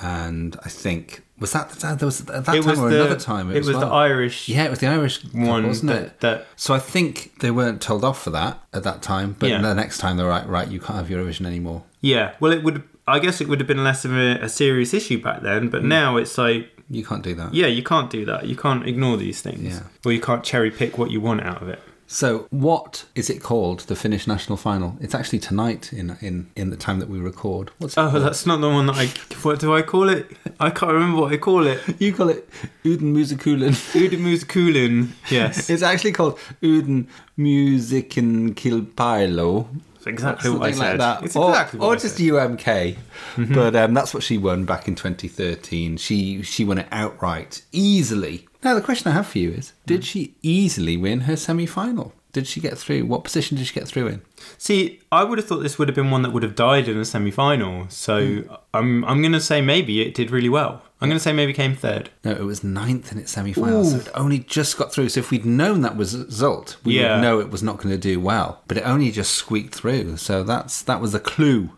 and 0.00 0.56
I 0.64 0.68
think 0.68 1.22
was 1.38 1.52
that 1.52 1.70
that 1.70 1.98
there 1.98 2.06
was 2.06 2.20
at 2.28 2.44
that 2.46 2.54
It 2.56 2.62
time 2.62 2.70
was 2.70 2.78
or 2.78 2.90
the 2.90 3.00
another 3.04 3.18
time 3.20 3.50
it, 3.50 3.56
as 3.58 3.66
was 3.66 3.76
well? 3.76 3.88
the 3.88 3.92
Irish 3.94 4.48
Yeah, 4.48 4.64
it 4.64 4.70
was 4.70 4.78
the 4.78 4.86
Irish 4.86 5.22
one 5.32 5.66
wasn't 5.66 5.92
that, 5.92 6.02
it? 6.02 6.20
that 6.20 6.46
So 6.56 6.74
I 6.74 6.78
think 6.78 7.38
they 7.40 7.50
weren't 7.50 7.80
told 7.80 8.04
off 8.04 8.22
for 8.22 8.30
that 8.30 8.58
at 8.72 8.82
that 8.84 9.02
time, 9.02 9.34
but 9.38 9.48
Yeah. 9.50 9.60
the 9.60 9.74
next 9.74 9.98
time 9.98 10.16
they're 10.16 10.26
right, 10.28 10.46
right, 10.48 10.68
you 10.68 10.78
can't 10.80 10.96
have 10.96 11.08
Eurovision 11.08 11.46
anymore. 11.46 11.82
yeah. 12.00 12.32
Well, 12.40 12.52
it 12.52 12.62
would. 12.62 12.82
I 13.06 13.18
guess 13.18 13.42
it 13.42 13.48
would 13.48 13.60
have 13.60 13.66
been 13.66 13.84
less 13.84 14.06
of 14.06 14.12
a, 14.12 14.38
a 14.40 14.48
serious 14.48 14.94
issue 14.94 15.20
back 15.22 15.42
then, 15.42 15.68
but 15.68 15.82
hmm. 15.82 15.88
now 15.88 16.16
it's 16.16 16.38
like, 16.38 16.70
You 16.88 17.04
can't 17.04 17.22
do 17.22 17.34
that. 17.34 17.52
yeah, 17.52 17.66
you 17.66 17.82
can't 17.82 18.08
do 18.08 18.24
that. 18.24 18.46
You 18.46 18.56
can't 18.56 18.86
ignore 18.88 19.18
these 19.18 19.42
things, 19.42 19.74
Yeah. 19.74 19.80
or 20.06 20.12
you 20.12 20.20
can't 20.22 20.42
cherry 20.42 20.70
pick 20.70 20.96
what 20.96 21.10
you 21.10 21.20
want 21.20 21.42
out 21.42 21.60
of 21.60 21.68
it. 21.68 21.80
So 22.06 22.46
what 22.50 23.06
is 23.14 23.30
it 23.30 23.42
called? 23.42 23.80
The 23.80 23.96
Finnish 23.96 24.26
national 24.26 24.56
final? 24.58 24.96
It's 25.00 25.14
actually 25.14 25.38
tonight 25.40 25.92
in 25.92 26.16
in 26.20 26.50
in 26.54 26.70
the 26.70 26.76
time 26.76 26.98
that 27.00 27.08
we 27.08 27.18
record. 27.18 27.70
What's 27.78 27.96
Oh, 27.96 28.10
called? 28.10 28.22
that's 28.22 28.46
not 28.46 28.60
the 28.60 28.68
one 28.68 28.86
that 28.86 28.96
I. 28.96 29.06
What 29.42 29.58
do 29.58 29.74
I 29.74 29.82
call 29.82 30.08
it? 30.10 30.36
I 30.60 30.70
can't 30.70 30.92
remember 30.92 31.22
what 31.22 31.32
I 31.32 31.38
call 31.38 31.66
it. 31.66 31.80
you 31.98 32.12
call 32.12 32.28
it 32.28 32.48
Uden 32.84 33.12
Musikulen. 33.14 33.72
Udemuskulin. 34.08 35.08
Yes, 35.30 35.70
it's 35.72 35.82
actually 35.82 36.12
called 36.12 36.38
Uuden 36.62 37.06
Musiikin 37.38 38.54
Kilpailu. 38.54 39.66
Exactly 40.06 40.50
what 40.50 40.62
I 40.62 40.72
Something 40.72 40.74
said. 40.74 40.88
like 40.90 40.98
that. 40.98 41.24
It's 41.24 41.34
or 41.36 41.48
exactly 41.48 41.80
what 41.80 41.86
or 41.86 41.96
just 41.96 42.16
said. 42.18 42.26
Mm-hmm. 42.26 43.42
UMK. 43.42 43.54
But 43.54 43.74
um, 43.76 43.94
that's 43.94 44.12
what 44.12 44.22
she 44.22 44.36
won 44.36 44.66
back 44.66 44.86
in 44.86 44.94
2013. 44.94 45.96
She 45.96 46.42
she 46.42 46.64
won 46.64 46.76
it 46.78 46.86
outright, 46.92 47.62
easily. 47.72 48.46
Now 48.64 48.74
the 48.74 48.80
question 48.80 49.10
I 49.10 49.14
have 49.14 49.26
for 49.26 49.38
you 49.38 49.50
is: 49.50 49.72
Did 49.86 50.00
Mm. 50.00 50.04
she 50.04 50.34
easily 50.42 50.96
win 50.96 51.20
her 51.22 51.36
semi-final? 51.36 52.12
Did 52.32 52.48
she 52.48 52.58
get 52.60 52.76
through? 52.76 53.04
What 53.04 53.22
position 53.22 53.56
did 53.56 53.66
she 53.68 53.74
get 53.74 53.86
through 53.86 54.08
in? 54.08 54.22
See, 54.58 54.98
I 55.12 55.22
would 55.22 55.38
have 55.38 55.46
thought 55.46 55.62
this 55.62 55.78
would 55.78 55.86
have 55.86 55.94
been 55.94 56.10
one 56.10 56.22
that 56.22 56.32
would 56.32 56.42
have 56.42 56.56
died 56.56 56.88
in 56.88 56.98
the 56.98 57.04
semi-final. 57.04 57.86
So 57.90 58.42
I'm 58.72 59.04
I'm 59.04 59.20
going 59.22 59.32
to 59.32 59.40
say 59.40 59.60
maybe 59.60 60.00
it 60.00 60.14
did 60.14 60.30
really 60.32 60.48
well. 60.48 60.82
I'm 61.00 61.08
going 61.08 61.18
to 61.18 61.22
say 61.22 61.32
maybe 61.34 61.52
came 61.52 61.76
third. 61.76 62.08
No, 62.24 62.32
it 62.32 62.40
was 62.44 62.64
ninth 62.64 63.12
in 63.12 63.18
its 63.18 63.30
semi-final, 63.32 63.84
so 63.84 63.98
it 63.98 64.08
only 64.14 64.38
just 64.38 64.78
got 64.78 64.90
through. 64.92 65.10
So 65.10 65.20
if 65.20 65.30
we'd 65.30 65.44
known 65.44 65.82
that 65.82 65.96
was 65.96 66.12
the 66.12 66.24
result, 66.24 66.76
we 66.82 66.98
Yeah. 66.98 67.16
would 67.16 67.22
know 67.22 67.38
it 67.40 67.50
was 67.50 67.62
not 67.62 67.76
going 67.76 67.90
to 67.94 67.98
do 68.00 68.18
well. 68.18 68.62
But 68.66 68.78
it 68.78 68.84
only 68.86 69.10
just 69.12 69.32
squeaked 69.32 69.74
through. 69.74 70.16
So 70.16 70.42
that's 70.42 70.80
that 70.82 71.00
was 71.02 71.14
a 71.14 71.20
clue, 71.20 71.70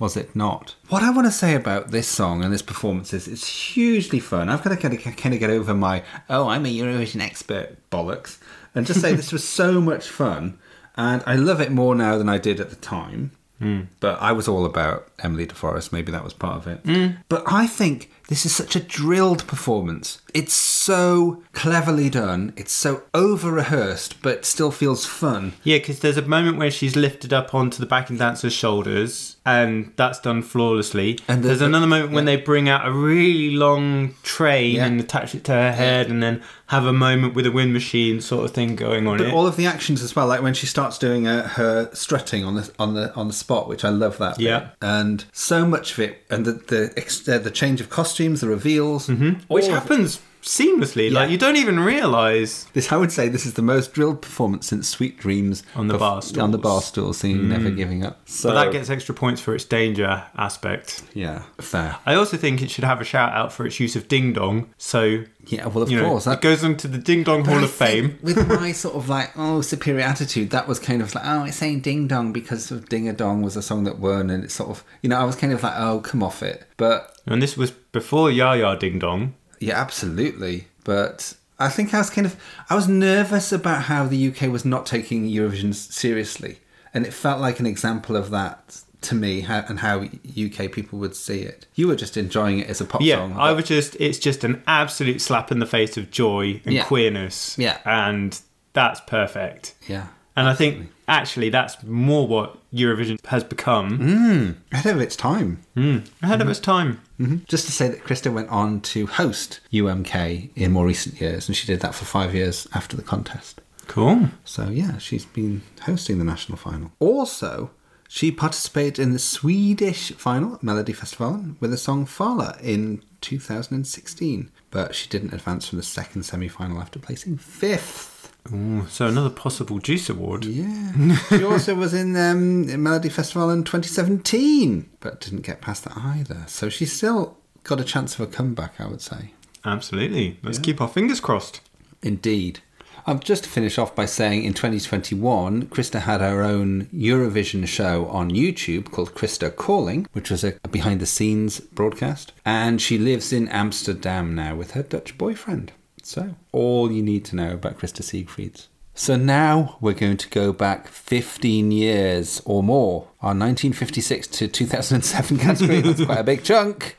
was 0.00 0.16
it 0.16 0.34
not? 0.34 0.74
What 0.88 1.04
I 1.04 1.10
want 1.10 1.26
to 1.26 1.32
say 1.32 1.54
about 1.54 1.92
this 1.92 2.08
song 2.08 2.42
and 2.42 2.52
this 2.52 2.62
performance 2.62 3.12
is 3.12 3.28
it's 3.28 3.46
hugely 3.46 4.18
fun. 4.18 4.48
I've 4.48 4.64
got 4.64 4.70
to 4.70 4.76
kind 4.76 4.94
of, 4.94 5.16
kind 5.16 5.34
of 5.34 5.38
get 5.38 5.50
over 5.50 5.74
my 5.74 6.02
oh 6.28 6.48
I'm 6.48 6.66
a 6.66 6.76
Eurovision 6.76 7.20
expert 7.20 7.76
bollocks 7.90 8.38
and 8.74 8.86
just 8.86 9.00
say 9.00 9.14
this 9.14 9.32
was 9.32 9.46
so 9.46 9.80
much 9.80 10.08
fun, 10.08 10.58
and 10.96 11.22
I 11.26 11.36
love 11.36 11.60
it 11.60 11.70
more 11.70 11.94
now 11.94 12.18
than 12.18 12.28
I 12.28 12.38
did 12.38 12.58
at 12.60 12.70
the 12.70 12.76
time. 12.76 13.32
Hmm. 13.58 13.82
But 14.00 14.20
I 14.22 14.32
was 14.32 14.48
all 14.48 14.64
about 14.64 15.08
Emmelie 15.18 15.46
de 15.46 15.54
Forest. 15.54 15.92
Maybe 15.92 16.10
that 16.12 16.24
was 16.24 16.32
part 16.32 16.56
of 16.56 16.66
it. 16.66 16.80
Hmm. 16.84 17.20
But 17.28 17.42
I 17.46 17.66
think 17.66 18.10
this 18.28 18.46
is 18.46 18.56
such 18.56 18.74
a 18.74 18.80
drilled 18.80 19.46
performance. 19.46 20.22
It's 20.32 20.54
so 20.54 21.42
cleverly 21.52 22.08
done. 22.08 22.54
It's 22.56 22.72
so 22.72 23.02
over 23.12 23.50
rehearsed, 23.50 24.22
but 24.22 24.46
still 24.46 24.70
feels 24.70 25.04
fun. 25.04 25.52
Yeah, 25.62 25.76
because 25.76 26.00
there's 26.00 26.16
a 26.16 26.22
moment 26.22 26.56
where 26.56 26.70
she's 26.70 26.96
lifted 26.96 27.34
up 27.34 27.54
onto 27.54 27.80
the 27.80 27.86
backing 27.86 28.16
dancer's 28.16 28.54
shoulders, 28.54 29.29
and 29.46 29.92
that's 29.96 30.20
done 30.20 30.42
flawlessly. 30.42 31.18
And 31.26 31.42
the- 31.42 31.48
there's 31.48 31.60
the- 31.60 31.66
another 31.66 31.86
moment 31.86 32.12
when 32.12 32.24
they 32.26 32.36
bring 32.36 32.68
out 32.68 32.86
a 32.86 32.92
really 32.92 33.56
long 33.56 34.14
train 34.22 34.76
Yeah. 34.76 34.86
and 34.86 35.00
attach 35.00 35.34
it 35.34 35.44
to 35.44 35.52
her 35.52 35.72
head, 35.72 36.08
and 36.08 36.22
then 36.22 36.42
have 36.66 36.84
a 36.86 36.92
moment 36.92 37.34
with 37.34 37.46
a 37.46 37.50
wind 37.50 37.72
machine 37.72 38.20
sort 38.20 38.44
of 38.44 38.50
thing 38.52 38.76
going 38.76 39.06
on. 39.08 39.18
But 39.18 39.28
it. 39.28 39.32
all 39.34 39.46
of 39.46 39.56
the 39.56 39.66
actions 39.66 40.02
as 40.02 40.14
well, 40.14 40.26
like 40.26 40.42
when 40.42 40.54
she 40.54 40.66
starts 40.66 40.98
doing 40.98 41.26
uh, 41.26 41.48
her 41.48 41.90
strutting 41.92 42.44
on 42.44 42.54
the 42.56 42.70
on 42.78 42.94
the 42.94 43.14
on 43.14 43.28
the 43.28 43.34
spot, 43.34 43.68
which 43.68 43.84
I 43.84 43.88
love 43.88 44.18
that. 44.18 44.36
bit. 44.38 44.44
Yeah. 44.46 44.68
and 44.82 45.24
so 45.32 45.66
much 45.66 45.92
of 45.92 45.98
it, 46.00 46.22
and 46.30 46.44
the 46.44 46.52
the 46.52 47.34
uh, 47.34 47.38
the 47.38 47.50
change 47.50 47.80
of 47.80 47.88
costumes, 47.90 48.40
the 48.40 48.48
reveals, 48.48 49.08
Mm-hmm. 49.08 49.30
which 49.48 49.66
happens 49.68 50.20
seamlessly. 50.42 51.10
Like 51.12 51.30
you 51.30 51.38
don't 51.38 51.56
even 51.56 51.80
realise. 51.80 52.64
This 52.72 52.90
I 52.92 52.96
would 52.96 53.12
say 53.12 53.28
this 53.28 53.46
is 53.46 53.54
the 53.54 53.62
most 53.62 53.92
drilled 53.92 54.22
performance 54.22 54.66
since 54.66 54.88
Sweet 54.88 55.18
Dreams 55.18 55.62
On 55.74 55.88
the 55.88 55.98
bar 55.98 56.22
on 56.38 56.50
the. 56.50 56.58
Mm. 56.58 56.62
bar 56.62 56.82
stool 56.82 57.12
singing 57.12 57.48
Never 57.48 57.70
Giving 57.70 58.04
Up. 58.04 58.20
So 58.28 58.50
But 58.50 58.64
that 58.64 58.72
gets 58.72 58.90
extra 58.90 59.14
points 59.14 59.40
for 59.40 59.54
its 59.54 59.64
danger 59.64 60.24
aspect. 60.36 61.02
yeah, 61.14 61.42
fair. 61.58 61.96
I 62.06 62.14
also 62.14 62.36
think 62.36 62.62
it 62.62 62.70
should 62.70 62.84
have 62.84 63.00
a 63.00 63.04
shout 63.04 63.32
out 63.32 63.52
for 63.52 63.66
its 63.66 63.80
use 63.80 63.96
of 63.96 64.08
ding 64.08 64.32
dong. 64.32 64.72
So, 64.76 65.24
Yeah, 65.46 65.66
well 65.68 65.82
of 65.82 65.90
you 65.90 65.98
know, 66.00 66.08
course 66.08 66.26
it 66.26 66.30
that 66.30 66.40
goes 66.42 66.62
into 66.62 66.86
the 66.88 66.98
Ding 66.98 67.22
Dong 67.22 67.44
Hall 67.44 67.58
I 67.58 67.62
of 67.62 67.70
Fame. 67.70 68.18
With 68.22 68.46
my 68.48 68.72
sort 68.84 68.94
of 68.94 69.08
like, 69.08 69.30
oh, 69.36 69.62
superior 69.62 70.02
attitude, 70.04 70.50
that 70.50 70.68
was 70.68 70.78
kind 70.78 71.00
of 71.02 71.14
like, 71.14 71.24
oh, 71.26 71.44
it's 71.44 71.56
saying 71.56 71.80
ding 71.80 72.08
dong 72.08 72.32
because 72.32 72.70
of 72.70 72.88
Ding 72.88 73.08
a 73.08 73.12
Dong 73.12 73.42
was 73.42 73.56
a 73.56 73.62
song 73.62 73.84
that 73.84 73.98
won, 73.98 74.28
and 74.30 74.44
it's 74.44 74.54
sort 74.54 74.70
of, 74.70 74.84
you 75.02 75.08
know, 75.08 75.18
I 75.18 75.24
was 75.24 75.36
kind 75.36 75.52
of 75.52 75.62
like, 75.62 75.74
oh, 75.76 76.00
come 76.00 76.22
off 76.22 76.42
it. 76.42 76.66
But 76.76 77.16
And 77.26 77.42
this 77.42 77.56
was 77.56 77.70
before 77.70 78.30
Ya 78.30 78.52
Ya 78.52 78.74
Ding 78.74 78.98
Dong. 78.98 79.34
Yeah, 79.60 79.80
absolutely. 79.80 80.66
But 80.84 81.34
I 81.58 81.68
think 81.68 81.94
I 81.94 81.98
was 81.98 82.10
kind 82.10 82.26
of, 82.26 82.36
I 82.68 82.74
was 82.74 82.88
nervous 82.88 83.52
about 83.52 83.82
how 83.84 84.06
the 84.06 84.28
UK 84.28 84.50
was 84.50 84.64
not 84.64 84.86
taking 84.86 85.28
Eurovision 85.28 85.74
seriously. 85.74 86.58
And 86.92 87.06
it 87.06 87.12
felt 87.14 87.40
like 87.40 87.60
an 87.60 87.66
example 87.66 88.16
of 88.16 88.30
that 88.30 88.80
to 89.02 89.14
me 89.14 89.40
how, 89.42 89.64
and 89.68 89.78
how 89.80 90.00
UK 90.02 90.72
people 90.72 90.98
would 90.98 91.14
see 91.14 91.40
it. 91.42 91.66
You 91.74 91.86
were 91.88 91.96
just 91.96 92.16
enjoying 92.16 92.58
it 92.58 92.66
as 92.68 92.80
a 92.80 92.84
pop 92.84 93.00
Yeah, 93.00 93.16
song. 93.16 93.34
I 93.38 93.52
was 93.52 93.64
just, 93.66 93.96
it's 94.00 94.18
just 94.18 94.42
an 94.44 94.62
absolute 94.66 95.20
slap 95.20 95.52
in 95.52 95.58
the 95.58 95.66
face 95.66 95.96
of 95.96 96.10
joy 96.10 96.60
and 96.64 96.74
Yeah. 96.74 96.84
queerness. 96.84 97.56
Yeah. 97.58 97.78
And 97.84 98.38
that's 98.72 99.00
perfect. 99.00 99.74
Yeah. 99.86 100.08
And 100.40 100.48
I 100.48 100.54
think 100.54 100.90
actually 101.06 101.50
that's 101.50 101.82
more 101.82 102.26
what 102.26 102.56
Eurovision 102.72 103.22
has 103.26 103.44
become 103.44 103.98
Mm. 103.98 104.56
Ahead 104.72 104.94
of 104.94 105.02
its 105.02 105.14
time. 105.14 105.60
Mm, 105.76 106.08
ahead 106.22 106.40
of 106.40 106.44
mm-hmm. 106.44 106.50
its 106.50 106.60
time. 106.60 107.00
Mm-hmm. 107.20 107.36
Just 107.46 107.66
to 107.66 107.72
say 107.72 107.88
that 107.88 108.04
Krista 108.04 108.32
went 108.32 108.48
on 108.48 108.80
to 108.92 109.06
host 109.06 109.60
UMK 109.70 110.48
in 110.56 110.72
more 110.72 110.86
recent 110.86 111.20
years, 111.20 111.46
and 111.46 111.54
she 111.54 111.66
did 111.66 111.80
that 111.80 111.94
for 111.94 112.06
five 112.06 112.34
years 112.34 112.66
after 112.72 112.96
the 112.96 113.02
contest. 113.02 113.60
Cool. 113.86 114.30
So, 114.46 114.70
yeah, 114.70 114.96
she's 114.96 115.26
been 115.26 115.60
hosting 115.82 116.18
the 116.18 116.24
national 116.24 116.56
final. 116.56 116.92
Also, 117.00 117.70
she 118.08 118.32
participated 118.32 118.98
in 118.98 119.12
the 119.12 119.18
Swedish 119.18 120.12
final 120.12 120.54
at 120.54 120.62
Melody 120.62 120.94
Festival 120.94 121.44
with 121.60 121.70
the 121.70 121.76
song 121.76 122.06
Faller 122.06 122.56
in 122.62 123.02
2016, 123.20 124.50
but 124.70 124.94
she 124.94 125.06
didn't 125.10 125.34
advance 125.34 125.68
from 125.68 125.76
the 125.76 125.84
second 125.84 126.22
semi 126.22 126.48
final 126.48 126.80
after 126.80 126.98
placing 126.98 127.36
fifth. 127.36 128.19
Ooh, 128.52 128.86
so 128.88 129.06
another 129.06 129.30
possible 129.30 129.78
Deuce 129.78 130.08
Award. 130.08 130.44
Yeah. 130.44 131.16
she 131.28 131.44
also 131.44 131.74
was 131.74 131.94
in 131.94 132.16
um, 132.16 132.82
Melody 132.82 133.08
Festival 133.08 133.50
in 133.50 133.64
2017, 133.64 134.88
but 135.00 135.20
didn't 135.20 135.42
get 135.42 135.60
past 135.60 135.84
that 135.84 135.96
either. 135.96 136.44
So 136.46 136.68
she's 136.68 136.92
still 136.92 137.36
got 137.64 137.80
a 137.80 137.84
chance 137.84 138.14
of 138.14 138.20
a 138.20 138.26
comeback, 138.26 138.80
I 138.80 138.86
would 138.86 139.02
say. 139.02 139.32
Absolutely. 139.64 140.38
Let's 140.42 140.58
keep 140.58 140.80
our 140.80 140.88
fingers 140.88 141.20
crossed. 141.20 141.60
Indeed. 142.02 142.60
Um, 143.06 143.20
just 143.20 143.44
to 143.44 143.50
finish 143.50 143.78
off 143.78 143.94
by 143.94 144.06
saying 144.06 144.44
in 144.44 144.54
2021, 144.54 145.66
Krista 145.66 146.00
had 146.00 146.20
her 146.20 146.42
own 146.42 146.86
Eurovision 146.86 147.66
show 147.66 148.06
on 148.06 148.30
YouTube 148.30 148.90
called 148.90 149.14
Krista 149.14 149.54
Calling, 149.54 150.06
which 150.12 150.30
was 150.30 150.44
a, 150.44 150.54
a 150.64 150.68
behind 150.68 151.00
the 151.00 151.06
scenes 151.06 151.60
broadcast. 151.60 152.32
And 152.44 152.80
she 152.80 152.98
lives 152.98 153.32
in 153.32 153.48
Amsterdam 153.48 154.34
now 154.34 154.54
with 154.54 154.72
her 154.72 154.82
Dutch 154.82 155.16
boyfriend. 155.16 155.72
So, 156.10 156.34
all 156.50 156.90
you 156.90 157.04
need 157.04 157.24
to 157.26 157.36
know 157.36 157.52
about 157.52 157.78
Krista 157.78 158.02
Siegfrids. 158.02 158.66
So 158.94 159.14
now 159.14 159.78
we're 159.80 159.94
going 159.94 160.16
to 160.16 160.28
go 160.28 160.52
back 160.52 160.88
15 160.88 161.70
years 161.70 162.42
or 162.44 162.64
more. 162.64 163.02
Our 163.22 163.28
1956 163.28 164.26
to 164.26 164.48
2007 164.48 165.38
category, 165.38 165.80
that's 165.80 166.04
quite 166.04 166.18
a 166.18 166.24
big 166.24 166.42
chunk. 166.42 166.96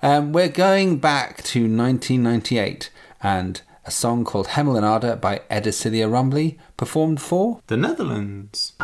Um, 0.00 0.30
we're 0.30 0.46
going 0.46 0.98
back 0.98 1.42
to 1.42 1.62
1998 1.62 2.90
and 3.20 3.60
a 3.84 3.90
song 3.90 4.24
called 4.24 4.46
Hemel 4.46 4.76
en 4.76 4.84
Aarde 4.84 5.20
by 5.20 5.40
Edsilia 5.50 6.08
Rombley, 6.08 6.56
performed 6.76 7.20
for 7.20 7.60
The 7.66 7.76
Netherlands. 7.76 8.74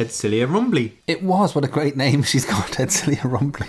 Edsilia 0.00 0.46
Rombley. 0.48 0.92
It 1.06 1.22
was. 1.22 1.54
What 1.54 1.64
a 1.64 1.68
great 1.68 1.96
name 1.96 2.22
she's 2.22 2.44
got, 2.46 2.72
Edsilia 2.72 3.20
Rombley. 3.30 3.68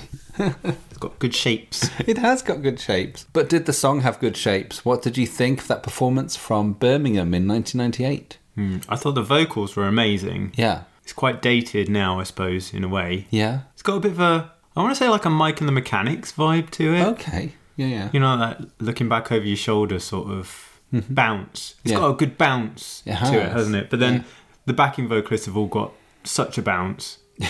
It's 0.89 0.97
got 0.97 1.19
good 1.19 1.35
shapes. 1.35 1.89
It 2.07 2.17
has 2.17 2.41
got 2.41 2.61
good 2.61 2.79
shapes. 2.79 3.25
But 3.33 3.49
did 3.49 3.65
the 3.65 3.73
song 3.73 4.01
have 4.01 4.19
good 4.19 4.37
shapes? 4.37 4.85
What 4.85 5.01
did 5.01 5.17
you 5.17 5.27
think 5.27 5.59
of 5.61 5.67
that 5.67 5.83
performance 5.83 6.35
from 6.35 6.73
Birmingham 6.73 7.33
in 7.33 7.47
1998? 7.47 8.37
Hmm. 8.55 8.77
I 8.89 8.95
thought 8.95 9.15
the 9.15 9.21
vocals 9.21 9.75
were 9.75 9.87
amazing. 9.87 10.53
Yeah. 10.55 10.83
It's 11.03 11.13
quite 11.13 11.41
dated 11.41 11.89
now, 11.89 12.19
I 12.19 12.23
suppose, 12.23 12.73
in 12.73 12.83
a 12.83 12.87
way. 12.87 13.27
Yeah. 13.29 13.61
It's 13.73 13.83
got 13.83 13.95
a 13.95 13.99
bit 13.99 14.11
of 14.13 14.19
a, 14.21 14.51
I 14.75 14.81
want 14.81 14.91
to 14.91 14.95
say 14.95 15.09
like 15.09 15.25
a 15.25 15.29
Mike 15.29 15.59
and 15.59 15.67
the 15.67 15.73
Mechanics 15.73 16.31
vibe 16.31 16.69
to 16.71 16.95
it. 16.95 17.03
Okay. 17.07 17.53
Yeah, 17.75 17.87
yeah. 17.87 18.09
You 18.13 18.19
know, 18.21 18.37
that 18.37 18.61
looking 18.79 19.09
back 19.09 19.31
over 19.31 19.45
your 19.45 19.57
shoulder 19.57 19.99
sort 19.99 20.29
of 20.29 20.79
mm-hmm. 20.93 21.13
bounce. 21.13 21.75
It's 21.83 21.91
Yeah. 21.91 21.99
got 21.99 22.09
a 22.11 22.13
good 22.15 22.37
bounce 22.37 23.03
It 23.05 23.11
to 23.17 23.37
it, 23.37 23.43
has. 23.43 23.53
hasn't 23.53 23.75
it? 23.75 23.89
But 23.89 23.99
then 23.99 24.13
Yeah. 24.13 24.23
the 24.65 24.73
backing 24.73 25.07
vocalists 25.07 25.45
have 25.47 25.57
all 25.57 25.67
got 25.67 25.91
such 26.23 26.57
a 26.57 26.61
bounce. 26.61 27.17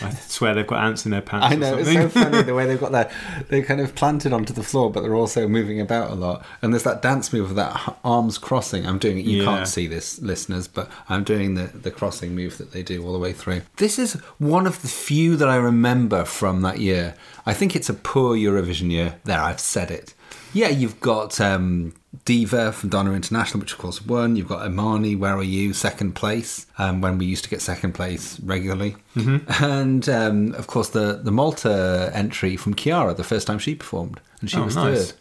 I 0.00 0.10
swear 0.26 0.54
they've 0.54 0.66
got 0.66 0.84
ants 0.84 1.04
in 1.06 1.10
their 1.10 1.22
pants. 1.22 1.46
I 1.46 1.54
or 1.54 1.56
know 1.58 1.78
it's 1.78 1.90
so 1.92 2.08
funny 2.08 2.42
the 2.42 2.54
way 2.54 2.66
they've 2.68 2.78
got 2.78 2.92
their 2.92 3.10
they're 3.48 3.64
kind 3.64 3.80
of 3.80 3.94
planted 3.94 4.32
onto 4.32 4.52
the 4.52 4.62
floor, 4.62 4.90
but 4.90 5.00
they're 5.00 5.14
also 5.14 5.48
moving 5.48 5.80
about 5.80 6.10
a 6.10 6.14
lot. 6.14 6.44
And 6.60 6.72
there's 6.72 6.82
that 6.82 7.00
dance 7.02 7.32
move 7.32 7.50
of 7.50 7.56
that 7.56 7.96
arms 8.04 8.36
crossing. 8.36 8.86
I'm 8.86 8.98
doing 8.98 9.18
it. 9.18 9.24
You 9.24 9.38
Yeah. 9.42 9.44
can't 9.44 9.68
see 9.68 9.86
this, 9.86 10.20
listeners, 10.20 10.68
but 10.68 10.90
I'm 11.08 11.24
doing 11.24 11.54
the 11.54 11.64
the 11.66 11.90
crossing 11.90 12.34
move 12.34 12.58
that 12.58 12.72
they 12.72 12.82
do 12.82 13.04
all 13.04 13.12
the 13.12 13.18
way 13.18 13.32
through. 13.32 13.62
This 13.76 13.98
is 13.98 14.14
one 14.38 14.66
of 14.66 14.82
the 14.82 14.88
few 14.88 15.36
that 15.36 15.48
I 15.48 15.56
remember 15.56 16.24
from 16.24 16.60
that 16.62 16.78
year. 16.78 17.14
I 17.46 17.54
think 17.54 17.74
it's 17.74 17.88
a 17.88 17.94
poor 17.94 18.36
Eurovision 18.36 18.90
year. 18.90 19.16
There, 19.24 19.40
I've 19.40 19.60
said 19.60 19.90
it. 19.90 20.14
Yeah, 20.54 20.68
you've 20.68 20.98
got 21.00 21.40
um, 21.40 21.94
Diva 22.24 22.72
from 22.72 22.88
Dana 22.88 23.12
International, 23.12 23.60
which 23.60 23.72
of 23.72 23.78
course 23.78 24.04
won. 24.04 24.36
You've 24.36 24.48
got 24.48 24.68
Imaani, 24.68 25.18
Where 25.18 25.36
Are 25.36 25.42
You, 25.42 25.72
second 25.74 26.14
place, 26.14 26.66
um, 26.78 27.00
when 27.00 27.18
we 27.18 27.26
used 27.26 27.44
to 27.44 27.50
get 27.50 27.60
second 27.60 27.92
place 27.92 28.40
regularly. 28.40 28.96
Mm-hmm. 29.14 29.64
And 29.64 30.08
um, 30.08 30.54
of 30.54 30.66
course, 30.66 30.88
the, 30.90 31.20
the 31.22 31.30
Malta 31.30 32.10
entry 32.14 32.56
from 32.56 32.74
Chiara, 32.74 33.14
the 33.14 33.24
first 33.24 33.46
time 33.46 33.58
she 33.58 33.74
performed, 33.74 34.20
and 34.40 34.50
she 34.50 34.56
Oh, 34.56 34.64
was 34.64 34.76
nice. 34.76 35.10
third. 35.12 35.18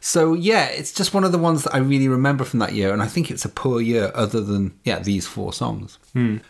So 0.00 0.32
yeah, 0.34 0.66
it's 0.66 0.92
just 0.92 1.12
one 1.12 1.24
of 1.24 1.32
the 1.32 1.38
ones 1.38 1.64
that 1.64 1.74
I 1.74 1.78
really 1.78 2.06
remember 2.06 2.44
from 2.44 2.60
that 2.60 2.72
year, 2.72 2.92
and 2.92 3.02
I 3.02 3.06
think 3.08 3.32
it's 3.32 3.44
a 3.44 3.48
poor 3.48 3.80
year 3.80 4.12
other 4.14 4.40
than 4.40 4.78
yeah 4.84 5.00
these 5.00 5.26
four 5.26 5.52
songs. 5.52 5.98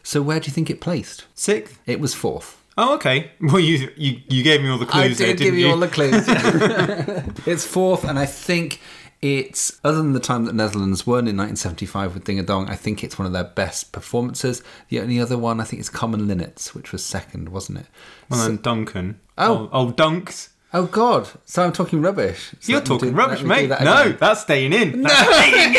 So 0.03 0.21
where 0.21 0.38
do 0.38 0.49
you 0.49 0.53
think 0.53 0.69
it 0.69 0.83
placed? 0.83 1.25
Sixth. 1.35 1.79
It 1.87 1.99
was 1.99 2.12
fourth. 2.14 2.58
Oh, 2.81 2.95
okay. 2.95 3.33
Well, 3.41 3.59
you 3.59 3.91
you, 3.97 4.21
you 4.29 4.43
gave 4.45 4.62
me 4.62 4.69
all 4.71 4.79
the 4.79 4.87
clues. 4.87 5.21
I 5.21 5.25
there, 5.25 5.35
did 5.35 5.38
give 5.38 5.55
didn't 5.55 5.59
you 5.59 5.71
all 5.71 5.77
the 5.77 5.88
clues. 5.88 6.25
it's 7.47 7.67
fourth, 7.67 8.05
and 8.05 8.19
I 8.19 8.25
think 8.25 8.81
it's 9.21 9.81
other 9.83 9.97
than 9.97 10.12
the 10.12 10.21
time 10.21 10.45
that 10.45 10.55
Netherlands 10.55 11.05
won 11.05 11.27
in 11.27 11.37
1975 11.37 12.14
with 12.14 12.23
Ding 12.23 12.38
a 12.38 12.45
Dong. 12.45 12.69
I 12.69 12.77
think 12.77 13.03
it's 13.03 13.19
one 13.19 13.27
of 13.27 13.33
their 13.33 13.43
best 13.43 13.91
performances. 13.91 14.62
The 14.91 15.01
only 15.01 15.21
other 15.21 15.37
one 15.37 15.61
I 15.61 15.64
think 15.64 15.81
is 15.81 15.91
Common 15.91 16.29
Linnets, 16.29 16.73
which 16.73 16.93
was 16.93 17.05
second, 17.05 17.49
wasn't 17.49 17.81
it? 17.81 17.87
Well, 18.29 18.41
So- 18.41 18.47
then 18.47 18.59
Duncan. 18.62 19.21
Oh. 19.37 19.69
oh, 19.73 19.88
oh 19.88 19.93
Dunks. 19.93 20.51
Oh 20.74 20.85
God! 20.85 21.28
So 21.46 21.64
I'm 21.64 21.72
talking 21.72 22.02
rubbish. 22.02 22.50
So 22.61 22.72
You're 22.72 22.83
talking 22.83 23.11
do- 23.11 23.16
rubbish, 23.16 23.40
let 23.42 23.48
me 23.48 23.54
do 23.54 23.61
mate. 23.62 23.66
that 23.68 23.83
No, 23.85 24.12
that's 24.12 24.42
staying 24.42 24.72
in. 24.74 25.00
That's 25.02 25.35
staying 25.35 25.74
in. 25.74 25.78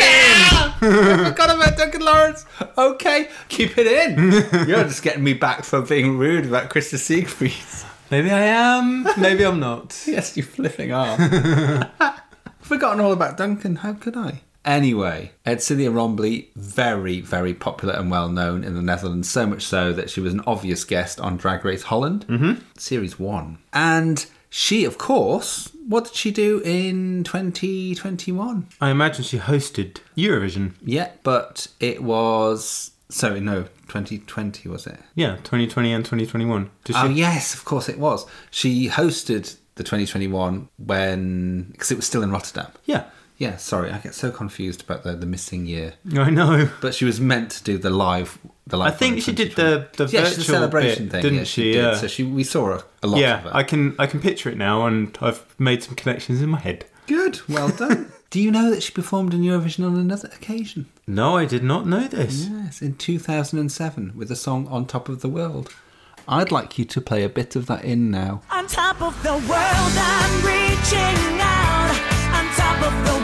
I 0.82 1.30
forgot 1.30 1.54
about 1.54 1.76
Duncan 1.76 2.00
Lawrence. 2.04 2.44
Okay, 2.76 3.28
keep 3.48 3.78
it 3.78 3.86
in. 3.86 4.32
You're 4.68 4.84
just 4.84 5.02
getting 5.02 5.22
me 5.22 5.34
back 5.34 5.64
for 5.64 5.80
being 5.82 6.18
rude 6.18 6.46
about 6.46 6.70
Krista 6.70 6.98
Siegfried. 6.98 7.52
Maybe 8.10 8.30
I 8.32 8.40
am. 8.40 9.06
Maybe 9.16 9.44
I'm 9.44 9.60
not. 9.60 10.02
Yes, 10.06 10.36
you 10.36 10.42
flipping 10.42 10.92
are. 10.92 11.16
Forgotten 12.60 13.00
all 13.00 13.12
about 13.12 13.36
Duncan. 13.36 13.76
How 13.76 13.92
could 13.92 14.16
I? 14.16 14.40
Anyway, 14.64 15.32
Edsilia 15.46 15.90
Rombley, 15.92 16.48
very, 16.56 17.20
very 17.20 17.54
popular 17.54 17.94
and 17.94 18.10
well 18.10 18.28
known 18.28 18.62
in 18.64 18.74
the 18.74 18.82
Netherlands, 18.82 19.30
so 19.30 19.46
much 19.46 19.62
so 19.62 19.92
that 19.92 20.10
she 20.10 20.20
was 20.20 20.34
an 20.34 20.42
obvious 20.46 20.84
guest 20.84 21.18
on 21.20 21.36
Drag 21.36 21.64
Race 21.64 21.84
Holland, 21.84 22.26
mm-hmm. 22.26 22.60
Series 22.76 23.18
1. 23.18 23.58
And 23.72 24.26
she, 24.50 24.84
of 24.84 24.98
course, 24.98 25.70
what 25.86 26.04
did 26.04 26.14
she 26.14 26.32
do 26.32 26.60
in 26.64 27.24
2021? 27.24 28.66
I 28.80 28.90
imagine 28.90 29.24
she 29.24 29.38
hosted 29.38 29.98
Eurovision. 30.16 30.74
Yeah, 30.82 31.12
but 31.22 31.68
it 31.78 32.02
was. 32.02 32.90
Sorry, 33.08 33.40
no, 33.40 33.62
2020 33.88 34.68
was 34.68 34.86
it? 34.86 35.00
Yeah, 35.14 35.36
2020 35.36 35.92
and 35.92 36.04
2021. 36.04 36.70
Did 36.84 36.96
she? 36.96 37.02
Oh 37.02 37.08
yes, 37.08 37.54
of 37.54 37.64
course 37.64 37.88
it 37.88 37.98
was. 37.98 38.26
She 38.50 38.88
hosted 38.88 39.56
the 39.76 39.84
2021 39.84 40.68
when 40.78 41.64
because 41.72 41.90
it 41.92 41.96
was 41.96 42.06
still 42.06 42.22
in 42.22 42.30
Rotterdam. 42.30 42.70
Yeah. 42.84 43.04
Yeah, 43.40 43.56
sorry, 43.56 43.90
I 43.90 43.96
get 43.96 44.14
so 44.14 44.30
confused 44.30 44.82
about 44.82 45.02
the, 45.02 45.14
the 45.14 45.24
missing 45.24 45.64
year. 45.64 45.94
I 46.12 46.28
know. 46.28 46.68
But 46.82 46.94
she 46.94 47.06
was 47.06 47.22
meant 47.22 47.50
to 47.52 47.64
do 47.64 47.78
the 47.78 47.88
live. 47.88 48.38
The 48.66 48.76
live 48.76 48.92
I 48.92 48.94
think 48.94 49.22
she 49.22 49.32
did 49.32 49.52
the 49.56 49.88
the 49.96 50.04
yeah, 50.04 50.20
virtual 50.20 50.36
she's 50.36 50.46
celebration 50.46 51.04
bit, 51.04 51.12
thing, 51.12 51.22
didn't 51.22 51.38
yeah, 51.38 51.44
she? 51.44 51.72
did. 51.72 51.76
Yeah. 51.76 51.94
So 51.94 52.06
she 52.06 52.22
we 52.22 52.44
saw 52.44 52.72
a, 52.72 52.84
a 53.02 53.06
lot 53.06 53.16
of 53.16 53.22
yeah. 53.22 53.48
I 53.50 53.62
can 53.62 53.96
I 53.98 54.06
can 54.06 54.20
picture 54.20 54.50
it 54.50 54.58
now, 54.58 54.84
and 54.84 55.16
I've 55.22 55.42
made 55.58 55.82
some 55.82 55.94
connections 55.94 56.42
in 56.42 56.50
my 56.50 56.58
head. 56.58 56.84
Good, 57.06 57.40
well 57.48 57.70
done. 57.70 58.12
do 58.30 58.42
you 58.42 58.50
know 58.50 58.68
that 58.68 58.82
she 58.82 58.92
performed 58.92 59.32
in 59.32 59.40
Eurovision 59.40 59.86
on 59.86 59.96
another 59.96 60.28
occasion? 60.34 60.90
No, 61.06 61.38
I 61.38 61.46
did 61.46 61.64
not 61.64 61.86
know 61.86 62.08
this. 62.08 62.46
Yes, 62.46 62.82
in 62.82 62.94
2007 62.96 64.12
with 64.14 64.28
the 64.28 64.36
song 64.36 64.68
"On 64.68 64.84
Top 64.84 65.08
of 65.08 65.22
the 65.22 65.30
World." 65.30 65.74
I'd 66.28 66.52
like 66.52 66.78
you 66.78 66.84
to 66.84 67.00
play 67.00 67.24
a 67.24 67.28
bit 67.30 67.56
of 67.56 67.64
that 67.68 67.84
in 67.84 68.10
now. 68.10 68.42
On 68.50 68.66
top 68.66 69.00
of 69.00 69.20
the 69.22 69.32
world, 69.32 69.42
I'm 69.48 70.44
reaching 70.44 71.40
out. 71.40 71.96
On 72.36 72.44
top 72.54 72.82
of 72.86 73.06
the 73.06 73.19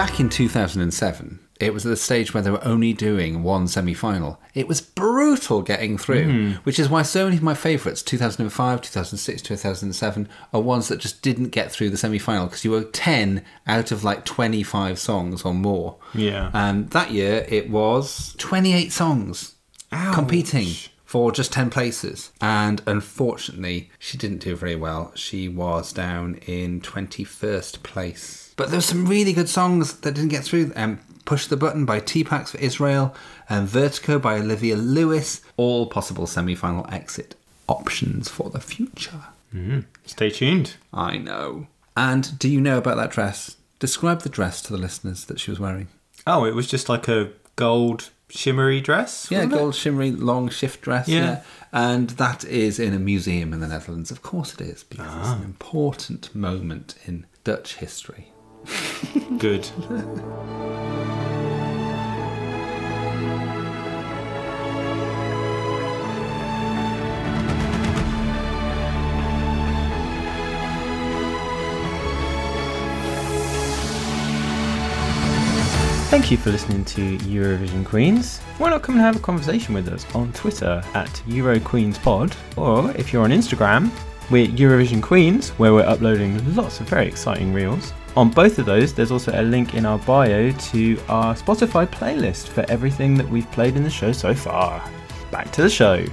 Back 0.00 0.18
in 0.18 0.30
2007, 0.30 1.40
it 1.60 1.74
was 1.74 1.84
at 1.84 1.90
the 1.90 1.96
stage 1.96 2.32
where 2.32 2.42
they 2.42 2.50
were 2.50 2.64
only 2.64 2.94
doing 2.94 3.42
one 3.42 3.68
semi 3.68 3.92
final. 3.92 4.40
It 4.54 4.66
was 4.66 4.80
brutal 4.80 5.60
getting 5.60 5.98
through, 5.98 6.24
mm-hmm. 6.24 6.52
which 6.62 6.78
is 6.78 6.88
why 6.88 7.02
so 7.02 7.24
many 7.24 7.36
of 7.36 7.42
my 7.42 7.52
favourites, 7.52 8.02
2005, 8.02 8.80
2006, 8.80 9.42
2007, 9.42 10.28
are 10.54 10.60
ones 10.62 10.88
that 10.88 11.00
just 11.00 11.20
didn't 11.20 11.50
get 11.50 11.70
through 11.70 11.90
the 11.90 11.98
semi 11.98 12.18
final 12.18 12.46
because 12.46 12.64
you 12.64 12.70
were 12.70 12.84
10 12.84 13.44
out 13.66 13.92
of 13.92 14.02
like 14.02 14.24
25 14.24 14.98
songs 14.98 15.42
or 15.42 15.52
more. 15.52 15.98
Yeah. 16.14 16.50
And 16.54 16.88
that 16.92 17.10
year 17.10 17.44
it 17.50 17.68
was 17.68 18.34
28 18.38 18.92
songs 18.92 19.56
competing 20.14 20.68
for 21.04 21.30
just 21.30 21.52
10 21.52 21.68
places. 21.68 22.30
And 22.40 22.80
unfortunately, 22.86 23.90
she 23.98 24.16
didn't 24.16 24.38
do 24.38 24.56
very 24.56 24.76
well. 24.76 25.12
She 25.14 25.46
was 25.46 25.92
down 25.92 26.36
in 26.46 26.80
21st 26.80 27.82
place. 27.82 28.49
But 28.60 28.70
there 28.70 28.78
were 28.78 28.82
some 28.82 29.06
really 29.06 29.32
good 29.32 29.48
songs 29.48 29.94
that 30.00 30.14
didn't 30.14 30.30
get 30.30 30.44
through. 30.44 30.72
Um, 30.76 31.00
Push 31.24 31.46
the 31.46 31.56
Button 31.56 31.84
by 31.84 32.00
Teapacks 32.00 32.50
for 32.50 32.58
Israel 32.58 33.14
and 33.48 33.68
Vertigo 33.68 34.18
by 34.18 34.34
Olivia 34.38 34.76
Lewis. 34.76 35.40
All 35.56 35.86
possible 35.86 36.26
semi-final 36.26 36.86
exit 36.90 37.36
options 37.68 38.28
for 38.28 38.50
the 38.50 38.58
future. 38.60 39.22
Stay 40.06 40.30
tuned. 40.30 40.74
I 40.92 41.18
know. 41.18 41.66
And 41.96 42.38
do 42.38 42.48
you 42.48 42.60
know 42.60 42.78
about 42.78 42.96
that 42.96 43.10
dress? 43.10 43.56
Describe 43.78 44.22
the 44.22 44.28
dress 44.28 44.60
to 44.62 44.72
the 44.72 44.78
listeners 44.78 45.24
that 45.26 45.38
she 45.40 45.50
was 45.50 45.60
wearing. 45.60 45.88
Oh, 46.26 46.44
it 46.44 46.54
was 46.54 46.66
just 46.66 46.88
like 46.88 47.06
a 47.08 47.30
gold 47.56 48.10
shimmery 48.28 48.80
dress. 48.80 49.28
Yeah, 49.30 49.38
wasn't 49.38 49.52
it? 49.52 49.56
gold 49.56 49.74
shimmery 49.74 50.10
long 50.12 50.48
shift 50.50 50.80
dress. 50.82 51.06
Yeah. 51.08 51.18
Yeah. 51.20 51.42
And 51.72 52.10
that 52.10 52.44
is 52.44 52.78
in 52.80 52.92
a 52.94 52.98
museum 52.98 53.52
in 53.52 53.60
the 53.60 53.68
Netherlands. 53.68 54.10
Of 54.10 54.22
course 54.22 54.52
it 54.54 54.60
is, 54.60 54.82
because 54.84 55.06
it's 55.06 55.28
Ah. 55.28 55.36
an 55.36 55.42
important 55.44 56.34
moment 56.34 56.96
in 57.06 57.26
Dutch 57.44 57.76
history. 57.76 58.32
Good. 59.38 59.70
Thank 76.10 76.32
you 76.32 76.36
for 76.36 76.50
listening 76.50 76.84
to 76.86 77.18
Eurovision 77.18 77.86
Queens. 77.86 78.40
Why 78.58 78.70
not 78.70 78.82
come 78.82 78.96
and 78.96 79.02
have 79.02 79.16
a 79.16 79.20
conversation 79.20 79.74
with 79.74 79.88
us 79.88 80.04
on 80.14 80.32
Twitter 80.32 80.82
at 80.94 81.08
EuroQueensPod, 81.26 82.34
or 82.56 82.90
if 82.96 83.12
you're 83.12 83.22
on 83.22 83.30
Instagram, 83.30 83.90
we're 84.30 84.46
Eurovision 84.46 85.02
Queens, 85.02 85.50
where 85.50 85.74
we're 85.74 85.86
uploading 85.86 86.54
lots 86.54 86.80
of 86.80 86.88
very 86.88 87.06
exciting 87.06 87.52
reels. 87.52 87.92
On 88.16 88.30
both 88.30 88.58
of 88.58 88.66
those, 88.66 88.94
there's 88.94 89.10
also 89.10 89.32
a 89.34 89.42
link 89.42 89.74
in 89.74 89.84
our 89.84 89.98
bio 89.98 90.52
to 90.52 90.98
our 91.08 91.34
Spotify 91.34 91.86
playlist 91.86 92.48
for 92.48 92.64
everything 92.68 93.14
that 93.16 93.28
we've 93.28 93.50
played 93.50 93.76
in 93.76 93.82
the 93.82 93.90
show 93.90 94.12
so 94.12 94.32
far. 94.32 94.82
Back 95.32 95.50
to 95.52 95.62
the 95.62 95.70
show. 95.70 96.04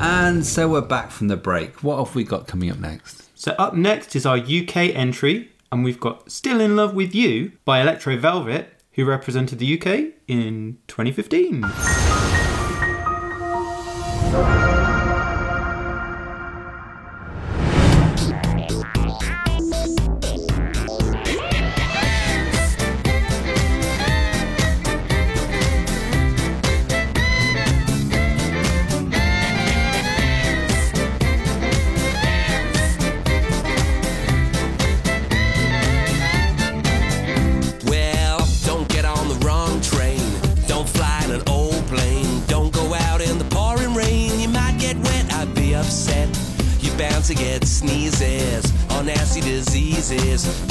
And 0.00 0.44
so 0.44 0.68
we're 0.68 0.80
back 0.80 1.10
from 1.10 1.28
the 1.28 1.36
break. 1.36 1.82
What 1.84 2.04
have 2.04 2.14
we 2.14 2.24
got 2.24 2.48
coming 2.48 2.70
up 2.70 2.78
next? 2.78 3.28
So 3.38 3.52
up 3.52 3.74
next 3.74 4.16
is 4.16 4.26
our 4.26 4.36
UK 4.36 4.76
entry, 4.94 5.52
and 5.70 5.84
we've 5.84 6.00
got 6.00 6.32
Still 6.32 6.60
in 6.60 6.74
Love 6.74 6.94
with 6.94 7.14
You 7.14 7.52
by 7.64 7.80
Electro 7.80 8.16
Velvet, 8.16 8.72
who 8.92 9.04
represented 9.04 9.60
the 9.60 9.80
UK 9.80 10.14
in 10.26 10.78
2015. 10.88 11.64
Well, 14.30 14.77
diseases. 50.08 50.67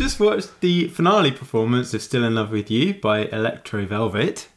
Just 0.00 0.18
watched 0.18 0.62
the 0.62 0.88
finale 0.88 1.30
performance 1.30 1.92
of 1.92 2.00
Still 2.00 2.24
in 2.24 2.34
Love 2.34 2.50
with 2.50 2.70
You 2.70 2.94
by 2.94 3.26
Electro 3.26 3.84
Velvet. 3.84 4.48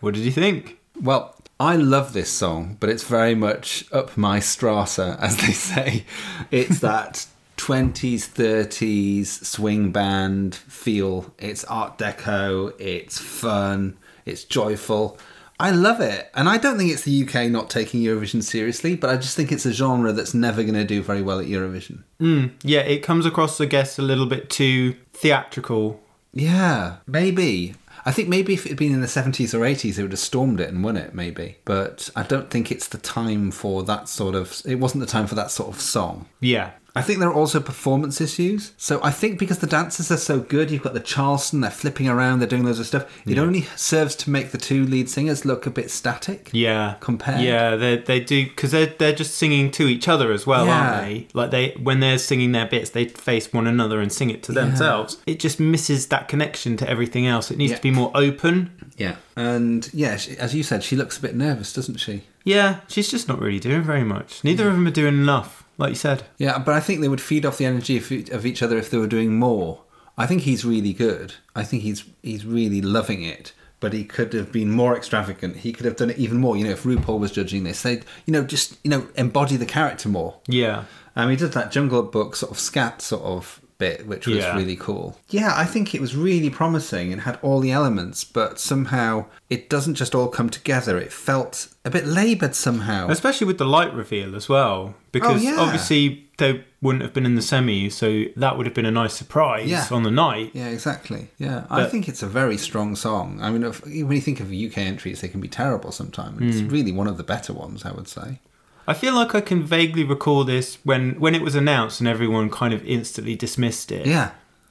What 0.00 0.14
did 0.14 0.24
you 0.24 0.32
think? 0.32 0.80
Well, 1.00 1.36
I 1.60 1.76
love 1.76 2.14
this 2.14 2.28
song, 2.28 2.76
but 2.80 2.90
it's 2.90 3.04
very 3.04 3.36
much 3.36 3.84
up 3.92 4.16
my 4.16 4.40
strasse, 4.40 4.98
as 4.98 5.36
they 5.36 5.52
say. 5.52 6.04
It's 6.50 6.80
that 6.80 7.28
20s, 7.58 8.28
30s 8.28 9.26
swing 9.44 9.92
band 9.92 10.56
feel. 10.56 11.32
It's 11.38 11.62
art 11.66 11.96
deco, 11.98 12.74
it's 12.80 13.18
fun, 13.18 13.98
it's 14.26 14.42
joyful. 14.42 15.16
I 15.60 15.70
love 15.70 16.00
it. 16.00 16.30
And 16.34 16.48
I 16.48 16.56
don't 16.56 16.78
think 16.78 16.92
it's 16.92 17.02
the 17.02 17.24
UK 17.24 17.50
not 17.50 17.68
taking 17.68 18.00
Eurovision 18.00 18.42
seriously, 18.42 18.94
but 18.94 19.10
I 19.10 19.16
just 19.16 19.36
think 19.36 19.50
it's 19.50 19.66
a 19.66 19.72
genre 19.72 20.12
that's 20.12 20.34
never 20.34 20.62
going 20.62 20.74
to 20.74 20.84
do 20.84 21.02
very 21.02 21.22
well 21.22 21.40
at 21.40 21.46
Eurovision. 21.46 22.04
Mm, 22.20 22.52
yeah, 22.62 22.80
it 22.80 23.02
comes 23.02 23.26
across, 23.26 23.60
I 23.60 23.64
guess, 23.64 23.98
a 23.98 24.02
little 24.02 24.26
bit 24.26 24.50
too 24.50 24.94
theatrical. 25.12 26.00
Yeah, 26.32 26.96
maybe. 27.06 27.74
I 28.04 28.12
think 28.12 28.28
maybe 28.28 28.54
if 28.54 28.64
it 28.64 28.70
had 28.70 28.78
been 28.78 28.94
in 28.94 29.00
the 29.00 29.06
70s 29.06 29.52
or 29.52 29.60
80s, 29.60 29.98
it 29.98 30.02
would 30.02 30.12
have 30.12 30.20
stormed 30.20 30.60
it 30.60 30.68
and 30.68 30.84
won 30.84 30.96
it, 30.96 31.14
maybe. 31.14 31.58
But 31.64 32.08
I 32.14 32.22
don't 32.22 32.50
think 32.50 32.70
it's 32.70 32.88
the 32.88 32.98
time 32.98 33.50
for 33.50 33.82
that 33.82 34.08
sort 34.08 34.34
of. 34.34 34.62
It 34.64 34.76
wasn't 34.76 35.00
the 35.00 35.10
time 35.10 35.26
for 35.26 35.34
that 35.34 35.50
sort 35.50 35.74
of 35.74 35.80
song. 35.80 36.26
Yeah. 36.40 36.70
I 36.98 37.02
think 37.02 37.18
there 37.20 37.28
are 37.28 37.34
also 37.34 37.60
performance 37.60 38.20
issues. 38.20 38.72
So 38.76 39.00
I 39.02 39.10
think 39.10 39.38
because 39.38 39.58
the 39.58 39.66
dancers 39.66 40.10
are 40.10 40.16
so 40.16 40.40
good, 40.40 40.70
you've 40.70 40.82
got 40.82 40.94
the 40.94 41.00
Charleston, 41.00 41.60
they're 41.60 41.70
flipping 41.70 42.08
around, 42.08 42.38
they're 42.40 42.48
doing 42.48 42.64
loads 42.64 42.78
of 42.78 42.86
stuff. 42.86 43.04
It 43.26 43.38
only 43.38 43.62
serves 43.76 44.14
to 44.16 44.30
make 44.30 44.50
the 44.50 44.58
two 44.58 44.84
lead 44.84 45.08
singers 45.08 45.44
look 45.44 45.66
a 45.66 45.70
bit 45.70 45.90
static. 45.90 46.50
Yeah. 46.52 46.96
Compared. 47.00 47.40
Yeah, 47.42 47.76
they 47.76 47.96
they 47.98 48.20
do 48.20 48.44
because 48.46 48.70
they're 48.72 48.86
they're 48.98 49.14
just 49.14 49.34
singing 49.36 49.70
to 49.72 49.86
each 49.86 50.08
other 50.08 50.32
as 50.32 50.46
well, 50.46 50.66
Yeah. 50.66 50.80
aren't 50.80 51.02
they? 51.06 51.28
Like 51.34 51.50
they 51.50 51.70
when 51.82 52.00
they're 52.00 52.18
singing 52.18 52.52
their 52.52 52.66
bits, 52.66 52.90
they 52.90 53.06
face 53.06 53.52
one 53.52 53.66
another 53.66 54.00
and 54.00 54.12
sing 54.12 54.30
it 54.30 54.42
to 54.44 54.52
themselves. 54.52 55.18
It 55.26 55.40
just 55.40 55.58
misses 55.60 56.06
that 56.08 56.28
connection 56.28 56.76
to 56.78 56.88
everything 56.88 57.26
else. 57.26 57.50
It 57.50 57.58
needs 57.58 57.70
Yeah. 57.72 57.76
to 57.76 57.82
be 57.82 57.90
more 57.90 58.10
open. 58.14 58.70
Yeah. 58.96 59.16
And 59.36 59.88
yeah, 59.92 60.16
she, 60.16 60.36
as 60.38 60.54
you 60.54 60.62
said, 60.64 60.82
she 60.82 60.96
looks 60.96 61.18
a 61.18 61.22
bit 61.22 61.36
nervous, 61.36 61.72
doesn't 61.72 61.98
she? 61.98 62.24
Yeah, 62.44 62.80
she's 62.88 63.10
just 63.10 63.28
not 63.28 63.40
really 63.40 63.60
doing 63.60 63.82
very 63.82 64.04
much. 64.04 64.42
Neither 64.42 64.68
of 64.68 64.74
them 64.74 64.86
are 64.86 64.90
doing 64.90 65.14
enough, 65.18 65.64
like 65.78 65.90
you 65.90 65.94
said. 65.96 66.24
Yeah, 66.36 66.58
but 66.58 66.74
I 66.74 66.80
think 66.80 67.00
they 67.00 67.08
would 67.08 67.20
feed 67.20 67.46
off 67.46 67.58
the 67.58 67.64
energy 67.64 67.96
of, 67.96 68.10
of 68.32 68.44
each 68.44 68.62
other 68.62 68.76
if 68.76 68.90
they 68.90 68.98
were 68.98 69.06
doing 69.06 69.38
more. 69.38 69.82
I 70.18 70.26
think 70.26 70.42
he's 70.42 70.64
really 70.64 70.92
good. 70.92 71.34
I 71.54 71.62
think 71.62 71.82
he's 71.84 72.04
he's 72.22 72.44
really 72.44 72.82
loving 72.82 73.22
it. 73.22 73.54
But 73.80 73.92
he 73.92 74.04
could 74.04 74.32
have 74.32 74.50
been 74.50 74.72
more 74.72 74.96
extravagant. 74.96 75.58
He 75.58 75.72
could 75.72 75.86
have 75.86 75.94
done 75.94 76.10
it 76.10 76.18
even 76.18 76.38
more. 76.38 76.56
You 76.56 76.64
know, 76.64 76.70
if 76.70 76.82
RuPaul 76.82 77.20
was 77.20 77.30
judging 77.30 77.62
this, 77.62 77.80
they'd 77.82 78.04
you 78.26 78.32
know 78.32 78.42
just 78.42 78.76
you 78.82 78.90
know 78.90 79.06
embody 79.14 79.56
the 79.56 79.66
character 79.66 80.08
more. 80.08 80.40
Yeah. 80.48 80.84
Um, 81.14 81.30
he 81.30 81.36
did 81.36 81.52
that 81.52 81.70
Jungle 81.70 82.02
Book 82.02 82.34
sort 82.36 82.52
of 82.52 82.58
scat 82.58 83.00
sort 83.00 83.22
of 83.22 83.60
bit, 83.78 84.06
which 84.06 84.26
was 84.26 84.38
Yeah. 84.38 84.56
really 84.56 84.76
cool. 84.76 85.16
Yeah, 85.30 85.52
I 85.56 85.64
think 85.64 85.94
it 85.94 86.00
was 86.00 86.14
really 86.16 86.50
promising 86.50 87.12
and 87.12 87.22
had 87.22 87.38
all 87.42 87.60
the 87.60 87.70
elements, 87.70 88.24
but 88.24 88.58
somehow 88.58 89.26
it 89.48 89.70
doesn't 89.70 89.94
just 89.94 90.14
all 90.14 90.28
come 90.28 90.50
together. 90.50 90.98
It 90.98 91.12
felt 91.12 91.68
a 91.84 91.90
bit 91.90 92.06
laboured 92.06 92.54
somehow. 92.56 93.08
Especially 93.08 93.46
with 93.46 93.58
the 93.58 93.64
light 93.64 93.94
reveal 93.94 94.34
as 94.34 94.48
well, 94.48 94.94
because 95.12 95.40
Oh, 95.40 95.44
yeah. 95.48 95.56
obviously 95.60 96.24
they 96.38 96.64
wouldn't 96.80 97.02
have 97.02 97.12
been 97.12 97.26
in 97.26 97.34
the 97.36 97.42
semi, 97.42 97.88
so 97.90 98.24
that 98.36 98.56
would 98.56 98.66
have 98.66 98.74
been 98.74 98.86
a 98.86 98.90
nice 98.90 99.14
surprise 99.14 99.68
Yeah. 99.68 99.86
on 99.90 100.02
the 100.02 100.10
night. 100.10 100.50
Yeah, 100.54 100.68
exactly. 100.68 101.28
Yeah, 101.38 101.64
I 101.70 101.84
think 101.84 102.08
it's 102.08 102.22
a 102.22 102.28
very 102.28 102.56
strong 102.56 102.94
song. 102.96 103.38
I 103.42 103.50
mean, 103.50 103.62
if, 103.64 103.84
when 103.84 104.12
you 104.12 104.20
think 104.20 104.38
of 104.40 104.52
UK 104.52 104.78
entries, 104.78 105.20
they 105.20 105.28
can 105.28 105.40
be 105.40 105.48
terrible 105.48 105.90
sometimes. 105.92 106.40
It's 106.42 106.60
Hmm. 106.60 106.68
really 106.68 106.92
one 106.92 107.06
of 107.08 107.16
the 107.16 107.24
better 107.24 107.52
ones, 107.52 107.84
I 107.84 107.92
would 107.92 108.08
say. 108.08 108.40
I 108.88 108.94
feel 108.94 109.14
like 109.14 109.34
I 109.34 109.40
can 109.42 109.62
vaguely 109.62 110.02
recall 110.02 110.44
this 110.44 110.78
when 110.82 111.20
when 111.20 111.34
it 111.34 111.42
was 111.42 111.54
announced 111.54 112.00
and 112.00 112.08
everyone 112.08 112.48
kind 112.50 112.72
of 112.72 112.84
instantly 112.86 113.36
dismissed 113.36 113.92
it. 113.92 114.06
Yeah, 114.06 114.30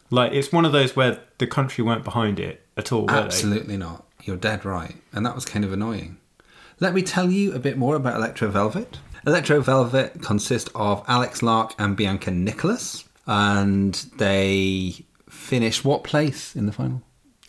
Like 0.09 0.31
it's 0.33 0.51
one 0.51 0.65
of 0.65 0.71
those 0.71 0.95
where 0.95 1.19
the 1.37 1.47
country 1.47 1.83
weren't 1.83 2.03
behind 2.03 2.39
it 2.39 2.65
at 2.75 2.91
all. 2.91 3.01
Were 3.05 3.13
they? 3.13 3.19
absolutely 3.19 3.77
not. 3.77 4.05
You're 4.23 4.35
dead 4.35 4.65
right. 4.65 4.95
And 5.13 5.25
that 5.25 5.35
was 5.35 5.45
kind 5.45 5.63
of 5.63 5.71
annoying. 5.71 6.17
Let 6.79 6.93
me 6.93 7.01
tell 7.01 7.29
you 7.31 7.53
a 7.53 7.59
bit 7.59 7.77
more 7.77 7.95
about 7.95 8.15
Electro 8.17 8.49
Velvet. 8.49 8.99
Electro 9.25 9.61
Velvet 9.61 10.21
consists 10.21 10.69
of 10.75 11.03
Alex 11.07 11.41
Lark 11.43 11.73
and 11.79 11.95
Bianca 11.95 12.31
Nicholas, 12.31 13.03
and 13.25 13.93
they 14.17 15.05
finished 15.29 15.85
what 15.85 16.03
place 16.03 16.55
in 16.55 16.65
the 16.65 16.71
final? 16.71 17.01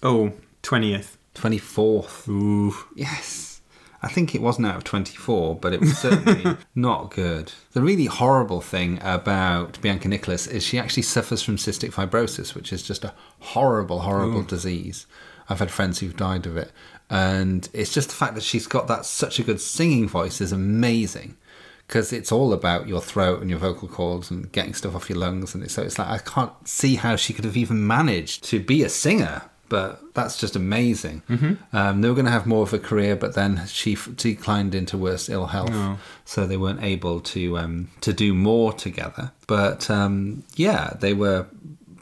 Oh, 0.02 0.32
20th. 0.62 1.16
24th. 1.34 2.28
Ooh. 2.28 2.74
Yes. 2.94 3.57
I 4.01 4.09
think 4.09 4.34
it 4.34 4.42
wasn't 4.42 4.68
out 4.68 4.76
of 4.76 4.84
24, 4.84 5.57
but 5.57 5.72
it 5.72 5.80
was 5.80 5.99
certainly 5.99 6.57
not 6.74 7.11
good. 7.11 7.53
The 7.72 7.82
really 7.82 8.07
horrible 8.07 8.61
thing 8.61 9.01
about 9.03 9.80
Bianca 9.80 10.07
Nicholas 10.07 10.46
is 10.46 10.64
she 10.64 10.78
actually 10.78 11.03
suffers 11.03 11.42
from 11.42 11.57
cystic 11.57 11.92
fibrosis, 11.92 12.55
which 12.55 12.72
is 12.72 12.82
just 12.82 13.05
a 13.05 13.14
horrible, 13.40 14.01
horrible 14.01 14.42
disease. 14.42 15.07
I've 15.49 15.59
had 15.59 15.72
friends 15.72 15.99
who've 15.99 16.16
died 16.16 16.46
of 16.46 16.57
it. 16.57 16.70
And 17.11 17.68
it's 17.72 17.92
just 17.92 18.11
the 18.11 18.14
fact 18.14 18.34
that 18.34 18.44
she's 18.44 18.66
got 18.66 18.86
that 18.86 19.05
such 19.05 19.40
a 19.40 19.42
good 19.42 19.61
singing 19.61 20.09
voice 20.09 20.40
is 20.40 20.53
amazing. 20.53 21.36
Because 21.86 22.12
it's 22.12 22.30
all 22.30 22.53
about 22.53 22.86
your 22.86 23.01
throat 23.01 23.40
and 23.40 23.49
your 23.49 23.59
vocal 23.59 23.88
cords 23.88 24.30
and 24.30 24.53
getting 24.53 24.74
stuff 24.74 24.94
off 24.94 25.09
your 25.09 25.18
lungs. 25.18 25.55
And 25.55 25.68
so 25.70 25.82
it's 25.82 25.99
like, 25.99 26.09
I 26.09 26.18
can't 26.18 26.53
see 26.68 26.96
how 26.96 27.16
she 27.16 27.32
could 27.32 27.46
have 27.46 27.57
even 27.57 27.84
managed 27.84 28.44
to 28.44 28.61
be 28.61 28.84
a 28.84 28.90
singer 28.90 29.42
but 29.68 30.14
that's 30.14 30.38
just 30.38 30.56
amazing. 30.56 31.22
Um, 31.72 32.00
they 32.00 32.08
were 32.08 32.14
going 32.14 32.24
to 32.26 32.32
have 32.32 32.46
more 32.46 32.62
of 32.62 32.72
a 32.72 32.78
career, 32.78 33.16
but 33.16 33.34
then 33.34 33.62
she 33.66 33.92
f- 33.94 34.08
declined 34.16 34.74
into 34.74 34.96
worse 34.96 35.28
ill 35.28 35.46
health, 35.46 35.98
so 36.24 36.46
they 36.46 36.56
weren't 36.56 36.82
able 36.82 37.20
to 37.20 37.58
um, 37.58 37.88
to 38.00 38.12
do 38.12 38.34
more 38.34 38.72
together. 38.72 39.32
But 39.46 39.90
um, 39.90 40.44
yeah, 40.56 40.94
they 41.00 41.12
were 41.14 41.46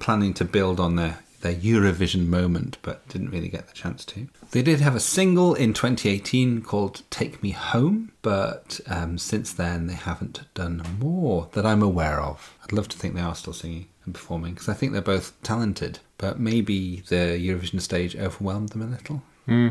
planning 0.00 0.34
to 0.34 0.44
build 0.44 0.78
on 0.80 0.96
their 0.96 1.18
their 1.42 1.54
Eurovision 1.54 2.26
moment, 2.26 2.78
but 2.82 3.06
didn't 3.08 3.30
really 3.30 3.48
get 3.48 3.66
the 3.68 3.74
chance 3.74 4.04
to. 4.06 4.26
They 4.52 4.62
did 4.62 4.80
have 4.80 4.94
a 4.96 5.00
single 5.00 5.54
in 5.54 5.74
2018 5.74 6.62
called 6.62 7.02
"Take 7.10 7.42
Me 7.42 7.50
Home," 7.50 8.12
but 8.22 8.80
um, 8.88 9.18
since 9.18 9.52
then 9.52 9.86
they 9.86 9.94
haven't 9.94 10.40
done 10.54 10.82
more 10.98 11.48
that 11.52 11.66
I'm 11.66 11.82
aware 11.82 12.20
of. 12.20 12.54
I'd 12.64 12.72
love 12.72 12.88
to 12.88 12.98
think 12.98 13.14
they 13.14 13.20
are 13.20 13.34
still 13.34 13.52
singing 13.52 13.86
and 14.06 14.14
performing 14.14 14.54
because 14.54 14.68
I 14.68 14.74
think 14.74 14.92
they're 14.92 15.02
both 15.02 15.40
talented, 15.42 15.98
but 16.16 16.40
maybe 16.40 17.02
the 17.08 17.38
Eurovision 17.38 17.80
stage 17.80 18.16
overwhelmed 18.16 18.70
them 18.70 18.82
a 18.82 18.86
little. 18.86 19.22
Hmm. 19.46 19.68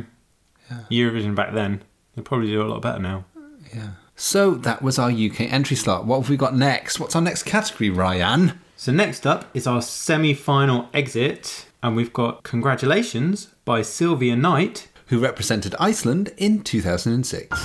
Eurovision 0.91 1.35
back 1.35 1.53
then. 1.53 1.83
They 2.15 2.21
probably 2.21 2.47
do 2.47 2.61
a 2.61 2.63
lot 2.63 2.81
better 2.81 2.99
now. 2.99 3.25
Yeah. 3.73 3.91
So 4.15 4.55
that 4.55 4.81
was 4.81 4.97
our 4.97 5.09
UK 5.09 5.41
entry 5.41 5.75
slot. 5.75 6.05
What 6.05 6.21
have 6.21 6.29
we 6.29 6.37
got 6.37 6.55
next? 6.55 6.99
What's 6.99 7.15
our 7.15 7.21
next 7.21 7.43
category, 7.43 7.89
Ryan? 7.89 8.59
So 8.77 8.91
next 8.91 9.27
up 9.27 9.45
is 9.53 9.67
our 9.67 9.81
semi-final 9.81 10.89
exit, 10.93 11.65
and 11.81 11.95
we've 11.95 12.13
got 12.13 12.43
"Congratulations" 12.43 13.49
by 13.65 13.81
Silvia 13.81 14.35
Night. 14.35 14.89
Who 15.07 15.19
represented 15.19 15.75
Iceland 15.79 16.33
in 16.37 16.63
2006? 16.63 17.61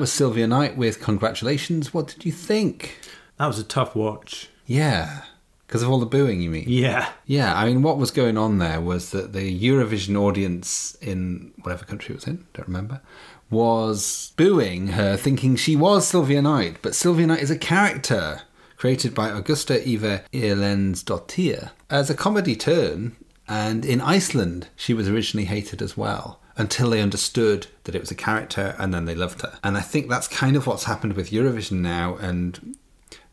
Was 0.00 0.10
Silvia 0.10 0.46
Night 0.46 0.78
with 0.78 0.98
Congratulations. 0.98 1.92
What 1.92 2.06
did 2.06 2.24
you 2.24 2.32
think? 2.32 2.98
That 3.36 3.48
was 3.48 3.58
a 3.58 3.62
tough 3.62 3.94
watch. 3.94 4.48
Yeah. 4.64 5.24
Because 5.66 5.82
of 5.82 5.90
all 5.90 5.98
the 5.98 6.06
booing, 6.06 6.40
you 6.40 6.48
mean? 6.48 6.64
Yeah. 6.66 7.12
Yeah, 7.26 7.54
I 7.54 7.66
mean, 7.66 7.82
what 7.82 7.98
was 7.98 8.10
going 8.10 8.38
on 8.38 8.56
there 8.56 8.80
was 8.80 9.10
that 9.10 9.34
the 9.34 9.60
Eurovision 9.60 10.16
audience 10.16 10.96
in 11.02 11.52
whatever 11.60 11.84
country 11.84 12.14
it 12.14 12.16
was 12.16 12.26
in, 12.26 12.46
don't 12.54 12.66
remember, 12.66 13.02
was 13.50 14.32
booing 14.38 14.88
her, 14.88 15.18
thinking 15.18 15.54
she 15.54 15.76
was 15.76 16.08
Silvia 16.08 16.40
Night. 16.40 16.78
But 16.80 16.94
Silvia 16.94 17.26
Night 17.26 17.42
is 17.42 17.50
a 17.50 17.58
character 17.58 18.40
created 18.78 19.14
by 19.14 19.28
Augusta 19.28 19.86
Eva 19.86 20.24
Erlendsdottir 20.32 21.72
as 21.90 22.08
a 22.08 22.14
comedy 22.14 22.56
turn. 22.56 23.16
And 23.46 23.84
in 23.84 24.00
Iceland, 24.00 24.68
she 24.76 24.94
was 24.94 25.10
originally 25.10 25.44
hated 25.44 25.82
as 25.82 25.94
well 25.94 26.39
until 26.60 26.90
they 26.90 27.00
understood 27.00 27.68
that 27.84 27.94
it 27.94 28.00
was 28.02 28.10
a 28.10 28.14
character 28.14 28.76
and 28.78 28.92
then 28.92 29.06
they 29.06 29.14
loved 29.14 29.40
her. 29.40 29.58
And 29.64 29.78
I 29.78 29.80
think 29.80 30.10
that's 30.10 30.28
kind 30.28 30.56
of 30.56 30.66
what's 30.66 30.84
happened 30.84 31.14
with 31.14 31.30
Eurovision 31.30 31.80
now. 31.80 32.16
And 32.16 32.76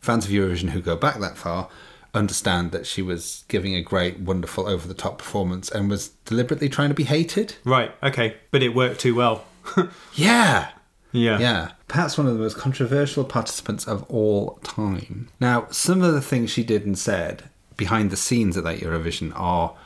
fans 0.00 0.24
of 0.24 0.30
Eurovision 0.30 0.70
who 0.70 0.80
go 0.80 0.96
back 0.96 1.20
that 1.20 1.36
far 1.36 1.68
understand 2.14 2.72
that 2.72 2.86
she 2.86 3.02
was 3.02 3.44
giving 3.48 3.74
a 3.74 3.82
great, 3.82 4.18
wonderful, 4.18 4.66
over 4.66 4.88
the 4.88 4.94
top 4.94 5.18
performance 5.18 5.70
and 5.70 5.90
was 5.90 6.08
deliberately 6.24 6.70
trying 6.70 6.88
to 6.88 6.94
be 6.94 7.04
hated. 7.04 7.56
Right. 7.64 7.92
Okay. 8.02 8.38
But 8.50 8.62
it 8.62 8.74
worked 8.74 9.00
too 9.00 9.14
well. 9.14 9.44
Yeah. 10.14 10.70
yeah. 11.12 11.38
Yeah. 11.38 11.70
Perhaps 11.86 12.16
one 12.16 12.26
of 12.26 12.32
the 12.32 12.40
most 12.40 12.56
controversial 12.56 13.24
participants 13.24 13.86
of 13.86 14.04
all 14.04 14.58
time. 14.62 15.28
Now, 15.38 15.66
some 15.70 16.00
of 16.00 16.14
the 16.14 16.22
things 16.22 16.50
she 16.50 16.64
did 16.64 16.86
and 16.86 16.98
said 16.98 17.50
behind 17.76 18.10
the 18.10 18.16
scenes 18.16 18.56
at 18.56 18.64
that 18.64 18.78
Eurovision 18.78 19.32
are 19.34 19.76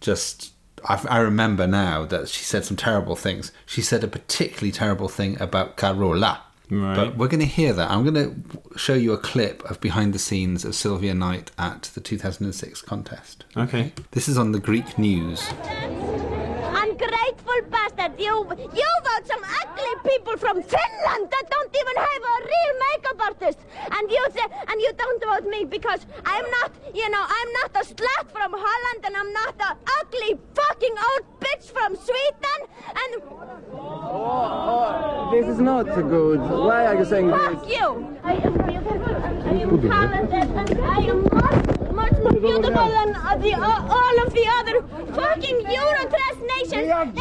just. 0.00 0.52
I, 0.84 1.04
I 1.08 1.18
remember 1.18 1.66
now 1.66 2.04
that 2.06 2.28
she 2.28 2.44
said 2.44 2.64
some 2.64 2.76
terrible 2.76 3.16
things. 3.16 3.52
She 3.66 3.82
said 3.82 4.04
a 4.04 4.08
particularly 4.08 4.72
terrible 4.72 5.08
thing 5.08 5.40
about 5.40 5.76
Carola. 5.76 6.42
Right. 6.70 6.94
But 6.94 7.16
we're 7.16 7.28
going 7.28 7.40
to 7.40 7.46
hear 7.46 7.72
that. 7.72 7.90
I'm 7.90 8.04
going 8.04 8.14
to 8.14 8.78
show 8.78 8.94
you 8.94 9.12
a 9.12 9.18
clip 9.18 9.64
of 9.70 9.80
behind 9.80 10.12
the 10.12 10.18
scenes 10.18 10.64
of 10.64 10.74
Silvia 10.74 11.14
Night 11.14 11.50
at 11.58 11.82
the 11.94 12.00
2006 12.00 12.82
contest. 12.82 13.44
Okay. 13.56 13.92
This 14.10 14.28
is 14.28 14.36
on 14.36 14.52
the 14.52 14.60
Greek 14.60 14.98
news. 14.98 15.48
You, 18.18 18.34
you 18.74 18.88
vote 19.08 19.26
some 19.26 19.42
ugly 19.62 19.94
people 20.10 20.36
from 20.36 20.56
Finland 20.62 21.30
that 21.30 21.44
don't 21.50 21.72
even 21.80 21.96
have 21.96 22.22
a 22.34 22.36
real 22.52 22.72
makeup 22.86 23.20
artist, 23.28 23.58
and 23.96 24.10
you 24.10 24.26
say, 24.34 24.42
and 24.68 24.80
you 24.80 24.90
don't 24.96 25.22
vote 25.24 25.48
me 25.48 25.64
because 25.64 26.04
I'm 26.26 26.44
not, 26.50 26.72
you 26.92 27.08
know, 27.10 27.22
I'm 27.22 27.50
not 27.60 27.70
a 27.76 27.84
slut 27.86 28.26
from 28.32 28.52
Holland, 28.52 29.04
and 29.06 29.16
I'm 29.16 29.32
not 29.32 29.54
a 29.60 29.76
ugly 30.00 30.38
fucking 30.54 30.94
old 31.08 31.24
bitch 31.40 31.70
from 31.70 31.94
Sweden, 31.94 32.58
and 32.88 33.22
Oh, 33.72 35.28
This 35.32 35.46
is 35.46 35.60
not 35.60 35.84
good. 35.84 36.40
Why 36.40 36.86
are 36.86 36.96
you 36.98 37.04
saying 37.04 37.30
fuck 37.30 37.62
this? 37.64 37.76
you! 37.78 38.18
I 38.24 38.32
am 38.34 38.52
beautiful, 38.66 39.14
and 39.14 39.42
I 39.48 39.62
am 39.62 39.80
talented, 39.88 40.50
and 40.56 40.80
I 40.84 40.98
am 41.12 41.28
much 42.12 42.20
more 42.22 42.32
beautiful 42.32 42.88
than 42.88 43.14
uh, 43.16 43.36
the, 43.36 43.54
uh, 43.54 43.94
all 43.96 44.26
of 44.26 44.32
the 44.32 44.46
other 44.58 44.82
fucking 45.14 45.58
Eurotrash 45.64 46.40
nations. 46.40 46.70
They 46.70 46.86
have, 46.88 47.16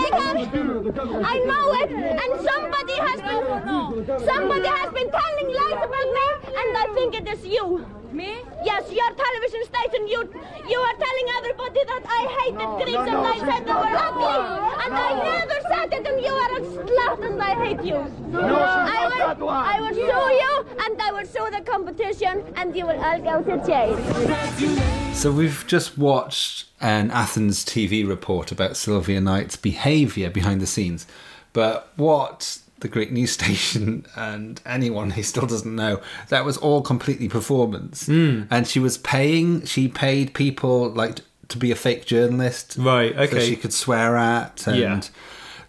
I 1.26 1.40
know 1.46 1.74
it, 1.74 1.92
and 1.92 2.32
somebody 2.50 2.96
has 3.08 3.22
been, 3.22 4.26
somebody 4.26 4.68
has 4.68 4.94
been 4.94 5.10
telling 5.12 5.56
lies 5.56 5.84
about 5.84 6.08
me, 6.18 6.28
and 6.58 6.78
I 6.78 6.92
think 6.94 7.16
it 7.16 7.28
is 7.28 7.46
you. 7.46 7.86
Me? 8.12 8.42
Yes, 8.64 8.90
your 8.92 9.12
television 9.12 9.64
station. 9.66 10.08
You, 10.08 10.22
you 10.70 10.80
are 10.80 10.96
telling 10.96 11.28
everybody 11.38 11.82
that 11.86 12.04
I 12.08 12.22
hated 12.40 12.86
Greeks 12.86 13.08
and 13.08 13.18
I 13.18 13.38
said 13.40 13.66
they 13.66 13.74
were 13.74 13.98
ugly, 14.08 14.38
and 14.84 14.94
I 14.94 15.12
never 15.24 15.60
said 15.68 15.94
it, 15.94 16.08
and 16.08 16.22
you 16.24 16.32
are 16.32 16.58
a 16.58 16.62
slut, 16.62 17.26
and 17.26 17.44
I 17.44 17.66
hate 17.66 17.84
you. 17.84 17.98
I 17.98 19.36
will, 19.38 19.50
I 19.50 19.80
will 19.82 19.94
sue 19.94 20.02
you, 20.02 20.66
and 20.86 21.02
I 21.02 21.12
will 21.12 21.26
sue 21.26 21.50
the 21.52 21.62
competition, 21.70 22.44
and 22.56 22.76
you 22.76 22.86
will 22.86 23.02
all 23.04 23.20
go 23.20 23.42
to 23.44 23.66
jail. 23.66 25.14
So 25.14 25.32
we've 25.32 25.66
just 25.68 25.98
watched 25.98 26.66
an 26.80 27.12
Athens 27.12 27.66
TV 27.66 28.08
report 28.08 28.52
about 28.52 28.78
Silvia 28.78 29.20
Night's 29.20 29.56
behaviour 29.58 30.30
behind 30.30 30.62
the 30.62 30.68
scenes. 30.68 31.08
But 31.54 31.92
what 31.96 32.60
the 32.80 32.88
Greek 32.88 33.12
news 33.12 33.32
station 33.40 34.06
and 34.16 34.62
anyone 34.66 35.12
who 35.12 35.24
still 35.24 35.46
doesn't 35.48 35.76
know, 35.76 36.02
that 36.30 36.46
was 36.46 36.58
all 36.58 36.82
completely 36.82 37.28
performance. 37.28 38.06
Hmm. 38.08 38.44
And 38.50 38.68
she 38.68 38.80
was 38.80 38.98
paying, 38.98 39.66
she 39.66 39.88
paid 39.88 40.34
people 40.34 40.90
like 40.90 41.20
to 41.50 41.58
be 41.58 41.72
a 41.72 41.76
fake 41.76 42.06
journalist. 42.06 42.76
Right, 42.80 43.14
So 43.16 43.22
okay. 43.22 43.50
she 43.50 43.56
could 43.56 43.74
swear 43.74 44.18
at. 44.18 44.68
And 44.68 44.78
Yeah. 44.78 45.02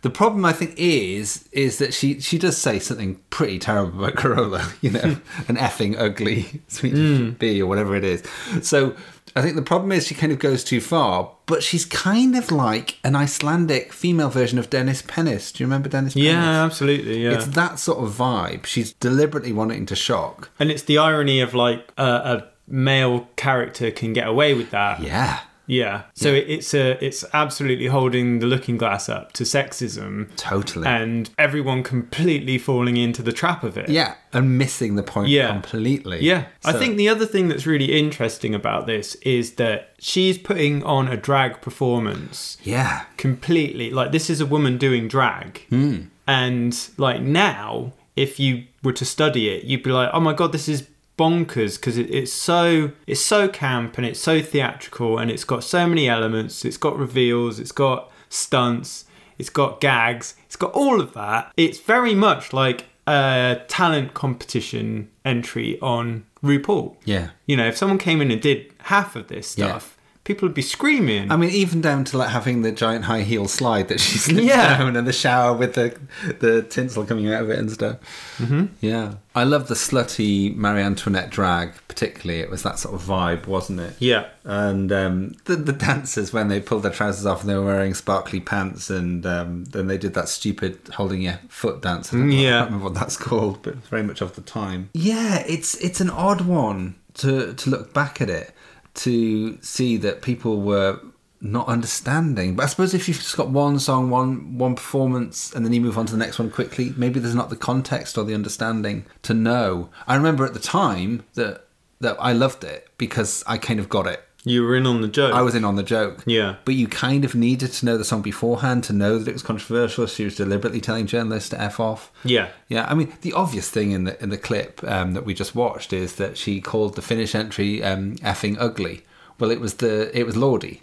the 0.03 0.11
problem 0.11 0.45
I 0.45 0.53
think 0.53 0.75
is 0.77 1.49
is 1.53 1.79
that 1.79 1.95
she 1.95 2.21
she 2.21 2.39
does 2.39 2.57
say 2.57 2.79
something 2.79 3.21
pretty 3.31 3.59
terrible 3.59 4.05
about 4.05 4.17
Carola, 4.17 4.73
you 4.81 4.91
know, 4.91 5.17
an 5.49 5.57
effing 5.57 5.99
ugly 5.99 6.63
Swedish 6.69 7.19
hmm. 7.19 7.31
bee 7.31 7.63
or 7.63 7.67
whatever 7.67 7.95
it 7.97 8.05
is. 8.05 8.23
So 8.63 8.95
I 9.37 9.43
think 9.43 9.57
the 9.57 9.63
problem 9.63 9.93
is 9.93 10.07
she 10.07 10.15
kind 10.15 10.33
of 10.33 10.39
goes 10.39 10.65
too 10.65 10.81
far, 10.81 11.33
but 11.47 11.63
she's 11.63 11.85
kind 11.85 12.37
of 12.37 12.51
like 12.51 12.99
an 13.05 13.15
Icelandic 13.17 13.93
female 13.93 14.29
version 14.29 14.59
of 14.59 14.71
Dennis 14.71 15.03
Pennis. 15.07 15.53
Do 15.53 15.63
you 15.63 15.67
remember 15.67 15.89
Dennis 15.89 16.15
Pennis? 16.15 16.27
Yeah, 16.27 16.65
absolutely. 16.65 17.23
Yeah. 17.25 17.33
It's 17.33 17.47
that 17.47 17.79
sort 17.79 17.99
of 17.99 18.11
vibe. 18.15 18.67
She's 18.67 18.93
deliberately 18.95 19.53
wanting 19.53 19.87
to 19.87 19.97
shock. 19.97 20.51
and 20.59 20.71
it's 20.71 20.83
the 20.83 20.99
irony 20.99 21.41
of 21.41 21.55
like 21.55 21.93
uh, 21.99 22.39
a 22.41 22.49
male 22.71 23.29
character 23.37 23.91
can 23.91 24.13
get 24.13 24.27
away 24.29 24.55
with 24.55 24.71
that. 24.71 25.01
Yeah. 25.01 25.41
Yeah. 25.69 26.03
So 26.15 26.33
it 26.35 26.47
it's 26.49 26.75
a 26.75 26.99
it's 27.05 27.25
absolutely 27.33 27.87
holding 27.87 28.41
the 28.41 28.47
looking 28.47 28.77
glass 28.79 29.09
up 29.09 29.33
to 29.35 29.45
sexism 29.45 30.35
Totally. 30.37 30.87
and 30.89 31.31
everyone 31.39 31.83
completely 31.85 32.59
falling 32.59 32.97
into 32.97 33.23
the 33.23 33.33
trap 33.33 33.63
of 33.63 33.77
it. 33.79 33.89
yeah, 33.89 34.15
and 34.33 34.59
missing 34.59 34.97
the 34.97 35.03
point 35.03 35.29
Yeah. 35.29 35.53
completely. 35.53 36.19
Yeah. 36.25 36.47
I 36.65 36.73
think 36.73 36.97
the 36.97 37.09
other 37.09 37.27
thing 37.27 37.49
that's 37.49 37.67
really 37.67 37.97
interesting 37.99 38.55
about 38.55 38.87
this 38.87 39.15
is 39.17 39.53
that 39.57 39.91
she's 40.01 40.39
putting 40.39 40.83
on 40.85 41.07
a 41.09 41.17
drag 41.17 41.61
performance 41.61 42.57
Yeah. 42.65 43.03
completely. 43.17 43.91
Like 43.91 44.11
this 44.13 44.29
is 44.31 44.41
a 44.41 44.47
woman 44.47 44.79
doing 44.79 45.07
drag. 45.07 45.61
Hmm. 45.69 45.97
And 46.27 46.77
like 46.97 47.21
now, 47.21 47.93
if 48.17 48.41
you 48.41 48.65
were 48.83 48.93
to 48.95 49.05
study 49.05 49.49
it, 49.49 49.65
you'd 49.65 49.83
be 49.83 49.91
like, 49.93 50.11
oh 50.13 50.21
my 50.21 50.33
god, 50.33 50.53
this 50.53 50.69
is 50.69 50.89
bonkers 51.19 51.79
because 51.79 51.99
it, 51.99 52.09
it's 52.11 52.33
so 52.33 52.93
it's 53.07 53.21
so 53.21 53.49
camp 53.49 53.99
and 53.99 54.07
it's 54.07 54.21
so 54.21 54.41
theatrical 54.41 55.19
and 55.19 55.31
it's 55.31 55.45
got 55.45 55.63
so 55.65 55.87
many 55.87 56.09
elements. 56.09 56.65
It's 56.65 56.79
got 56.79 56.97
reveals. 56.99 57.59
It's 57.61 57.73
got 57.73 58.11
stunts. 58.31 59.05
It's 59.39 59.51
got 59.51 59.81
gags. 59.81 60.35
It's 60.47 60.57
got 60.57 60.73
all 60.73 61.01
of 61.01 61.13
that. 61.15 61.53
It's 61.57 61.79
very 61.79 62.15
much 62.15 62.53
like 62.53 62.87
a 63.07 63.61
talent 63.69 64.15
competition 64.15 65.11
entry 65.25 65.79
on 65.81 66.25
RuPaul. 66.43 66.97
Yeah. 67.05 67.29
You 67.47 67.57
know, 67.57 67.67
if 67.67 67.77
someone 67.77 67.99
came 67.99 68.21
in 68.21 68.31
and 68.31 68.41
did 68.41 68.73
half 68.85 69.17
of 69.17 69.29
this 69.29 69.49
stuff, 69.49 69.98
people 70.29 70.47
would 70.47 70.55
be 70.55 70.63
screaming. 70.63 71.33
I 71.33 71.37
mean, 71.37 71.51
even 71.51 71.81
down 71.81 72.05
to 72.05 72.19
like 72.19 72.29
having 72.29 72.63
the 72.63 72.71
giant 72.71 73.07
high 73.07 73.23
heel 73.23 73.49
slide 73.49 73.89
that 73.89 73.99
she 73.99 74.19
slips 74.27 74.47
Yeah. 74.47 74.79
down 74.79 74.95
and 74.95 75.09
the 75.09 75.13
shower 75.13 75.53
with 75.57 75.75
the 75.75 75.99
the 76.39 76.63
tinsel 76.63 77.05
coming 77.05 77.33
out 77.33 77.43
of 77.43 77.51
it 77.51 77.59
and 77.59 77.71
stuff. 77.71 77.97
Mm-hmm. 78.39 78.67
Yeah, 78.81 79.15
I 79.35 79.45
love 79.45 79.67
the 79.69 79.75
slutty 79.75 80.55
Marie 80.55 80.83
Antoinette 80.83 81.31
drag, 81.31 81.73
particularly. 81.89 82.41
It 82.41 82.51
was 82.51 82.63
that 82.63 82.79
sort 82.79 82.95
of 82.95 83.03
vibe, 83.03 83.47
wasn't 83.47 83.81
it? 83.81 83.95
yeah. 83.99 84.27
And 84.45 84.93
um, 84.93 85.35
the 85.47 85.57
the 85.57 85.73
dancers 85.73 86.33
when 86.33 86.49
they 86.49 86.61
pulled 86.61 86.83
their 86.83 86.93
trousers 86.93 87.27
off 87.27 87.41
and 87.41 87.49
they 87.51 87.57
were 87.57 87.65
wearing 87.65 87.95
sparkly 87.95 88.39
pants, 88.41 88.91
and 88.91 89.25
um, 89.27 89.65
then 89.65 89.87
they 89.89 89.99
did 89.99 90.13
that 90.15 90.29
stupid 90.29 90.79
holding 90.95 91.23
your 91.23 91.39
foot 91.49 91.81
dance. 91.83 92.13
I, 92.13 92.17
don't 92.19 92.29
know- 92.29 92.37
I 92.37 92.43
can't 92.43 92.65
remember 92.67 92.85
what 92.85 92.95
that's 92.95 93.17
called, 93.29 93.63
but 93.63 93.75
it's 93.75 93.89
very 93.89 94.03
much 94.03 94.21
of 94.21 94.35
the 94.37 94.43
time. 94.43 94.91
Yeah, 94.93 95.43
it's 95.47 95.75
it's 95.77 96.01
an 96.01 96.11
odd 96.11 96.43
one 96.43 96.97
to 97.15 97.55
to 97.55 97.71
look 97.71 97.93
back 97.93 98.21
at 98.21 98.31
it 98.31 98.53
to 98.99 99.59
see 99.63 99.97
that 99.99 100.23
people 100.23 100.61
were 100.61 101.01
not 101.41 101.69
understanding. 101.69 102.57
But 102.57 102.65
I 102.65 102.67
suppose 102.67 102.95
if 102.95 103.09
you've 103.09 103.19
just 103.19 103.37
got 103.37 103.49
one 103.51 103.79
song, 103.79 104.11
one 104.11 104.59
one 104.59 104.75
performance, 104.75 105.53
and 105.55 105.65
then 105.65 105.73
you 105.73 105.81
move 105.81 105.99
on 105.99 106.07
to 106.07 106.13
the 106.13 106.19
next 106.19 106.39
one 106.39 106.51
quickly, 106.51 106.93
maybe 106.97 107.21
there's 107.21 107.35
not 107.35 107.51
the 107.51 107.57
context 107.57 108.19
or 108.19 108.25
the 108.25 108.35
understanding 108.35 109.07
to 109.23 109.35
know. 109.35 109.91
I 110.07 110.17
remember 110.17 110.45
at 110.45 110.55
the 110.55 110.61
time 110.61 111.25
that 111.35 111.67
that 112.01 112.17
I 112.21 112.33
loved 112.33 112.65
it 112.65 112.89
because 112.99 113.45
I 113.47 113.59
kind 113.59 113.81
of 113.81 113.89
got 113.89 114.07
it. 114.07 114.25
You 114.49 114.63
were 114.65 114.75
in 114.77 114.87
on 114.87 115.01
the 115.03 115.09
joke. 115.09 115.35
I 115.35 115.43
was 115.43 115.55
in 115.55 115.65
on 115.65 115.77
the 115.77 115.83
joke. 115.83 116.23
Yeah. 116.27 116.57
But 116.65 116.75
you 116.75 116.87
kind 116.89 117.25
of 117.25 117.35
needed 117.35 117.73
to 117.73 117.87
know 117.87 117.97
the 117.99 118.05
song 118.05 118.23
beforehand 118.23 118.85
to 118.85 118.93
know 118.93 119.19
that 119.19 119.29
it 119.29 119.33
was 119.33 119.43
controversial. 119.43 120.07
She 120.07 120.25
was 120.25 120.37
deliberately 120.37 120.81
telling 120.81 121.07
journalists 121.07 121.51
to 121.51 121.61
F 121.61 121.79
off. 121.81 122.11
Yeah. 122.25 122.49
Yeah, 122.69 122.87
I 122.89 122.95
mean 122.95 123.13
the 123.23 123.33
obvious 123.33 123.69
thing 123.71 123.91
in 123.93 124.05
the 124.05 124.23
in 124.23 124.31
the 124.31 124.39
clip 124.39 124.83
um, 124.85 125.13
that 125.15 125.25
we 125.25 125.35
just 125.35 125.55
watched 125.55 125.93
is 125.93 126.17
that 126.17 126.37
she 126.39 126.61
called 126.61 126.97
the 126.97 127.03
Finnish 127.03 127.35
entry 127.35 127.83
um, 127.83 128.17
effing 128.17 128.57
ugly. 128.59 129.05
Well, 129.39 129.51
it 129.51 129.61
was 129.61 129.75
the 129.75 130.11
it 130.19 130.25
was 130.27 130.35
Lordi, 130.35 130.81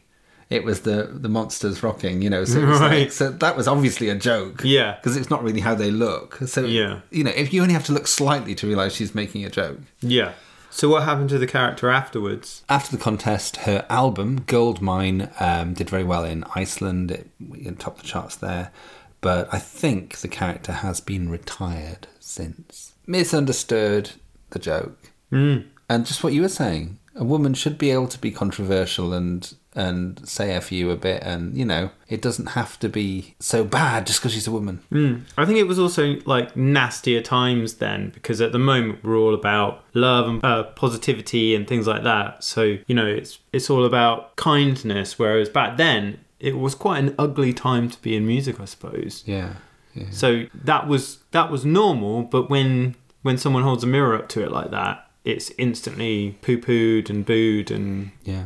it 0.49 0.63
was 0.63 0.81
the 0.81 1.09
the 1.11 1.27
monsters 1.29 1.81
rocking. 1.83 2.21
You 2.21 2.29
know, 2.29 2.45
so 2.45 2.59
it 2.59 2.65
was 2.65 2.79
like, 2.81 3.11
so 3.11 3.29
that 3.31 3.57
was 3.57 3.67
obviously 3.67 4.09
a 4.09 4.15
joke. 4.15 4.61
Yeah. 4.63 4.95
because 4.95 5.17
it's 5.17 5.29
not 5.29 5.43
really 5.43 5.61
how 5.61 5.75
they 5.75 5.91
look. 5.91 6.37
So 6.45 6.63
Yeah. 6.65 6.99
you 7.11 7.23
know, 7.23 7.31
if 7.35 7.51
you 7.53 7.61
only 7.61 7.73
have 7.73 7.85
to 7.85 7.93
look 7.93 8.07
slightly 8.07 8.55
to 8.55 8.67
realize 8.67 8.95
she's 8.95 9.13
making 9.15 9.43
a 9.45 9.49
joke. 9.49 9.79
Yeah. 10.01 10.33
So 10.75 10.89
what 10.89 11.03
happened 11.03 11.29
to 11.29 11.37
the 11.37 11.47
character 11.47 11.89
afterwards? 11.89 12.65
After 12.67 12.97
the 12.97 13.01
contest, 13.01 13.55
her 13.63 13.85
album 13.89 14.43
Gold 14.45 14.81
Mine 14.81 15.29
um, 15.39 15.73
did 15.73 15.89
very 15.89 16.03
well 16.03 16.25
in 16.25 16.43
Iceland. 16.53 17.11
It, 17.11 17.29
it 17.53 17.79
topped 17.79 18.01
the 18.01 18.07
charts 18.07 18.35
there. 18.35 18.73
but 19.21 19.47
I 19.53 19.57
think 19.57 20.17
the 20.17 20.27
character 20.27 20.73
has 20.73 20.99
been 20.99 21.29
retired 21.29 22.07
since. 22.19 22.93
Misunderstood 23.07 24.11
the 24.49 24.59
joke. 24.59 25.13
Mm. 25.31 25.67
And 25.89 26.05
just 26.05 26.25
what 26.25 26.33
you 26.33 26.41
were 26.41 26.49
saying, 26.49 26.99
a 27.15 27.23
woman 27.23 27.53
should 27.53 27.77
be 27.77 27.91
able 27.91 28.09
to 28.09 28.19
be 28.19 28.31
controversial 28.31 29.13
and 29.13 29.55
and 29.75 30.27
say 30.27 30.55
a 30.55 30.61
few 30.61 30.89
a 30.89 30.95
bit, 30.95 31.21
and 31.23 31.55
you 31.57 31.65
know, 31.65 31.91
it 32.07 32.21
doesn't 32.21 32.47
have 32.47 32.79
to 32.79 32.89
be 32.89 33.35
so 33.39 33.63
bad 33.63 34.07
just 34.07 34.19
because 34.19 34.33
she's 34.33 34.47
a 34.47 34.51
woman. 34.51 34.81
Mm. 34.91 35.23
I 35.37 35.45
think 35.45 35.59
it 35.59 35.67
was 35.67 35.77
also 35.77 36.15
like 36.25 36.55
nastier 36.55 37.21
times 37.21 37.75
then 37.75 38.09
because 38.09 38.39
at 38.41 38.51
the 38.51 38.59
moment 38.59 39.03
we're 39.03 39.17
all 39.17 39.33
about 39.33 39.83
love 39.93 40.27
and 40.27 40.43
uh, 40.43 40.63
positivity 40.63 41.55
and 41.55 41.67
things 41.67 41.87
like 41.87 42.03
that. 42.03 42.43
So 42.43 42.77
you 42.87 42.95
know, 42.95 43.05
it's 43.05 43.39
it's 43.51 43.69
all 43.69 43.85
about 43.85 44.35
kindness. 44.37 45.19
Whereas 45.19 45.49
back 45.49 45.77
then 45.77 46.19
it 46.39 46.57
was 46.57 46.75
quite 46.75 46.99
an 46.99 47.15
ugly 47.17 47.53
time 47.53 47.89
to 47.89 48.01
be 48.01 48.15
in 48.15 48.25
music, 48.25 48.59
I 48.59 48.65
suppose. 48.65 49.23
Yeah. 49.25 49.55
yeah. 49.93 50.09
So 50.11 50.45
that 50.53 50.87
was 50.87 51.19
that 51.31 51.51
was 51.51 51.65
normal, 51.65 52.23
but 52.23 52.49
when 52.49 52.95
when 53.23 53.37
someone 53.37 53.63
holds 53.63 53.83
a 53.83 53.87
mirror 53.87 54.15
up 54.15 54.29
to 54.29 54.43
it 54.43 54.51
like 54.51 54.71
that, 54.71 55.09
it's 55.23 55.51
instantly 55.57 56.37
poo 56.41 56.59
pooed 56.59 57.09
and 57.09 57.25
booed 57.25 57.71
and 57.71 58.11
Yeah. 58.23 58.43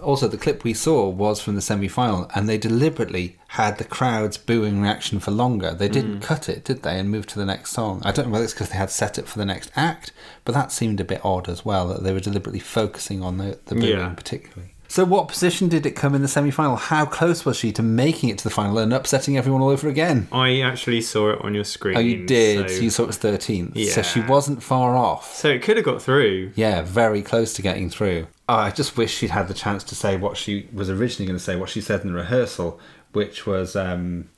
Also, 0.00 0.28
the 0.28 0.38
clip 0.38 0.64
we 0.64 0.74
saw 0.74 1.08
was 1.08 1.40
from 1.40 1.54
the 1.54 1.60
semi 1.60 1.88
final, 1.88 2.30
and 2.34 2.48
they 2.48 2.58
deliberately 2.58 3.36
had 3.48 3.78
the 3.78 3.84
crowd's 3.84 4.38
booing 4.38 4.80
reaction 4.80 5.18
for 5.18 5.30
longer. 5.30 5.74
They 5.74 5.88
didn't 5.88 6.20
mm. 6.20 6.22
cut 6.22 6.48
it, 6.48 6.64
did 6.64 6.82
they, 6.82 6.98
and 6.98 7.10
move 7.10 7.26
to 7.28 7.38
the 7.38 7.44
next 7.44 7.70
song? 7.70 8.00
I 8.04 8.12
don't 8.12 8.26
know 8.26 8.32
whether 8.32 8.44
it's 8.44 8.54
because 8.54 8.70
they 8.70 8.78
had 8.78 8.90
set 8.90 9.18
it 9.18 9.26
for 9.26 9.38
the 9.38 9.44
next 9.44 9.70
act, 9.74 10.12
but 10.44 10.52
that 10.52 10.72
seemed 10.72 11.00
a 11.00 11.04
bit 11.04 11.24
odd 11.24 11.48
as 11.48 11.64
well, 11.64 11.88
that 11.88 12.02
they 12.02 12.12
were 12.12 12.20
deliberately 12.20 12.60
focusing 12.60 13.22
on 13.22 13.38
the, 13.38 13.58
the 13.66 13.74
booing 13.74 13.98
Yeah. 13.98 14.14
particularly. 14.14 14.71
So, 14.92 15.06
what 15.06 15.28
position 15.28 15.68
did 15.70 15.86
it 15.86 15.92
come 15.92 16.14
in 16.14 16.20
the 16.20 16.28
semi 16.28 16.50
final? 16.50 16.76
How 16.76 17.06
close 17.06 17.46
was 17.46 17.56
she 17.56 17.72
to 17.72 17.82
making 17.82 18.28
it 18.28 18.36
to 18.36 18.44
the 18.44 18.50
final 18.50 18.76
and 18.76 18.92
upsetting 18.92 19.38
everyone 19.38 19.62
all 19.62 19.70
over 19.70 19.88
again? 19.88 20.28
I 20.30 20.60
actually 20.60 21.00
saw 21.00 21.30
it 21.30 21.38
on 21.40 21.54
your 21.54 21.64
screen. 21.64 21.96
Oh, 21.96 22.00
you 22.00 22.26
did. 22.26 22.68
So, 22.68 22.76
you 22.82 22.90
saw 22.90 23.04
it 23.04 23.06
was 23.06 23.16
13th. 23.16 23.86
So, 23.88 24.02
she 24.02 24.20
wasn't 24.20 24.62
far 24.62 24.94
off. 24.94 25.34
so 25.34 25.48
it 25.48 25.62
could 25.62 25.78
have 25.78 25.86
got 25.86 26.02
through. 26.02 26.52
Yeah, 26.56 26.82
very 26.82 27.22
close 27.22 27.54
to 27.54 27.62
getting 27.62 27.88
through. 27.88 28.26
Oh, 28.50 28.54
I 28.54 28.70
just 28.70 28.98
wish 28.98 29.14
she'd 29.14 29.30
had 29.30 29.48
the 29.48 29.54
chance 29.54 29.82
to 29.84 29.94
say 29.94 30.18
what 30.18 30.36
she 30.36 30.68
was 30.74 30.90
originally 30.90 31.26
going 31.26 31.38
to 31.38 31.42
say, 31.42 31.56
what 31.56 31.70
she 31.70 31.80
said 31.80 32.02
in 32.02 32.08
the 32.08 32.12
rehearsal, 32.12 32.78
which 33.12 33.46
was, 33.46 33.74
um, 33.74 34.28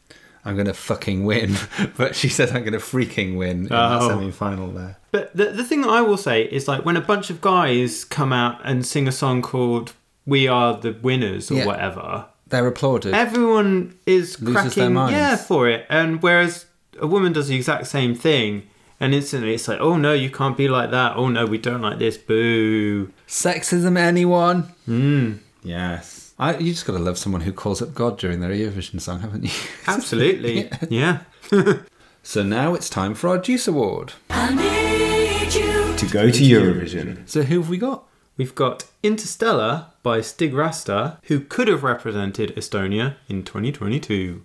I'm 0.44 0.54
going 0.54 0.68
to 0.68 0.72
fucking 0.74 1.24
win. 1.24 1.56
but 1.96 2.14
she 2.14 2.28
said, 2.28 2.50
I'm 2.50 2.62
going 2.62 2.74
to 2.74 2.78
freaking 2.78 3.36
win 3.36 3.62
in 3.62 3.64
the 3.64 3.98
Oh. 4.00 4.08
semi 4.08 4.30
final 4.30 4.70
there. 4.70 4.98
But 5.10 5.36
the, 5.36 5.46
the 5.46 5.64
thing 5.64 5.80
that 5.80 5.90
I 5.90 6.02
will 6.02 6.16
say 6.16 6.42
is 6.44 6.68
like 6.68 6.84
when 6.84 6.96
a 6.96 7.00
bunch 7.00 7.28
of 7.28 7.40
guys 7.40 8.04
come 8.04 8.32
out 8.32 8.60
and 8.62 8.86
sing 8.86 9.08
a 9.08 9.12
song 9.12 9.42
called 9.42 9.94
"We 10.26 10.48
Are 10.48 10.76
the 10.76 10.92
Winners" 11.02 11.50
or 11.50 11.54
Yeah. 11.56 11.66
whatever, 11.66 12.26
They're 12.48 12.66
applauded. 12.66 13.14
everyone 13.14 13.94
is 14.06 14.40
Loses 14.40 14.74
cracking 14.74 14.94
minds. 14.94 15.12
yeah 15.12 15.36
for 15.36 15.68
it. 15.68 15.86
And 15.88 16.22
whereas 16.22 16.66
a 17.00 17.06
woman 17.06 17.32
does 17.32 17.48
the 17.48 17.56
exact 17.56 17.86
same 17.88 18.14
thing, 18.14 18.62
and 19.00 19.12
instantly 19.14 19.54
it's 19.54 19.66
like, 19.68 19.80
oh 19.80 19.96
no, 19.96 20.12
you 20.12 20.30
can't 20.30 20.56
be 20.56 20.68
like 20.68 20.90
that. 20.92 21.16
Oh 21.16 21.28
no, 21.28 21.44
we 21.46 21.58
don't 21.58 21.82
like 21.82 21.98
this. 21.98 22.16
Boo. 22.16 23.10
Sexism, 23.28 23.96
anyone? 23.98 24.68
Mm, 24.88 25.38
Yes. 25.62 26.32
I, 26.38 26.56
you 26.56 26.72
just 26.72 26.84
got 26.86 26.94
to 26.94 26.98
love 26.98 27.16
someone 27.16 27.42
who 27.42 27.52
calls 27.52 27.80
up 27.80 27.94
God 27.94 28.18
during 28.18 28.40
their 28.40 28.50
Eurovision 28.50 29.00
song, 29.00 29.20
haven't 29.20 29.44
you? 29.44 29.50
absolutely. 29.86 30.68
yeah. 30.90 31.20
so 32.24 32.42
now 32.42 32.74
it's 32.74 32.90
time 32.90 33.14
for 33.14 33.28
our 33.28 33.38
Deuce 33.38 33.68
Award. 33.68 34.14
I 34.30 34.52
need 34.54 35.54
you. 35.54 35.94
To 35.96 36.06
go 36.06 36.30
to 36.30 36.42
Eurovision. 36.42 37.28
So 37.28 37.42
who 37.42 37.60
have 37.60 37.68
we 37.70 37.78
got? 37.78 38.04
We've 38.36 38.54
got 38.54 38.86
Interstellar 39.04 39.86
by 40.02 40.20
Stig 40.20 40.54
Rasta, 40.54 41.18
who 41.24 41.38
could 41.38 41.68
have 41.68 41.84
represented 41.84 42.54
Estonia 42.56 43.14
in 43.28 43.44
2022. 43.44 44.42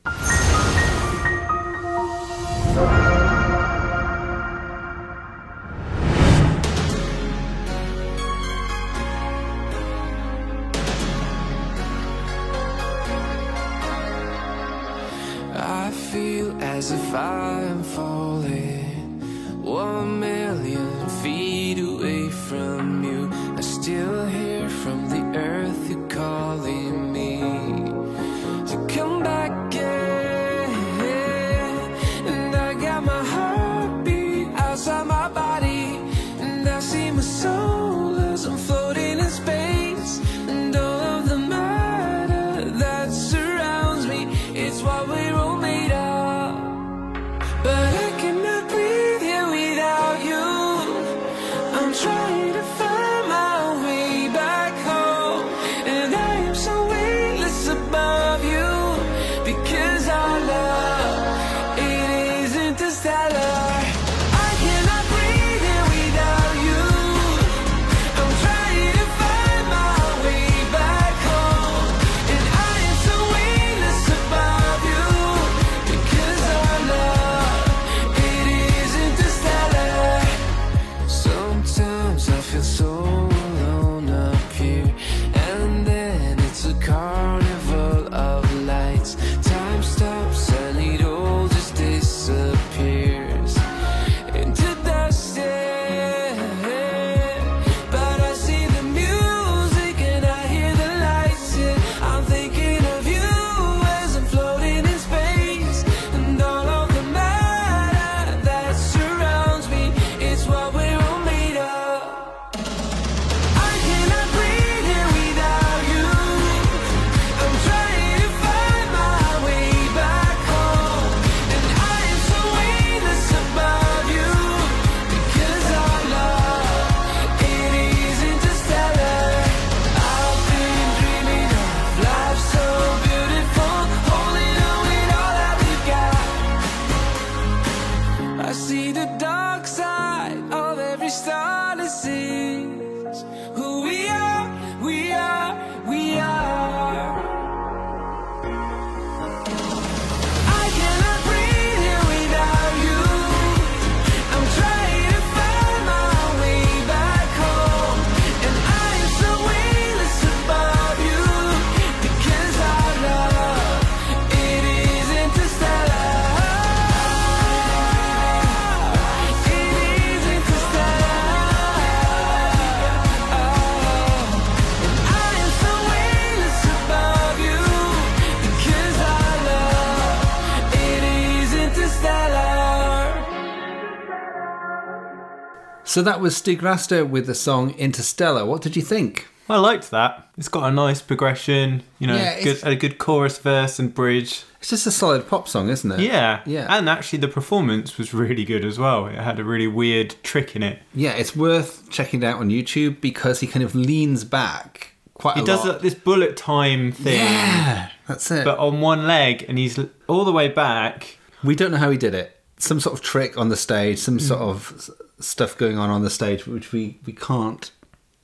So 185.99 186.03
that 186.03 186.21
was 186.21 186.37
Stig 186.37 186.63
Rasta 186.63 187.03
with 187.05 187.25
the 187.27 187.35
song 187.35 187.71
Interstellar. 187.71 188.45
What 188.45 188.61
did 188.61 188.77
you 188.77 188.81
think? 188.81 189.27
I 189.49 189.57
liked 189.57 189.91
that. 189.91 190.29
It's 190.37 190.47
got 190.47 190.63
a 190.63 190.71
nice 190.71 191.01
progression, 191.01 191.83
you 191.99 192.07
know, 192.07 192.15
Yeah, 192.15 192.41
good, 192.41 192.63
a 192.63 192.73
good 192.77 192.97
chorus, 192.99 193.37
verse, 193.37 193.79
and 193.79 193.93
bridge. 193.93 194.45
It's 194.61 194.69
just 194.69 194.87
a 194.87 194.91
solid 194.91 195.27
pop 195.27 195.49
song, 195.49 195.67
isn't 195.67 195.91
it? 195.91 195.99
Yeah, 195.99 196.39
Yeah. 196.45 196.67
And 196.73 196.87
actually, 196.87 197.19
the 197.19 197.27
performance 197.27 197.97
was 197.97 198.13
really 198.13 198.45
good 198.45 198.63
as 198.63 198.79
well. 198.79 199.07
It 199.07 199.15
had 199.15 199.39
a 199.39 199.43
really 199.43 199.67
weird 199.67 200.15
trick 200.23 200.55
in 200.55 200.63
it. 200.63 200.79
Yeah, 200.95 201.11
it's 201.17 201.35
worth 201.35 201.89
checking 201.89 202.23
it 202.23 202.25
out 202.25 202.39
on 202.39 202.47
YouTube 202.49 203.01
because 203.01 203.41
he 203.41 203.47
kind 203.47 203.65
of 203.65 203.75
leans 203.75 204.23
back 204.23 204.93
quite 205.15 205.35
He 205.35 205.43
does 205.43 205.65
lot. 205.65 205.81
this 205.81 205.95
bullet 205.95 206.37
time 206.37 206.93
thing, 206.93 207.15
Yeah, 207.19 207.89
that's 208.07 208.31
it. 208.31 208.45
but 208.45 208.57
on 208.57 208.79
one 208.79 209.05
leg, 209.05 209.43
and 209.49 209.57
he's 209.57 209.77
all 210.07 210.23
the 210.23 210.31
way 210.31 210.47
back. 210.47 211.17
we 211.43 211.55
don't 211.57 211.71
know 211.71 211.77
how 211.77 211.89
he 211.89 211.97
did 211.97 212.15
it. 212.15 212.37
Some 212.57 212.79
sort 212.79 212.97
of 212.97 213.01
trick 213.03 213.37
on 213.37 213.49
the 213.49 213.57
stage, 213.57 213.99
some 213.99 214.17
sort 214.19 214.39
of 214.41 214.89
stuff 215.19 215.57
going 215.57 215.77
on 215.77 215.89
on 215.89 216.03
the 216.03 216.09
stage 216.09 216.47
which 216.47 216.71
we, 216.71 216.97
we 217.05 217.13
can't 217.13 217.71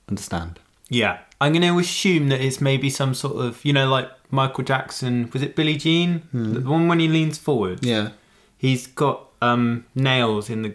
understand. 0.08 0.58
Yeah, 0.88 1.18
I'm 1.40 1.52
going 1.52 1.62
to 1.62 1.78
assume 1.78 2.28
that 2.28 2.40
it's 2.40 2.60
maybe 2.60 2.90
some 2.90 3.12
sort 3.14 3.36
of, 3.44 3.64
you 3.64 3.72
know, 3.72 3.88
like 3.88 4.08
Michael 4.30 4.64
Jackson. 4.64 5.28
Was 5.32 5.42
it 5.42 5.56
Billie 5.56 5.76
Jean? 5.76 6.22
The 6.32 6.60
one 6.60 6.86
when 6.88 7.00
he 7.00 7.08
leans 7.08 7.38
forward. 7.38 7.80
Hmm. 7.80 7.86
Yeah. 7.88 8.08
he's 8.56 8.86
got 8.86 9.26
um, 9.42 9.84
nails 9.94 10.48
in 10.48 10.62
the 10.62 10.74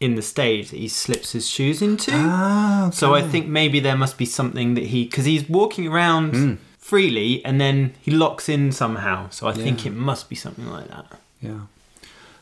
in 0.00 0.14
the 0.14 0.22
stage 0.22 0.70
that 0.70 0.76
he 0.76 0.86
slips 0.88 1.32
his 1.32 1.48
shoes 1.48 1.82
into. 1.82 2.12
Ah, 2.14 2.88
So 2.92 3.14
I 3.14 3.22
think 3.22 3.48
maybe 3.48 3.80
there 3.80 3.96
must 3.96 4.16
be 4.16 4.24
something 4.26 4.74
that 4.74 4.84
he 4.84 5.04
because 5.06 5.24
he's 5.24 5.48
walking 5.48 5.88
around 5.88 6.34
Hmm. 6.34 6.54
freely 6.78 7.44
and 7.44 7.60
then 7.60 7.94
he 8.00 8.12
locks 8.12 8.48
in 8.48 8.70
somehow. 8.72 9.28
So 9.30 9.48
I 9.48 9.52
think 9.52 9.84
it 9.84 9.90
must 9.92 10.28
be 10.30 10.36
something 10.36 10.68
like 10.70 10.86
that. 10.88 11.06
Yeah. 11.42 11.62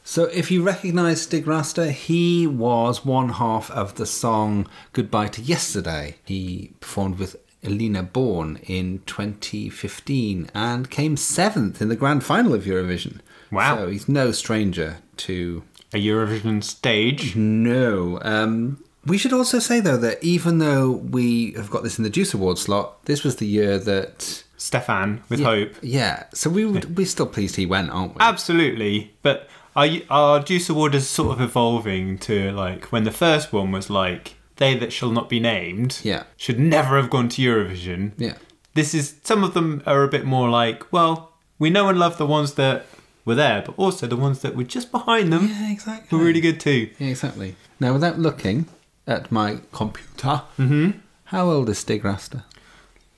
So 0.09 0.27
if 0.27 0.53
you 0.53 0.63
recognise 0.63 1.23
Stig 1.23 1.49
Rasta, 1.49 1.91
he 1.91 2.47
was 2.47 3.05
one 3.05 3.29
half 3.29 3.73
of 3.73 3.97
the 3.97 4.07
song 4.07 4.69
Goodbye 4.93 5.27
to 5.27 5.43
Yesterday. 5.43 6.15
He 6.25 6.71
performed 6.79 7.19
with 7.19 7.35
Elina 7.65 8.05
Born 8.05 8.61
in 8.63 9.03
2015 9.07 10.49
and 10.55 10.89
came 10.89 11.17
seventh 11.17 11.83
in 11.83 11.89
the 11.89 11.97
grand 11.97 12.23
final 12.23 12.55
of 12.55 12.63
Eurovision. 12.63 13.19
Wow. 13.51 13.79
So 13.79 13.89
he's 13.89 14.09
no 14.09 14.31
stranger 14.31 14.99
to 15.17 15.65
A 15.93 15.97
Eurovision 15.97 16.63
stage. 16.63 17.35
no. 17.35 18.21
Um, 18.23 18.85
we 19.05 19.19
should 19.19 19.33
also 19.33 19.59
say 19.59 19.81
though 19.81 19.97
that 19.97 20.23
even 20.23 20.59
though 20.59 20.93
we 20.93 21.51
have 21.55 21.69
got 21.69 21.83
this 21.83 21.99
in 21.99 22.05
the 22.05 22.11
Deuce 22.11 22.33
Award 22.33 22.59
slot, 22.59 23.05
this 23.07 23.25
was 23.25 23.37
the 23.37 23.47
year 23.47 23.77
that 23.81 24.45
Stefan 24.57 25.23
with 25.29 25.41
yeah, 25.41 25.47
Hope. 25.47 25.75
Yeah. 25.83 26.25
So 26.33 26.49
we 26.49 26.65
would, 26.65 26.97
we're 26.97 27.07
still 27.07 27.27
pleased 27.27 27.57
he 27.57 27.67
went, 27.67 27.91
aren't 27.91 28.15
we? 28.15 28.21
Absolutely, 28.21 29.13
but 29.23 29.49
our, 29.77 29.87
our 30.11 30.41
Deuce 30.41 30.69
Award 30.71 30.95
is 30.95 31.09
sort 31.09 31.33
of 31.33 31.41
evolving 31.41 32.19
to 32.21 32.51
like 32.53 32.87
when 32.93 33.05
the 33.05 33.11
first 33.13 33.53
one 33.53 33.71
was 33.73 33.91
like 33.91 34.35
they 34.57 34.75
that 34.79 34.93
shall 34.93 35.11
not 35.13 35.29
be 35.29 35.39
named. 35.39 36.01
Yeah. 36.03 36.25
should 36.37 36.59
never 36.59 36.97
have 36.97 37.11
gone 37.11 37.29
to 37.31 37.43
Eurovision. 37.43 38.13
Yeah. 38.17 38.37
This 38.75 38.95
is 38.95 39.17
some 39.23 39.45
of 39.45 39.55
them 39.55 39.83
are 39.87 40.03
a 40.03 40.09
bit 40.09 40.25
more 40.25 40.49
like 40.49 40.91
well 40.93 41.33
we 41.59 41.71
know 41.71 41.89
and 41.89 41.99
love 41.99 42.17
the 42.19 42.27
ones 42.27 42.55
that 42.55 42.87
were 43.25 43.35
there, 43.35 43.63
but 43.67 43.75
also 43.79 44.07
the 44.07 44.17
ones 44.17 44.41
that 44.43 44.55
were 44.57 44.65
just 44.65 44.91
behind 44.93 45.33
them 45.33 45.49
Yeah, 45.49 45.73
exactly. 45.73 46.17
were 46.19 46.25
really 46.25 46.41
good 46.41 46.61
too. 46.61 46.91
Yeah, 46.99 47.09
exactly. 47.09 47.57
Now, 47.81 47.93
without 47.93 48.19
looking 48.19 48.67
at 49.07 49.33
my 49.33 49.59
computer, 49.73 50.43
Mm-hmm. 50.59 50.91
how 51.25 51.51
old 51.51 51.69
is 51.69 51.79
Stig 51.79 52.05
Rasta? 52.05 52.45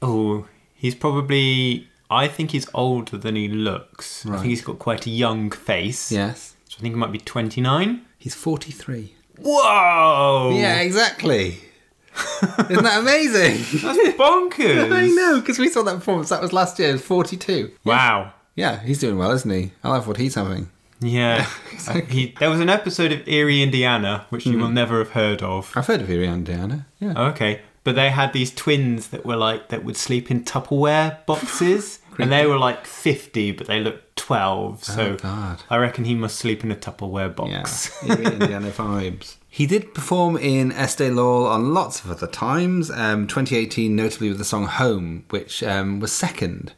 Oh, 0.00 0.46
he's 0.74 0.94
probably. 0.94 1.88
I 2.10 2.26
think 2.28 2.52
he's 2.52 2.66
older 2.74 3.16
than 3.18 3.36
he 3.36 3.48
looks. 3.48 4.24
I 4.24 4.30
Right. 4.30 4.38
think 4.40 4.50
he's 4.50 4.62
got 4.62 4.78
quite 4.78 5.06
a 5.06 5.10
young 5.10 5.50
face. 5.50 6.10
Yes. 6.10 6.54
So 6.68 6.76
I 6.78 6.82
think 6.82 6.94
he 6.94 6.98
might 6.98 7.12
be 7.12 7.18
29. 7.18 8.02
He's 8.18 8.34
43. 8.34 9.14
Whoa! 9.40 10.52
Yeah, 10.58 10.80
exactly. 10.80 11.58
Isn't 12.68 12.82
that 12.84 12.98
amazing? 13.00 13.58
That's 13.82 14.16
bonkers. 14.18 14.92
I 14.92 15.06
know, 15.08 15.40
because 15.40 15.58
we 15.58 15.68
saw 15.68 15.82
that 15.84 15.94
performance. 15.96 16.30
That 16.30 16.42
was 16.42 16.52
last 16.52 16.78
year, 16.78 16.98
42. 16.98 17.70
Wow. 17.84 18.32
Yeah, 18.56 18.80
he's 18.80 18.98
doing 18.98 19.18
well, 19.18 19.30
isn't 19.32 19.50
he? 19.50 19.70
I 19.84 19.90
love 19.90 20.08
what 20.08 20.16
he's 20.16 20.34
having. 20.34 20.70
Yeah. 21.00 21.46
Uh, 21.86 22.00
he, 22.08 22.34
there 22.40 22.50
was 22.50 22.58
an 22.58 22.68
episode 22.68 23.12
of 23.12 23.26
Erie, 23.28 23.62
Indiana, 23.62 24.26
which 24.30 24.44
you 24.44 24.52
Mm-hmm. 24.54 24.62
will 24.62 24.68
never 24.68 24.98
have 24.98 25.10
heard 25.10 25.42
of. 25.42 25.72
I've 25.76 25.86
heard 25.86 26.00
of 26.02 26.10
Erie 26.10 26.26
Indiana. 26.26 26.86
Yeah. 26.98 27.28
Okay. 27.28 27.60
But 27.84 27.94
they 27.94 28.10
had 28.10 28.32
these 28.32 28.54
twins 28.54 29.08
that 29.08 29.24
were 29.24 29.36
like, 29.36 29.68
that 29.68 29.84
would 29.84 29.96
sleep 29.96 30.30
in 30.30 30.44
Tupperware 30.44 31.24
boxes. 31.26 32.00
and 32.18 32.30
they 32.32 32.46
were 32.46 32.58
like 32.58 32.86
50, 32.86 33.52
but 33.52 33.66
they 33.66 33.80
looked 33.80 34.16
12. 34.16 34.84
So 34.84 35.02
Oh, 35.12 35.16
God. 35.16 35.62
I 35.70 35.76
reckon 35.76 36.04
he 36.04 36.14
must 36.14 36.36
sleep 36.36 36.64
in 36.64 36.72
a 36.72 36.76
Tupperware 36.76 37.34
box. 37.34 38.02
Erie 38.04 38.24
Indiana 38.32 38.70
vibes. 38.70 39.36
He 39.48 39.66
did 39.66 39.94
perform 39.94 40.36
in 40.36 40.70
Eesti 40.72 41.10
Laul 41.10 41.48
on 41.48 41.72
lots 41.72 42.04
of 42.04 42.10
other 42.10 42.26
times. 42.26 42.90
Um, 42.90 43.26
2018, 43.26 43.94
notably 43.96 44.28
with 44.28 44.38
the 44.38 44.44
song 44.44 44.66
"Home," 44.66 45.24
which 45.30 45.62
um, 45.62 46.00
was 46.00 46.12
second. 46.12 46.74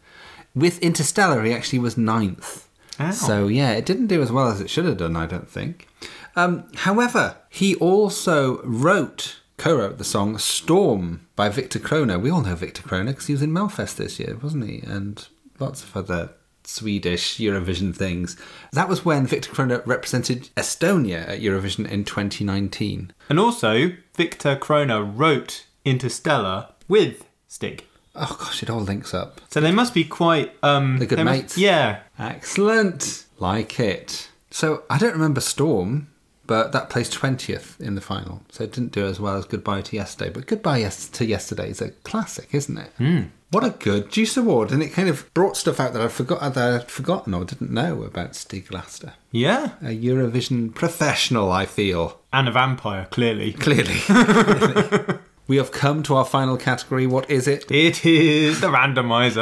With 0.55 0.79
Interstellar, 0.79 1.43
he 1.43 1.53
actually 1.53 1.81
was 1.81 1.97
ninth. 1.99 2.69
Ow. 3.01 3.11
So 3.11 3.49
yeah, 3.49 3.73
it 3.73 3.85
didn't 3.87 4.07
do 4.07 4.23
as 4.23 4.31
well 4.31 4.49
as 4.49 4.61
it 4.61 4.71
should 4.71 4.85
have 4.85 4.99
done, 4.99 5.17
I 5.17 5.27
don't 5.27 5.49
think. 5.51 5.89
Um, 6.37 6.65
however, 6.77 7.37
he 7.49 7.75
also 7.77 8.63
wrote, 8.63 9.40
co-wrote 9.61 9.99
the 9.99 10.05
song 10.05 10.39
"Storm" 10.39 11.27
by 11.37 11.51
Victor 11.51 11.79
Crone. 11.79 12.21
We 12.23 12.31
all 12.31 12.41
know 12.41 12.55
Victor 12.55 12.83
Crone 12.83 13.07
because 13.07 13.27
he 13.27 13.35
was 13.35 13.43
in 13.43 13.51
Melfest 13.53 13.97
this 13.97 14.19
year, 14.19 14.39
wasn't 14.43 14.67
he? 14.69 14.79
And 14.87 15.27
lots 15.59 15.85
of 15.85 15.95
other 15.97 16.31
Swedish 16.65 17.37
Eurovision 17.39 17.95
things. 17.95 18.37
That 18.73 18.89
was 18.89 19.05
when 19.05 19.27
Victor 19.27 19.51
Crone 19.51 19.83
represented 19.85 20.49
Estonia 20.57 21.29
at 21.29 21.41
Eurovision 21.41 21.87
in 21.89 22.05
2019. 22.05 23.13
And 23.29 23.39
also, 23.39 23.93
Victor 24.15 24.57
Crone 24.57 25.17
wrote 25.17 25.67
Interstellar 25.85 26.69
with 26.89 27.27
Stig. 27.47 27.85
Oh 28.17 28.37
gosh, 28.41 28.63
it 28.63 28.71
all 28.71 28.81
links 28.81 29.13
up. 29.13 29.41
So 29.51 29.61
they 29.61 29.73
must 29.73 29.93
be 29.95 30.05
quite. 30.05 30.53
Um, 30.63 30.99
They're 30.99 31.07
good 31.07 31.19
they 31.19 31.25
must- 31.25 31.43
mates. 31.43 31.59
yeah. 31.59 32.01
Excellent. 32.19 33.27
Like 33.39 33.79
it. 33.79 34.29
So 34.51 34.83
I 34.91 34.99
don't 34.99 35.13
remember 35.13 35.41
Storm, 35.41 36.09
but 36.51 36.73
that 36.73 36.91
placed 36.91 37.13
20th 37.15 37.81
in 37.81 37.95
the 37.95 38.01
final. 38.01 38.43
So 38.51 38.65
it 38.65 38.73
didn't 38.73 38.91
do 38.91 39.07
as 39.07 39.21
well 39.21 39.37
as 39.37 39.45
Goodbye 39.45 39.83
to 39.83 39.95
Yesterday. 39.95 40.31
But 40.31 40.49
Goodbye 40.49 40.79
yes- 40.79 41.09
to 41.11 41.25
Yesterday 41.25 41.71
is 41.71 41.81
a 41.81 41.91
classic, 42.03 42.49
isn't 42.51 42.77
it? 42.77 42.91
Mm. 42.99 43.29
What 43.53 43.63
a 43.63 43.71
good 43.71 44.11
Deuce 44.11 44.37
Award. 44.37 44.73
And 44.73 44.83
it 44.83 44.89
kind 44.89 45.09
of 45.09 45.33
brought 45.33 45.57
stuff 45.57 45.79
out 45.79 45.93
that, 45.93 46.03
I 46.03 46.09
forgot, 46.09 46.55
that 46.55 46.59
I'd 46.81 46.91
forgotten 46.91 47.35
or 47.35 47.45
didn't 47.45 47.71
know 47.71 48.03
about 48.03 48.35
Stig 48.35 48.73
Rasta. 48.75 49.13
Yeah. 49.31 49.75
A 49.81 49.97
Eurovision 49.97 50.75
professional, 50.75 51.53
I 51.53 51.67
feel. 51.67 52.19
And 52.33 52.49
a 52.49 52.51
vampire, 52.51 53.07
clearly. 53.13 53.53
Clearly. 53.67 54.01
we 55.47 55.57
have 55.57 55.71
come 55.71 56.03
to 56.03 56.17
our 56.17 56.25
final 56.25 56.57
category. 56.57 57.07
What 57.07 57.31
is 57.31 57.47
it? 57.47 57.71
It 57.71 58.05
is 58.05 58.61
the 58.61 58.67
randomizer. 58.67 59.39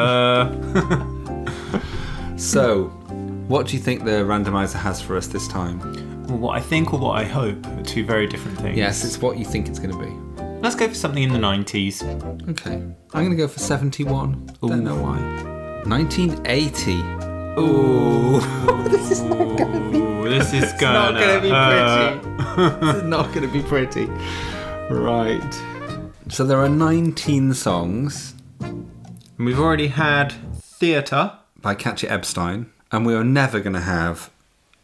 So, 2.39 2.85
what 3.49 3.67
do 3.67 3.77
you 3.77 3.83
think 3.83 4.05
the 4.05 4.23
randomizer 4.23 4.77
has 4.79 5.03
for 5.03 5.17
us 5.17 5.27
this 5.27 5.49
time? 5.49 6.18
What 6.29 6.57
I 6.57 6.61
think 6.61 6.93
or 6.93 6.99
what 7.01 7.13
I 7.19 7.25
hope 7.25 7.67
are 7.67 7.83
two 7.83 8.05
very 8.05 8.27
different 8.27 8.59
things. 8.59 8.77
Yes, 8.77 9.05
it's 9.05 9.19
what 9.19 9.39
you 9.39 9.45
think 9.45 9.69
it's 9.69 9.79
going 9.79 9.93
to 9.93 9.99
be. 9.99 10.43
Let's 10.61 10.75
go 10.75 10.89
for 10.89 10.95
something 10.95 11.23
in 11.23 11.33
the 11.33 11.39
90s. 11.39 12.03
Okay. 12.51 12.75
I'm 12.75 12.95
going 13.13 13.31
to 13.31 13.37
go 13.37 13.49
for 13.49 13.59
71. 13.61 14.51
Don't 14.61 14.85
know 14.85 14.97
why. 14.97 15.19
1980. 15.87 16.93
Ooh. 17.61 18.41
this 18.89 19.11
is 19.11 19.23
not 19.23 19.57
going 19.57 19.73
to 19.73 19.91
be 19.91 19.99
Ooh, 19.99 20.29
this 20.29 20.53
is 20.53 20.65
It's 20.65 20.81
not 20.83 21.15
gonna, 21.15 21.21
going 21.21 21.37
to 21.37 21.41
be 21.43 21.51
hurt. 21.51 22.23
pretty. 22.23 22.87
this 22.87 22.97
is 22.97 23.03
not 23.05 23.33
going 23.35 23.39
uh, 23.39 23.41
to 23.53 23.53
be 23.53 23.63
pretty. 23.63 24.07
Right. 24.91 25.63
So 26.29 26.45
there 26.45 26.59
are 26.61 26.69
19 26.69 27.55
songs 27.55 28.35
And 28.61 28.91
we've 29.39 29.59
already 29.59 29.89
had 29.89 30.33
theatre. 30.61 31.33
by 31.63 31.75
Katja 31.75 32.09
Ebstein, 32.09 32.67
and 32.93 33.07
we 33.07 33.15
are 33.15 33.25
never 33.25 33.61
going 33.61 33.73
to 33.75 33.81
have 33.81 34.31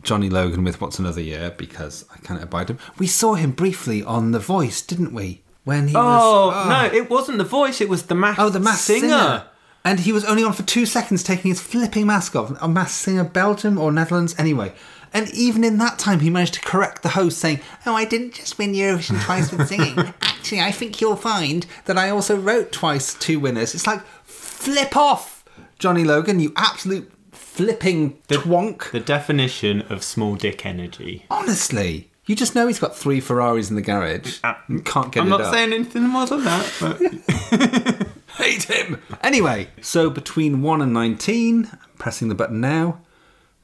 Johnny 0.05 0.28
Logan 0.30 0.64
with 0.64 0.80
What's 0.80 0.98
Another 0.98 1.20
Year 1.20 1.55
because 1.57 2.05
I 2.14 2.18
can't 2.18 2.42
abide 2.42 2.70
him. 2.70 2.78
We 2.98 3.07
saw 3.07 3.34
him 3.34 3.50
briefly 3.52 4.02
on 4.02 4.30
The 4.32 4.38
Voice, 4.38 4.82
didn't 4.82 5.12
we? 5.12 5.42
When 5.64 5.88
he 5.88 5.94
Oh, 5.96 6.48
was. 6.48 6.68
no, 6.68 6.96
it 6.98 7.09
wasn't 7.09 7.38
the 7.38 7.44
voice, 7.44 7.80
it 7.80 7.88
was 7.88 8.05
the 8.05 8.14
masked 8.14 8.38
Oh, 8.40 8.50
the 8.50 8.61
masked 8.61 8.84
singer. 8.84 9.00
singer. 9.09 9.44
And 9.82 10.00
he 10.00 10.12
was 10.12 10.24
only 10.24 10.44
on 10.44 10.52
for 10.52 10.62
two 10.62 10.84
seconds 10.86 11.22
taking 11.22 11.48
his 11.50 11.61
flipping 11.61 12.07
mask 12.07 12.36
off. 12.36 12.52
A 12.62 12.68
masked 12.68 12.96
singer, 12.98 13.24
Belgium 13.24 13.78
or 13.78 13.90
Netherlands, 13.90 14.34
anyway. 14.38 14.74
And 15.14 15.30
even 15.32 15.62
in 15.64 15.78
that 15.78 15.98
time, 15.98 16.20
he 16.20 16.28
managed 16.28 16.55
to 16.55 16.61
correct 16.61 17.02
the 17.02 17.11
host, 17.11 17.38
saying, 17.38 17.61
Oh, 17.86 17.94
I 17.94 18.05
didn't 18.05 18.34
just 18.34 18.59
win 18.59 18.72
Eurovision 18.74 19.22
twice 19.24 19.52
with 19.52 19.68
singing. 19.68 19.96
Actually, 20.22 20.61
I 20.61 20.70
think 20.72 21.00
you'll 21.00 21.16
find 21.16 21.64
that 21.86 21.96
I 21.96 22.11
also 22.11 22.36
wrote 22.36 22.72
twice 22.72 23.14
two 23.14 23.38
winners. 23.40 23.74
It's 23.74 23.86
like, 23.86 24.02
flip 24.24 24.96
off, 24.96 25.44
Johnny 25.78 26.05
Logan, 26.05 26.40
you 26.40 26.52
absolute 26.57 27.11
flipping 27.55 28.18
the, 28.26 28.34
twonk. 28.34 28.90
The 28.90 28.98
definition 28.98 29.82
of 29.82 30.02
small 30.02 30.34
dick 30.34 30.66
energy. 30.66 31.24
Honestly, 31.30 32.11
you 32.26 32.34
just 32.34 32.57
know 32.57 32.66
he's 32.66 32.80
got 32.80 32.96
three 32.96 33.20
Ferraris 33.20 33.70
in 33.70 33.76
the 33.76 33.82
garage. 33.82 34.40
Uh, 34.42 34.55
and 34.66 34.84
can't 34.84 35.12
get 35.12 35.20
I'm 35.20 35.28
it 35.28 35.30
not 35.30 35.40
up. 35.42 35.55
saying 35.55 35.72
anything 35.72 36.02
more 36.09 36.26
than 36.26 36.42
that, 36.42 36.72
but 36.80 38.09
hate 38.44 38.64
him. 38.64 39.00
Anyway, 39.22 39.68
so 39.80 40.11
between 40.11 40.62
1 40.62 40.82
and 40.82 40.92
19, 40.92 41.68
I'm 41.72 41.78
pressing 41.96 42.28
the 42.28 42.34
button 42.34 42.61
now, 42.61 43.00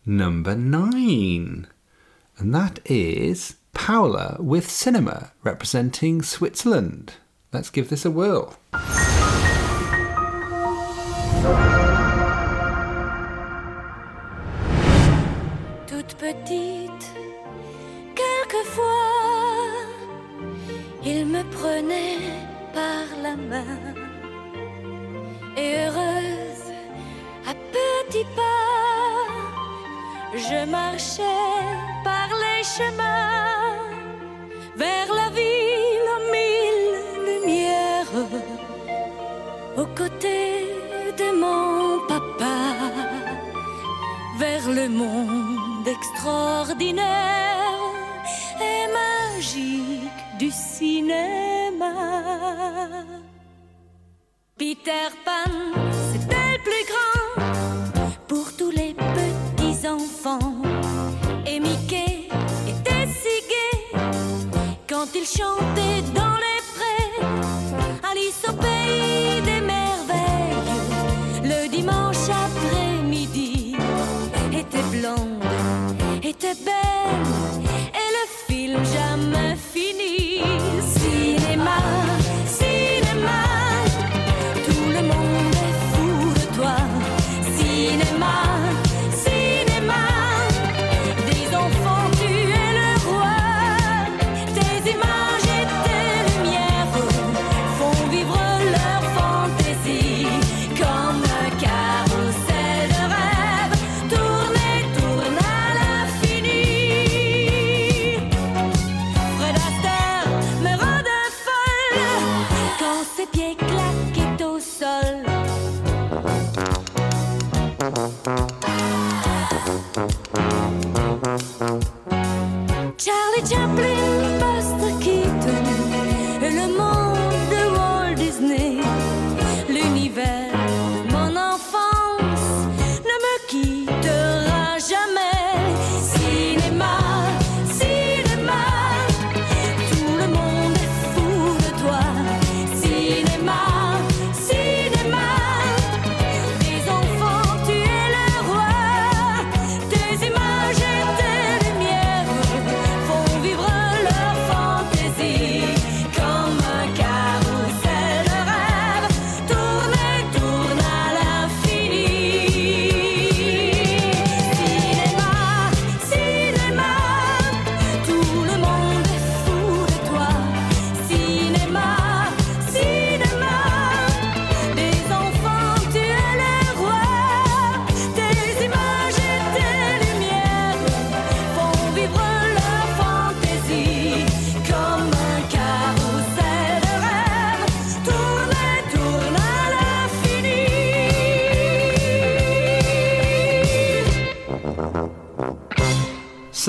number 0.06 0.54
9. 0.54 1.66
And 2.38 2.54
that 2.54 2.78
is 2.84 3.56
Paola 3.74 4.36
with 4.38 4.70
Cinema, 4.70 5.32
representing 5.42 6.22
Switzerland. 6.22 7.14
Let's 7.52 7.70
give 7.70 7.88
this 7.90 8.04
a 8.04 8.10
whirl. 8.12 8.56
Toute 16.00 16.14
petite, 16.14 17.06
quelquefois, 18.20 18.84
il 21.04 21.26
me 21.26 21.42
prenait 21.58 22.18
par 22.72 23.04
la 23.22 23.36
main. 23.36 23.78
Et 25.58 25.70
heureuse, 25.84 26.68
à 27.46 27.54
petits 27.74 28.30
pas, 28.34 29.26
je 30.34 30.64
marchais 30.70 31.58
par 32.02 32.28
les 32.42 32.62
chemins 32.76 33.76
vers 34.76 35.10
la 35.20 35.28
ville 35.38 36.08
aux 36.14 36.24
mille 36.36 36.94
lumières, 37.28 38.16
aux 39.76 39.90
côtés 40.00 40.66
de 41.20 41.28
mon 41.42 42.06
papa 42.08 42.56
vers 44.38 44.70
le 44.70 44.88
monde 44.88 45.59
extraordinaire 45.86 47.78
et 48.60 48.86
magique 48.92 50.38
du 50.38 50.50
cinéma. 50.50 51.94
Peter 54.58 55.08
Pan, 55.24 55.50
c'était 56.12 56.52
le 56.54 56.62
plus 56.68 56.84
grand 56.90 57.22
pour 58.28 58.56
tous 58.56 58.70
les 58.70 58.94
petits 58.94 59.88
enfants. 59.88 60.56
Et 61.46 61.58
Mickey 61.60 62.28
était 62.68 63.06
si 63.20 63.36
gai 63.48 63.78
quand 64.88 65.06
il 65.14 65.24
chantait 65.24 66.02
dans 66.14 66.36
les 66.44 66.60
prés. 66.74 67.12
Alice 68.10 68.42
au 68.48 68.52
pays 68.52 69.40
des 69.42 69.60
merveilles, 69.62 69.79
t'es 76.40 76.54
belle 76.64 77.69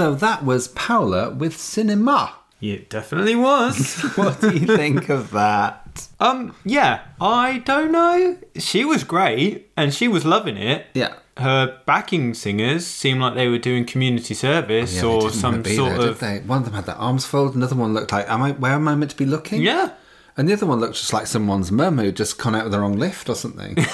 So 0.01 0.15
that 0.15 0.43
was 0.43 0.69
Paola 0.69 1.29
with 1.29 1.55
Cinema. 1.55 2.33
It 2.59 2.89
definitely 2.89 3.35
was. 3.35 4.01
What 4.15 4.41
do 4.41 4.49
you 4.51 4.65
think 4.65 5.09
of 5.09 5.29
that? 5.29 6.07
um, 6.19 6.55
yeah, 6.65 7.01
I 7.21 7.59
don't 7.59 7.91
know. 7.91 8.35
She 8.57 8.83
was 8.83 9.03
great 9.03 9.69
and 9.77 9.93
she 9.93 10.07
was 10.07 10.25
loving 10.25 10.57
it. 10.57 10.87
Yeah. 10.95 11.13
Her 11.37 11.77
backing 11.85 12.33
singers 12.33 12.87
seemed 12.87 13.21
like 13.21 13.35
they 13.35 13.47
were 13.47 13.59
doing 13.59 13.85
community 13.85 14.33
service 14.33 14.95
Yeah, 14.95 15.01
they 15.03 15.07
or 15.07 15.21
didn't 15.21 15.33
some 15.35 15.51
wanna 15.51 15.63
be 15.65 15.75
sort 15.75 15.99
there, 15.99 16.09
of. 16.09 16.19
They? 16.19 16.39
One 16.39 16.57
of 16.57 16.65
them 16.65 16.73
had 16.73 16.87
their 16.87 16.95
arms 16.95 17.23
folded. 17.27 17.55
Another 17.57 17.75
one 17.75 17.93
looked 17.93 18.11
like, 18.11 18.27
am 18.27 18.41
I? 18.41 18.53
Where 18.53 18.71
am 18.73 18.87
I 18.87 18.95
meant 18.95 19.11
to 19.11 19.17
be 19.17 19.27
looking? 19.27 19.61
Yeah. 19.61 19.91
And 20.35 20.49
the 20.49 20.53
other 20.53 20.65
one 20.65 20.79
looked 20.79 20.95
just 20.95 21.13
like 21.13 21.27
someone's 21.27 21.71
mum 21.71 21.99
who 21.99 22.11
just 22.11 22.39
gone 22.39 22.55
out 22.55 22.65
of 22.65 22.71
the 22.71 22.79
wrong 22.79 22.97
lift 22.97 23.29
or 23.29 23.35
something. 23.35 23.77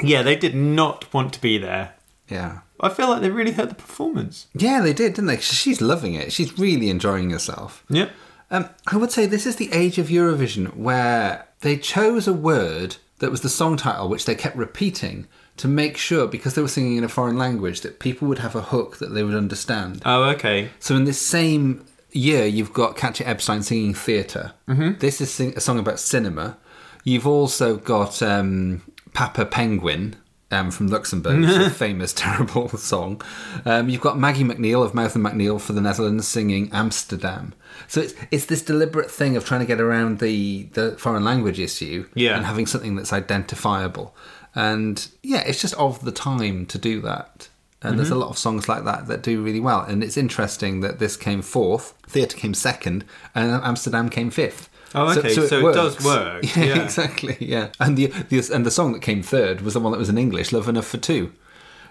Yeah, 0.00 0.22
they 0.22 0.36
did 0.36 0.54
not 0.54 1.12
want 1.12 1.32
to 1.34 1.40
be 1.42 1.58
there. 1.58 1.94
yeah. 2.28 2.60
I 2.80 2.88
feel 2.88 3.08
like 3.08 3.20
they 3.22 3.30
really 3.30 3.52
hurt 3.52 3.68
the 3.70 3.74
performance. 3.74 4.46
Yeah, 4.54 4.80
they 4.80 4.92
did, 4.92 5.14
didn't 5.14 5.26
they? 5.26 5.38
She's 5.38 5.80
loving 5.80 6.14
it. 6.14 6.32
She's 6.32 6.58
really 6.58 6.90
enjoying 6.90 7.30
herself. 7.30 7.84
Yeah. 7.88 8.10
Um, 8.50 8.68
I 8.86 8.96
would 8.96 9.10
say 9.12 9.26
this 9.26 9.46
is 9.46 9.56
the 9.56 9.72
age 9.72 9.98
of 9.98 10.08
Eurovision 10.08 10.74
where 10.76 11.46
they 11.60 11.76
chose 11.76 12.26
a 12.26 12.32
word 12.32 12.96
that 13.18 13.30
was 13.30 13.40
the 13.42 13.48
song 13.48 13.76
title, 13.76 14.08
which 14.08 14.24
they 14.24 14.34
kept 14.34 14.56
repeating 14.56 15.26
to 15.56 15.66
make 15.68 15.96
sure, 15.96 16.26
because 16.28 16.54
they 16.54 16.62
were 16.62 16.68
singing 16.68 16.96
in 16.96 17.04
a 17.04 17.08
foreign 17.08 17.36
language, 17.36 17.80
that 17.80 17.98
people 17.98 18.28
would 18.28 18.38
have 18.38 18.54
a 18.54 18.62
hook 18.62 18.98
that 18.98 19.12
they 19.12 19.24
would 19.24 19.34
understand. 19.34 20.00
Oh, 20.06 20.22
okay. 20.30 20.70
So 20.78 20.94
in 20.94 21.04
this 21.04 21.20
same 21.20 21.84
year, 22.12 22.46
you've 22.46 22.72
got 22.72 22.96
Katja 22.96 23.24
Ebstein 23.24 23.62
singing 23.64 23.92
theater 23.92 24.52
Mm-hmm. 24.68 24.98
This 25.00 25.20
is 25.20 25.30
sing- 25.32 25.54
a 25.56 25.60
song 25.60 25.78
about 25.80 25.98
cinema. 25.98 26.56
You've 27.04 27.26
also 27.26 27.76
got 27.76 28.22
um, 28.22 28.82
Papa 29.14 29.46
Penguin. 29.46 30.14
Um, 30.50 30.70
from 30.70 30.86
Luxembourg, 30.86 31.44
a 31.44 31.68
famous, 31.84 32.14
terrible 32.14 32.70
song. 32.70 33.20
Um, 33.66 33.90
you've 33.90 34.00
got 34.00 34.18
Maggie 34.18 34.44
McNeil 34.44 34.82
of 34.82 34.94
Mouth 34.94 35.14
and 35.14 35.22
McNeil 35.22 35.60
for 35.60 35.74
the 35.74 35.80
Netherlands 35.82 36.26
singing 36.26 36.70
Amsterdam. 36.72 37.52
So 37.86 38.00
it's 38.00 38.14
it's 38.30 38.46
this 38.46 38.62
deliberate 38.62 39.10
thing 39.10 39.36
of 39.36 39.44
trying 39.44 39.60
to 39.60 39.66
get 39.66 39.78
around 39.78 40.20
the, 40.20 40.62
the 40.72 40.92
foreign 40.92 41.22
language 41.22 41.60
issue 41.60 42.08
Yeah. 42.14 42.34
and 42.34 42.46
having 42.46 42.64
something 42.66 42.96
that's 42.96 43.12
identifiable. 43.12 44.16
And 44.54 45.06
yeah, 45.22 45.40
it's 45.46 45.60
just 45.60 45.74
of 45.74 46.02
the 46.04 46.12
time 46.12 46.64
to 46.66 46.78
do 46.78 47.02
that. 47.02 47.50
And 47.82 47.98
there's 47.98 48.08
a 48.08 48.12
Mm-hmm. 48.12 48.20
lot 48.22 48.30
of 48.30 48.38
songs 48.38 48.68
like 48.70 48.84
that 48.84 49.06
that 49.06 49.22
do 49.22 49.42
really 49.42 49.60
well. 49.60 49.82
And 49.82 50.02
it's 50.02 50.16
interesting 50.16 50.80
that 50.80 50.98
this 50.98 51.16
came 51.16 51.42
fourth, 51.42 51.92
theatre 52.08 52.36
came 52.38 52.54
second, 52.54 53.04
and 53.34 53.52
Amsterdam 53.52 54.08
came 54.08 54.30
fifth. 54.30 54.70
Oh, 54.94 55.18
okay, 55.18 55.30
so 55.30 55.68
it 55.68 55.74
does 55.74 56.02
work, 56.04 56.44
Yeah, 56.56 56.64
yeah. 56.64 56.82
exactly. 56.82 57.36
Yeah, 57.40 57.68
and 57.78 57.96
the, 57.96 58.06
the 58.06 58.50
and 58.54 58.64
the 58.64 58.70
song 58.70 58.92
that 58.92 59.02
came 59.02 59.22
third 59.22 59.60
was 59.60 59.74
the 59.74 59.80
one 59.80 59.92
that 59.92 59.98
was 59.98 60.08
in 60.08 60.18
English, 60.18 60.52
"Love 60.52 60.68
Enough 60.68 60.86
for 60.86 60.98
Two. 60.98 61.32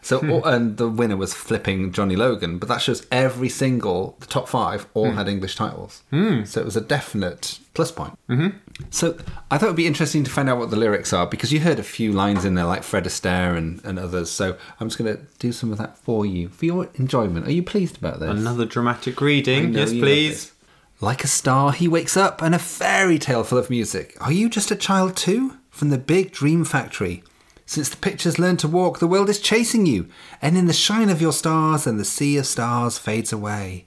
So, 0.01 0.19
hmm. 0.19 0.31
all- 0.31 0.45
and 0.45 0.77
the 0.77 0.87
winner 0.87 1.17
was 1.17 1.33
flipping 1.33 1.91
Johnny 1.91 2.15
Logan, 2.15 2.59
but 2.59 2.69
that 2.69 2.81
shows 2.81 3.05
every 3.11 3.49
single, 3.49 4.15
the 4.19 4.25
top 4.25 4.47
five, 4.47 4.87
all 4.93 5.09
hmm. 5.09 5.17
had 5.17 5.27
English 5.27 5.55
titles. 5.55 6.03
Hmm. 6.11 6.43
So 6.45 6.61
it 6.61 6.65
was 6.65 6.77
a 6.77 6.81
definite 6.81 7.59
plus 7.73 7.91
point. 7.91 8.17
Mm-hmm. 8.27 8.57
So 8.89 9.17
I 9.51 9.57
thought 9.57 9.67
it 9.67 9.69
would 9.69 9.75
be 9.75 9.85
interesting 9.85 10.23
to 10.23 10.31
find 10.31 10.49
out 10.49 10.57
what 10.57 10.71
the 10.71 10.75
lyrics 10.75 11.13
are 11.13 11.27
because 11.27 11.53
you 11.53 11.59
heard 11.59 11.77
a 11.77 11.83
few 11.83 12.11
lines 12.11 12.43
in 12.43 12.55
there, 12.55 12.65
like 12.65 12.83
Fred 12.83 13.03
Astaire 13.03 13.55
and, 13.55 13.83
and 13.85 13.99
others. 13.99 14.31
So 14.31 14.57
I'm 14.79 14.87
just 14.87 14.97
going 14.97 15.15
to 15.15 15.23
do 15.37 15.51
some 15.51 15.71
of 15.71 15.77
that 15.77 15.97
for 15.97 16.25
you, 16.25 16.49
for 16.49 16.65
your 16.65 16.89
enjoyment. 16.95 17.47
Are 17.47 17.51
you 17.51 17.61
pleased 17.61 17.97
about 17.97 18.19
this? 18.19 18.31
Another 18.31 18.65
dramatic 18.65 19.21
reading. 19.21 19.73
Yes, 19.73 19.91
please. 19.91 20.53
Like 20.99 21.23
a 21.23 21.27
star, 21.27 21.73
he 21.73 21.87
wakes 21.87 22.17
up 22.17 22.41
and 22.41 22.55
a 22.55 22.59
fairy 22.59 23.19
tale 23.19 23.43
full 23.43 23.59
of 23.59 23.69
music. 23.69 24.17
Are 24.19 24.31
you 24.31 24.49
just 24.49 24.71
a 24.71 24.75
child 24.75 25.15
too? 25.15 25.57
From 25.69 25.89
the 25.89 25.99
big 25.99 26.31
dream 26.31 26.65
factory. 26.65 27.23
Since 27.67 27.89
the 27.89 27.97
pictures 27.97 28.39
learn 28.39 28.57
to 28.57 28.67
walk, 28.67 28.97
the 28.97 29.07
world 29.07 29.29
is 29.29 29.39
chasing 29.39 29.85
you. 29.85 30.07
And 30.41 30.57
in 30.57 30.65
the 30.65 30.73
shine 30.73 31.09
of 31.09 31.21
your 31.21 31.33
stars, 31.33 31.85
and 31.85 31.99
the 31.99 32.05
sea 32.05 32.37
of 32.37 32.47
stars 32.47 32.97
fades 32.97 33.31
away. 33.31 33.85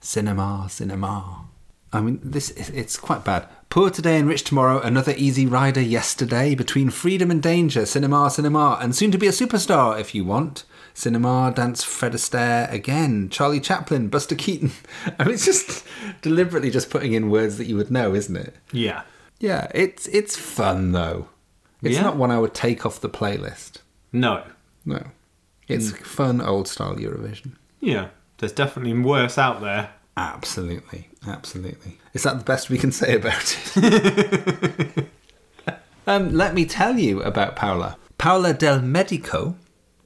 Cinema, 0.00 0.66
cinema. 0.68 1.44
I 1.92 2.00
mean, 2.00 2.20
this 2.24 2.50
it's 2.50 2.96
quite 2.96 3.24
bad. 3.24 3.46
Poor 3.70 3.90
today 3.90 4.18
and 4.18 4.28
rich 4.28 4.42
tomorrow, 4.44 4.80
another 4.80 5.14
easy 5.16 5.46
rider 5.46 5.80
yesterday. 5.80 6.56
Between 6.56 6.90
freedom 6.90 7.30
and 7.30 7.40
danger, 7.42 7.86
cinema, 7.86 8.30
cinema, 8.30 8.78
and 8.80 8.96
soon 8.96 9.12
to 9.12 9.18
be 9.18 9.28
a 9.28 9.30
superstar 9.30 10.00
if 10.00 10.14
you 10.14 10.24
want. 10.24 10.64
Cinema, 10.98 11.52
dance 11.54 11.84
Fred 11.84 12.12
Astaire 12.12 12.70
again, 12.72 13.28
Charlie 13.28 13.60
Chaplin, 13.60 14.08
Buster 14.08 14.34
Keaton. 14.34 14.72
I 15.18 15.24
mean, 15.24 15.34
it's 15.34 15.44
just 15.44 15.84
deliberately 16.22 16.70
just 16.70 16.90
putting 16.90 17.12
in 17.12 17.30
words 17.30 17.56
that 17.58 17.66
you 17.66 17.76
would 17.76 17.90
know, 17.90 18.14
isn't 18.14 18.36
it? 18.36 18.56
Yeah. 18.72 19.02
Yeah, 19.38 19.68
it's 19.72 20.08
it's 20.08 20.36
fun 20.36 20.90
though. 20.90 21.28
It's 21.82 21.94
Yeah. 21.94 22.02
not 22.02 22.16
one 22.16 22.32
I 22.32 22.40
would 22.40 22.52
take 22.52 22.84
off 22.84 23.00
the 23.00 23.08
playlist. 23.08 23.76
No. 24.12 24.42
No, 24.84 25.04
it's 25.68 25.92
fun 25.92 26.40
old 26.40 26.66
style 26.66 26.96
Eurovision. 26.96 27.52
Yeah. 27.80 28.08
There's 28.38 28.52
definitely 28.52 28.98
worse 28.98 29.38
out 29.38 29.60
there. 29.60 29.90
Absolutely, 30.16 31.08
absolutely. 31.28 31.98
Is 32.12 32.24
that 32.24 32.38
the 32.38 32.44
best 32.44 32.70
we 32.70 32.78
can 32.78 32.90
say 32.90 33.14
about 33.14 33.56
it? 33.76 35.06
um, 36.08 36.34
let 36.34 36.54
me 36.54 36.64
tell 36.64 36.98
you 36.98 37.22
about 37.22 37.54
Paola. 37.54 37.96
Paola 38.16 38.52
del 38.52 38.80
Medico, 38.80 39.54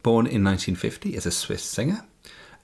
born 0.03 0.27
in 0.27 0.45
1950, 0.45 1.15
is 1.17 1.27
a 1.27 1.31
Swiss 1.31 1.63
singer. 1.63 2.05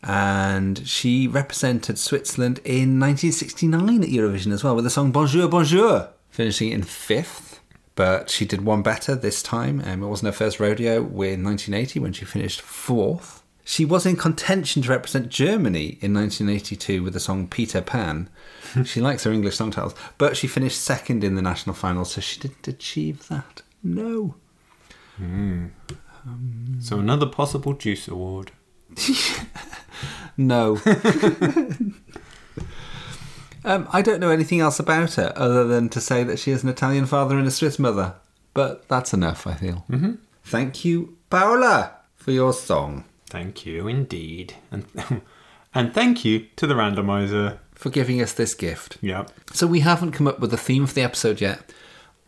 And 0.03 0.87
she 0.87 1.27
represented 1.27 1.99
Switzerland 1.99 2.61
in 2.65 3.01
1969 3.01 4.03
at 4.03 4.09
Eurovision 4.09 4.53
as 4.53 4.63
well 4.63 4.77
with 4.77 4.85
the 4.85 4.91
song 4.91 5.11
Bonjour, 5.11 5.49
Bonjour, 5.49 6.11
finishing 6.31 6.71
in 6.71 6.83
fifth. 6.83 7.61
But 7.97 8.31
she 8.31 8.45
did 8.45 8.65
one 8.65 8.83
better 8.83 9.17
this 9.17 9.43
time. 9.43 9.83
Um, 9.85 10.05
it 10.05 10.07
wasn't 10.07 10.33
her 10.33 10.39
first 10.39 10.61
rodeo 10.61 10.99
in 10.99 11.43
1980 11.43 11.99
when 11.99 12.13
she 12.13 12.25
finished 12.25 12.61
fourth. 12.61 13.43
She 13.65 13.85
was 13.85 14.07
in 14.07 14.17
contention 14.17 14.83
to 14.83 14.89
represent 14.89 15.29
Germany 15.29 15.99
in 16.01 16.15
1982 16.15 17.03
with 17.03 17.13
the 17.13 17.21
song 17.21 17.49
Peter 17.49 17.83
Pan. 17.83 18.31
she 18.85 19.01
likes 19.01 19.25
her 19.25 19.33
English 19.33 19.57
song 19.57 19.73
titles, 19.73 19.95
but 20.17 20.37
she 20.37 20.47
finished 20.47 20.81
second 20.81 21.25
in 21.25 21.35
the 21.35 21.43
national 21.43 21.75
final, 21.75 22.05
so 22.05 22.21
she 22.21 22.41
didn't 22.41 22.67
achieve 22.69 23.27
that. 23.29 23.63
No. 23.83 24.37
So 26.81 26.99
another 26.99 27.27
possible 27.27 27.73
Deuce 27.73 28.09
Award. 28.09 28.53
No. 30.39 30.81
um, 33.65 33.89
I 33.93 34.03
don't 34.03 34.21
know 34.21 34.31
anything 34.31 34.61
else 34.61 34.79
about 34.79 35.15
her 35.15 35.33
other 35.35 35.67
than 35.67 35.89
to 35.91 36.01
say 36.01 36.23
that 36.23 36.39
she 36.39 36.53
has 36.53 36.63
an 36.63 36.69
Italian 36.69 37.07
father 37.07 37.37
and 37.37 37.47
a 37.47 37.51
Swiss 37.51 37.79
mother. 37.79 38.15
But 38.55 38.89
that's 38.89 39.13
enough, 39.13 39.47
I 39.47 39.55
feel. 39.55 39.85
Mm-hmm. 39.91 40.13
Thank 40.45 40.85
you, 40.85 41.19
Paola, 41.29 41.97
for 42.15 42.31
your 42.31 42.53
song. 42.53 43.05
Thank 43.29 43.67
you 43.67 43.89
indeed. 43.89 44.55
And 44.71 44.87
and 45.75 45.93
thank 45.93 46.25
you 46.25 46.47
to 46.57 46.67
the 46.69 46.75
randomizer. 46.75 47.59
For 47.75 47.91
giving 47.91 48.23
us 48.23 48.33
this 48.33 48.55
gift. 48.55 48.97
Yeah. 49.01 49.27
So 49.53 49.67
we 49.67 49.81
haven't 49.81 50.13
come 50.13 50.29
up 50.29 50.39
with 50.39 50.55
a 50.55 50.57
theme 50.57 50.87
for 50.87 50.95
the 50.95 51.03
episode 51.03 51.41
yet. 51.41 51.73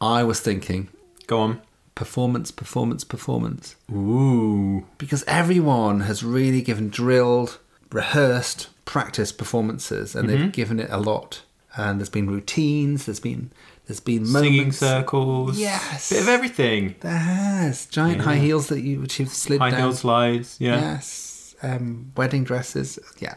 I 0.01 0.25
was 0.25 0.41
thinking 0.41 0.89
Go 1.27 1.41
on. 1.41 1.63
Performance, 2.01 2.51
performance, 2.51 3.05
performance. 3.05 3.77
Ooh. 3.93 4.87
Because 4.97 5.23
everyone 5.27 6.01
has 6.01 6.25
really 6.25 6.63
given 6.63 6.89
drilled, 6.89 7.59
rehearsed, 7.93 8.69
practiced 8.87 9.37
performances, 9.37 10.17
and 10.17 10.27
they've 10.27 10.51
given 10.51 10.81
it 10.81 10.89
a 10.91 10.97
lot. 10.97 11.43
And 11.77 12.01
there's 12.01 12.09
been 12.09 12.27
routines. 12.27 13.05
There's 13.05 13.21
been 13.21 13.53
there's 13.87 14.01
been 14.01 14.25
Singing 14.25 14.73
circles. 14.73 15.59
Yes. 15.59 16.09
Bit 16.09 16.23
of 16.23 16.29
everything. 16.29 16.95
There 17.01 17.13
has 17.13 17.85
giant 17.85 18.23
high 18.23 18.37
heels 18.39 18.69
that 18.69 18.81
you 18.81 18.99
which 19.03 19.21
you've 19.21 19.29
slid 19.29 19.61
High 19.61 19.69
down. 19.69 19.81
heel 19.81 19.93
slides. 19.93 20.57
Yeah. 20.59 20.81
Yes. 20.81 21.55
Um, 21.63 22.13
wedding 22.17 22.45
dresses. 22.45 22.99
Yeah. 23.19 23.35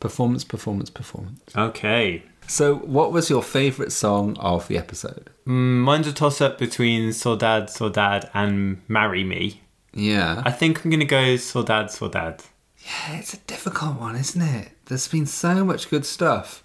Performance, 0.00 0.42
performance, 0.42 0.90
performance. 0.90 1.40
Okay. 1.56 2.24
So, 2.48 2.76
what 2.76 3.12
was 3.12 3.28
your 3.28 3.42
favourite 3.42 3.92
song 3.92 4.36
of 4.38 4.68
the 4.68 4.78
episode? 4.78 5.30
Mm, 5.46 5.80
mine's 5.80 6.06
a 6.06 6.12
toss 6.12 6.40
up 6.40 6.58
between 6.58 7.10
Saudade, 7.10 7.64
Saudade 7.68 8.28
and 8.34 8.80
Marry 8.88 9.24
Me. 9.24 9.62
Yeah. 9.92 10.42
I 10.44 10.50
think 10.52 10.84
I'm 10.84 10.90
going 10.90 11.00
to 11.00 11.06
go 11.06 11.34
Saudade, 11.34 11.86
Saudade. 11.90 12.42
Yeah, 12.78 13.18
it's 13.18 13.34
a 13.34 13.38
difficult 13.38 13.98
one, 13.98 14.14
isn't 14.14 14.40
it? 14.42 14.68
There's 14.86 15.08
been 15.08 15.26
so 15.26 15.64
much 15.64 15.90
good 15.90 16.06
stuff. 16.06 16.62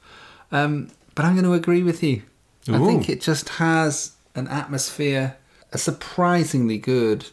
Um, 0.51 0.89
but 1.15 1.25
I'm 1.25 1.33
going 1.33 1.45
to 1.45 1.53
agree 1.53 1.81
with 1.83 2.03
you. 2.03 2.23
I 2.69 2.77
think 2.77 3.09
it 3.09 3.21
just 3.21 3.49
has 3.49 4.11
an 4.35 4.47
atmosphere, 4.47 5.37
a 5.73 5.77
surprisingly 5.79 6.77
good 6.77 7.25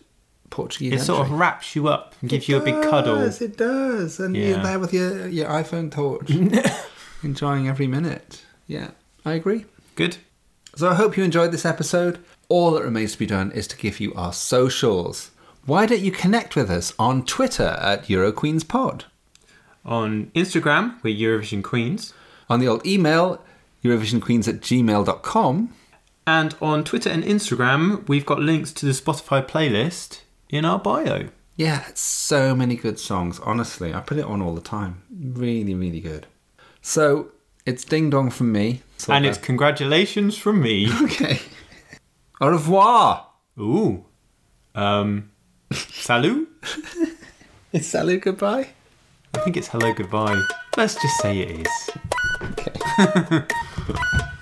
Portuguese 0.48 0.94
It 0.94 1.04
sort 1.04 1.26
of 1.26 1.32
wraps 1.32 1.76
you 1.76 1.88
up 1.88 2.14
and 2.22 2.30
gives 2.30 2.44
It 2.44 2.52
you 2.52 2.56
a 2.56 2.60
big 2.64 2.80
cuddle. 2.82 3.16
does, 3.16 3.42
It 3.42 3.58
does. 3.58 4.20
And 4.20 4.34
you're 4.34 4.62
there 4.62 4.78
with 4.78 4.94
your, 4.94 5.28
your 5.28 5.48
iPhone 5.48 5.90
torch, 5.92 6.30
enjoying 7.22 7.68
every 7.68 7.86
minute. 7.86 8.44
Yeah, 8.66 8.90
I 9.24 9.34
agree. 9.34 9.64
Good. 9.94 10.18
So 10.76 10.88
I 10.88 10.94
hope 10.94 11.16
you 11.16 11.24
enjoyed 11.24 11.52
this 11.52 11.64
episode. 11.64 12.18
All 12.48 12.70
that 12.72 12.84
remains 12.84 13.12
to 13.12 13.18
be 13.18 13.26
done 13.26 13.50
is 13.52 13.66
to 13.68 13.76
give 13.76 14.00
you 14.00 14.14
our 14.14 14.32
socials. 14.32 15.30
Why 15.64 15.86
don't 15.86 16.00
you 16.00 16.12
connect 16.12 16.56
with 16.56 16.70
us 16.70 16.94
on 16.98 17.24
Twitter 17.24 17.76
at 17.80 18.06
EuroQueensPod? 18.06 19.04
On 19.84 20.26
Instagram, 20.34 21.02
we're 21.02 21.16
Eurovision 21.16 21.62
Queens. 21.62 22.14
On 22.48 22.60
the 22.60 22.68
old 22.68 22.86
email, 22.86 23.42
EurovisionQueens 23.84 24.48
at 24.48 24.60
gmail.com. 24.60 25.74
And 26.26 26.54
on 26.60 26.84
Twitter 26.84 27.10
and 27.10 27.24
Instagram, 27.24 28.06
we've 28.08 28.26
got 28.26 28.40
links 28.40 28.72
to 28.74 28.86
the 28.86 28.92
Spotify 28.92 29.46
playlist 29.46 30.20
in 30.48 30.64
our 30.64 30.78
bio. 30.78 31.28
Yeah, 31.56 31.84
it's 31.88 32.00
so 32.00 32.54
many 32.54 32.76
good 32.76 33.00
songs, 33.00 33.40
honestly. 33.40 33.92
I 33.92 34.00
put 34.00 34.18
it 34.18 34.24
on 34.24 34.40
all 34.40 34.54
the 34.54 34.60
time. 34.60 35.02
Really, 35.10 35.74
really 35.74 36.00
good. 36.00 36.26
So 36.88 37.32
it's 37.66 37.84
ding 37.84 38.08
dong 38.08 38.30
from 38.30 38.50
me. 38.50 38.80
So 38.96 39.12
and 39.12 39.26
it's 39.26 39.36
congratulations 39.36 40.38
from 40.38 40.62
me. 40.62 40.90
okay. 41.02 41.38
Au 42.40 42.48
revoir. 42.48 43.26
Ooh. 43.60 44.06
Um, 44.74 45.30
salut? 45.70 46.48
Is 47.74 47.86
salut 47.86 48.22
goodbye? 48.22 48.68
I 49.34 49.38
think 49.40 49.58
it's 49.58 49.68
hello, 49.68 49.92
goodbye. 49.92 50.40
Let's 50.78 50.94
just 50.94 51.20
say 51.20 51.40
it 51.40 51.66
is. 51.66 51.90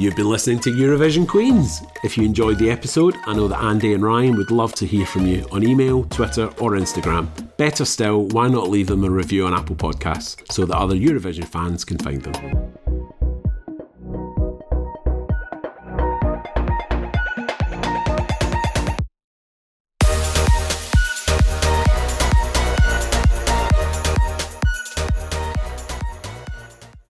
You've 0.00 0.16
been 0.16 0.30
listening 0.30 0.60
to 0.60 0.70
Eurovision 0.70 1.28
Queens. 1.28 1.82
If 2.02 2.16
you 2.16 2.24
enjoyed 2.24 2.58
the 2.58 2.70
episode, 2.70 3.14
I 3.26 3.34
know 3.34 3.48
that 3.48 3.62
Andy 3.62 3.92
and 3.92 4.02
Ryan 4.02 4.34
would 4.38 4.50
love 4.50 4.74
to 4.76 4.86
hear 4.86 5.04
from 5.04 5.26
you 5.26 5.46
on 5.52 5.62
email, 5.62 6.04
Twitter, 6.04 6.46
or 6.58 6.70
Instagram. 6.70 7.28
Better 7.58 7.84
still, 7.84 8.24
why 8.28 8.48
not 8.48 8.70
leave 8.70 8.86
them 8.86 9.04
a 9.04 9.10
review 9.10 9.44
on 9.44 9.52
Apple 9.52 9.76
Podcasts 9.76 10.50
so 10.50 10.64
that 10.64 10.74
other 10.74 10.94
Eurovision 10.94 11.44
fans 11.44 11.84
can 11.84 11.98
find 11.98 12.22
them? 12.22 12.89